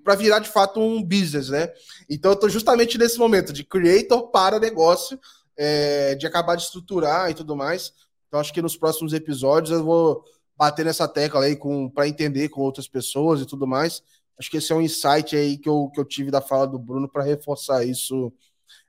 para 0.03 0.15
virar 0.15 0.39
de 0.39 0.49
fato 0.49 0.80
um 0.80 1.01
business, 1.01 1.49
né? 1.49 1.71
Então 2.07 2.32
eu 2.32 2.36
tô 2.36 2.47
justamente 2.47 2.97
nesse 2.97 3.17
momento 3.17 3.51
de 3.51 3.63
creator 3.63 4.30
para 4.30 4.59
negócio, 4.59 5.19
é, 5.60 6.16
de 6.16 6.26
acabar 6.26 6.55
de 6.55 6.64
estruturar 6.64 7.30
e 7.30 7.34
tudo 7.34 7.53
mais. 7.53 7.93
Então, 8.28 8.39
acho 8.39 8.53
que 8.53 8.62
nos 8.62 8.78
próximos 8.78 9.12
episódios 9.12 9.78
eu 9.78 9.84
vou 9.84 10.24
bater 10.55 10.86
nessa 10.86 11.05
tecla 11.05 11.43
aí 11.43 11.60
para 11.93 12.07
entender 12.07 12.47
com 12.47 12.62
outras 12.62 12.88
pessoas 12.88 13.41
e 13.41 13.45
tudo 13.45 13.68
mais. 13.68 14.01
Acho 14.39 14.49
que 14.49 14.55
esse 14.55 14.72
é 14.72 14.76
um 14.76 14.82
insight 14.82 15.36
aí 15.36 15.57
que 15.57 15.68
eu, 15.68 15.89
que 15.93 15.99
eu 15.99 16.05
tive 16.05 16.32
da 16.32 16.39
fala 16.39 16.66
do 16.66 16.80
Bruno 16.80 17.10
para 17.10 17.24
reforçar 17.24 17.84
isso 17.84 18.32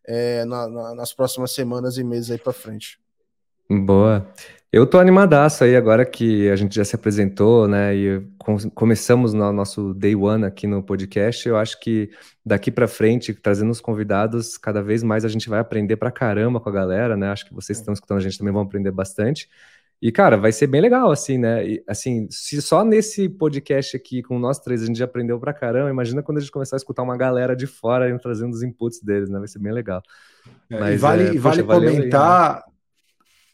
é, 0.07 0.45
na, 0.45 0.69
na, 0.69 0.95
nas 0.95 1.13
próximas 1.13 1.51
semanas 1.51 1.99
e 1.99 2.05
meses 2.05 2.31
aí 2.31 2.39
para 2.39 2.53
frente. 2.53 3.01
Boa. 3.71 4.27
Eu 4.73 4.85
tô 4.85 4.99
animadaço 4.99 5.63
aí 5.63 5.77
agora 5.77 6.05
que 6.05 6.49
a 6.49 6.57
gente 6.57 6.75
já 6.75 6.85
se 6.85 6.95
apresentou, 6.95 7.69
né? 7.69 7.95
E 7.95 8.21
com, 8.37 8.57
começamos 8.71 9.33
no 9.33 9.53
nosso 9.53 9.95
day 9.95 10.15
one 10.17 10.45
aqui 10.45 10.67
no 10.67 10.83
podcast. 10.83 11.49
Eu 11.49 11.57
acho 11.57 11.79
que 11.79 12.11
daqui 12.45 12.71
para 12.71 12.89
frente, 12.89 13.33
trazendo 13.33 13.71
os 13.71 13.81
convidados, 13.81 14.57
cada 14.57 14.83
vez 14.83 15.03
mais 15.05 15.25
a 15.25 15.29
gente 15.29 15.49
vai 15.49 15.61
aprender 15.61 15.97
pra 15.97 16.11
caramba 16.11 16.61
com 16.61 16.69
a 16.69 16.73
galera, 16.73 17.17
né? 17.17 17.31
Acho 17.31 17.47
que 17.47 17.55
vocês 17.55 17.79
que 17.79 17.83
estão 17.83 17.95
escutando 17.95 18.19
a 18.19 18.21
gente 18.21 18.39
também 18.39 18.53
vão 18.53 18.63
aprender 18.63 18.91
bastante. 18.91 19.49
E, 20.03 20.11
cara, 20.11 20.37
vai 20.37 20.51
ser 20.51 20.67
bem 20.67 20.81
legal, 20.81 21.13
assim, 21.13 21.39
né? 21.39 21.65
E, 21.67 21.85
assim, 21.87 22.27
se 22.31 22.61
só 22.63 22.85
nesse 22.85 23.29
podcast 23.29 23.97
aqui 23.97 24.23
com 24.23 24.39
nós 24.39 24.59
três 24.59 24.83
a 24.83 24.87
gente 24.87 24.99
já 24.99 25.05
aprendeu 25.05 25.39
pra 25.39 25.53
caramba, 25.53 25.91
imagina 25.91 26.23
quando 26.23 26.39
a 26.39 26.41
gente 26.41 26.51
começar 26.51 26.75
a 26.77 26.79
escutar 26.79 27.03
uma 27.03 27.17
galera 27.17 27.55
de 27.55 27.67
fora 27.67 28.19
trazendo 28.19 28.53
os 28.53 28.63
inputs 28.63 29.01
deles, 29.01 29.29
né? 29.29 29.39
Vai 29.39 29.49
ser 29.49 29.59
bem 29.59 29.73
legal. 29.73 30.03
É, 30.71 30.81
Mas, 30.81 30.95
e 30.95 30.99
vale, 30.99 31.23
é, 31.23 31.39
vale 31.39 31.63
poxa, 31.63 31.81
comentar. 31.81 32.51
Aí, 32.51 32.57
né? 32.57 32.71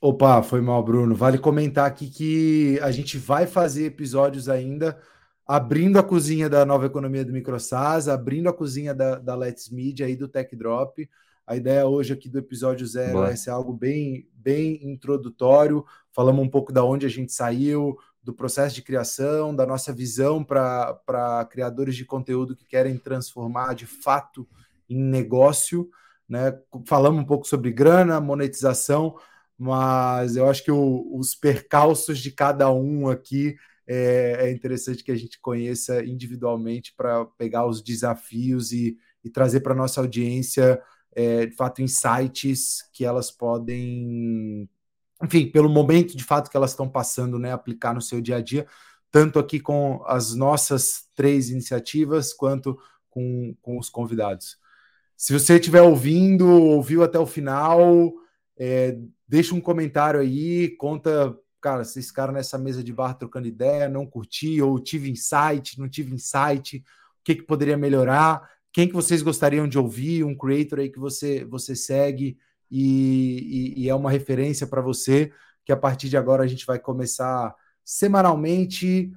Opa, 0.08 0.40
foi 0.40 0.60
mal, 0.60 0.84
Bruno. 0.84 1.16
Vale 1.16 1.36
comentar 1.36 1.84
aqui 1.84 2.08
que 2.08 2.78
a 2.80 2.92
gente 2.92 3.18
vai 3.18 3.44
fazer 3.44 3.86
episódios 3.86 4.48
ainda 4.48 4.96
abrindo 5.44 5.98
a 5.98 6.02
cozinha 6.02 6.48
da 6.48 6.64
nova 6.64 6.86
economia 6.86 7.24
do 7.24 7.32
MicroSAS, 7.32 8.06
abrindo 8.06 8.48
a 8.48 8.52
cozinha 8.52 8.94
da, 8.94 9.16
da 9.16 9.34
Let's 9.34 9.68
Media 9.68 10.08
e 10.08 10.14
do 10.14 10.28
Tech 10.28 10.54
Drop. 10.54 11.10
A 11.44 11.56
ideia 11.56 11.88
hoje 11.88 12.12
aqui 12.12 12.28
do 12.28 12.38
episódio 12.38 12.86
zero 12.86 13.14
Boa. 13.14 13.30
é 13.30 13.34
ser 13.34 13.50
algo 13.50 13.72
bem, 13.72 14.28
bem 14.32 14.78
introdutório. 14.88 15.84
Falamos 16.12 16.44
um 16.44 16.48
pouco 16.48 16.72
da 16.72 16.84
onde 16.84 17.04
a 17.04 17.10
gente 17.10 17.32
saiu, 17.32 17.98
do 18.22 18.32
processo 18.32 18.76
de 18.76 18.82
criação, 18.82 19.56
da 19.56 19.66
nossa 19.66 19.92
visão 19.92 20.44
para 20.44 21.48
criadores 21.50 21.96
de 21.96 22.04
conteúdo 22.04 22.54
que 22.54 22.64
querem 22.64 22.96
transformar 22.96 23.74
de 23.74 23.86
fato 23.86 24.46
em 24.88 25.02
negócio. 25.02 25.90
Né? 26.28 26.56
Falamos 26.84 27.20
um 27.20 27.26
pouco 27.26 27.44
sobre 27.44 27.72
grana, 27.72 28.20
monetização 28.20 29.16
mas 29.58 30.36
eu 30.36 30.48
acho 30.48 30.62
que 30.62 30.70
o, 30.70 31.16
os 31.16 31.34
percalços 31.34 32.18
de 32.18 32.30
cada 32.30 32.70
um 32.72 33.08
aqui 33.08 33.56
é, 33.86 34.48
é 34.48 34.50
interessante 34.50 35.04
que 35.04 35.12
a 35.12 35.16
gente 35.16 35.40
conheça 35.40 36.04
individualmente 36.04 36.92
para 36.96 37.24
pegar 37.24 37.66
os 37.66 37.82
desafios 37.82 38.72
e, 38.72 38.96
e 39.24 39.30
trazer 39.30 39.60
para 39.60 39.74
nossa 39.74 40.00
audiência 40.00 40.82
é, 41.14 41.46
de 41.46 41.56
fato 41.56 41.80
insights 41.80 42.82
que 42.92 43.04
elas 43.04 43.30
podem, 43.30 44.68
enfim, 45.22 45.50
pelo 45.50 45.68
momento 45.68 46.16
de 46.16 46.24
fato 46.24 46.50
que 46.50 46.56
elas 46.56 46.72
estão 46.72 46.88
passando, 46.88 47.38
né, 47.38 47.52
aplicar 47.52 47.94
no 47.94 48.02
seu 48.02 48.20
dia 48.20 48.36
a 48.36 48.40
dia, 48.40 48.66
tanto 49.10 49.38
aqui 49.38 49.58
com 49.58 50.02
as 50.06 50.34
nossas 50.34 51.08
três 51.14 51.48
iniciativas 51.48 52.34
quanto 52.34 52.78
com, 53.08 53.56
com 53.62 53.78
os 53.78 53.88
convidados. 53.88 54.58
Se 55.16 55.32
você 55.32 55.54
estiver 55.54 55.80
ouvindo, 55.80 56.46
ouviu 56.46 57.02
até 57.02 57.18
o 57.18 57.24
final, 57.24 58.12
é, 58.58 58.98
deixa 59.26 59.54
um 59.54 59.60
comentário 59.60 60.20
aí, 60.20 60.68
conta, 60.76 61.36
cara, 61.60 61.84
vocês 61.84 62.08
ficaram 62.08 62.32
nessa 62.32 62.58
mesa 62.58 62.82
de 62.82 62.92
bar 62.92 63.14
trocando 63.14 63.48
ideia, 63.48 63.88
não 63.88 64.06
curti, 64.06 64.60
ou 64.60 64.78
tive 64.78 65.10
insight, 65.10 65.78
não 65.78 65.88
tive 65.88 66.14
insight, 66.14 66.78
o 66.78 66.82
que, 67.24 67.34
que 67.34 67.42
poderia 67.42 67.76
melhorar, 67.76 68.48
quem 68.72 68.86
que 68.86 68.94
vocês 68.94 69.22
gostariam 69.22 69.66
de 69.66 69.78
ouvir, 69.78 70.24
um 70.24 70.36
creator 70.36 70.78
aí 70.78 70.90
que 70.90 70.98
você, 70.98 71.44
você 71.44 71.74
segue 71.74 72.38
e, 72.70 73.74
e, 73.76 73.84
e 73.84 73.88
é 73.88 73.94
uma 73.94 74.10
referência 74.10 74.66
para 74.66 74.80
você, 74.80 75.32
que 75.64 75.72
a 75.72 75.76
partir 75.76 76.08
de 76.08 76.16
agora 76.16 76.44
a 76.44 76.46
gente 76.46 76.66
vai 76.66 76.78
começar 76.78 77.54
semanalmente 77.84 79.12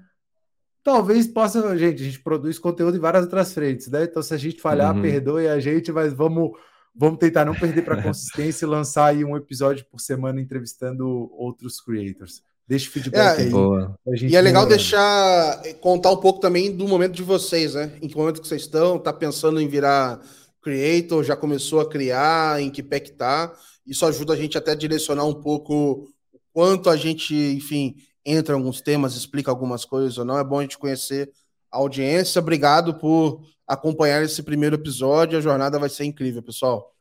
talvez 0.84 1.27
possa, 1.27 1.77
gente, 1.77 2.02
a 2.02 2.06
gente 2.06 2.19
produz 2.19 2.57
conteúdo 2.57 2.98
em 2.98 2.99
várias 2.99 3.23
outras 3.23 3.53
frentes, 3.53 3.88
né? 3.90 4.06
Então, 4.06 4.22
se 4.22 4.34
a 4.34 4.38
gente 4.38 4.61
falhar, 4.61 4.95
uhum. 4.95 5.02
perdoe 5.02 5.48
a 5.48 5.60
gente, 5.60 5.91
mas 5.91 6.14
vamos, 6.14 6.52
vamos 6.95 7.20
tentar 7.20 7.45
não 7.45 7.53
perder 7.53 7.84
para 7.84 8.02
consistência 8.02 8.66
e 8.66 8.70
lançar 8.70 9.07
aí 9.07 9.24
um 9.24 9.36
episódio 9.36 9.86
por 9.86 9.99
semana 9.99 10.41
entrevistando 10.41 11.30
outros 11.34 11.80
creators. 11.82 12.41
Deixa 12.68 12.88
o 12.88 12.91
feedback 12.91 13.40
é, 13.40 13.44
aí. 13.44 13.49
Boa. 13.49 13.95
E 14.22 14.36
é 14.36 14.41
legal 14.41 14.68
deixar, 14.68 15.60
contar 15.82 16.11
um 16.11 16.18
pouco 16.18 16.40
também 16.40 16.72
do 16.76 16.88
momento 16.88 17.14
de 17.14 17.24
vocês, 17.24 17.74
né? 17.74 17.91
Em 17.99 18.07
que 18.07 18.16
momento 18.16 18.40
que 18.40 18.48
vocês 18.48 18.61
estão, 18.61 18.99
tá 18.99 19.11
pensando 19.11 19.60
em 19.60 19.68
virar 19.68 20.22
creator, 20.61 21.24
já 21.24 21.36
começou 21.36 21.80
a 21.80 21.90
criar, 21.90 22.61
em 22.61 22.70
que 22.70 22.84
pé 22.84 22.99
que 22.99 23.11
tá. 23.11 23.52
Isso 23.88 24.06
ajuda 24.06 24.34
a 24.34 24.36
gente 24.36 24.56
até 24.56 24.72
a 24.72 24.76
direcionar 24.76 25.26
um 25.26 25.34
pouco 25.34 26.07
o 26.32 26.40
quanto 26.53 26.91
a 26.91 26.95
gente, 26.95 27.34
enfim, 27.34 27.95
entra 28.24 28.53
em 28.53 28.60
alguns 28.60 28.82
temas, 28.82 29.16
explica 29.16 29.49
algumas 29.49 29.84
coisas 29.84 30.20
ou 30.20 30.26
não. 30.26 30.38
É 30.38 30.44
bom 30.44 30.60
a 30.60 30.61
gente 30.61 30.78
conhecer 30.78 31.32
a 31.72 31.78
audiência. 31.78 32.40
Obrigado 32.40 32.99
por 32.99 33.41
acompanhar 33.70 34.24
esse 34.24 34.41
primeiro 34.41 34.76
episódio. 34.76 35.38
A 35.38 35.41
jornada 35.41 35.78
vai 35.78 35.90
ser 35.90 36.06
incrível, 36.06 36.41
pessoal. 36.41 36.94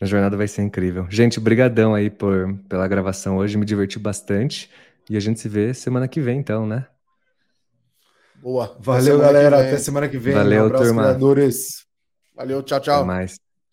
A 0.00 0.06
jornada 0.06 0.36
vai 0.36 0.48
ser 0.48 0.62
incrível. 0.62 1.06
Gente, 1.08 1.38
brigadão 1.38 1.94
aí 1.94 2.10
por, 2.10 2.58
pela 2.68 2.88
gravação 2.88 3.36
hoje, 3.36 3.56
me 3.56 3.64
diverti 3.64 3.98
bastante. 3.98 4.70
E 5.08 5.16
a 5.16 5.20
gente 5.20 5.38
se 5.38 5.48
vê 5.48 5.72
semana 5.72 6.08
que 6.08 6.20
vem, 6.20 6.38
então, 6.38 6.66
né? 6.66 6.86
Boa. 8.36 8.76
Valeu, 8.80 9.18
galera. 9.18 9.60
Até 9.60 9.76
semana 9.76 10.08
que 10.08 10.18
vem. 10.18 10.34
Valeu, 10.34 10.62
um 10.62 10.66
abraço, 10.66 10.84
turma. 10.84 11.02
Criadores. 11.02 11.86
Valeu, 12.34 12.62
tchau, 12.62 12.80
tchau. 12.80 12.96
Até 12.98 13.06
mais. 13.06 13.49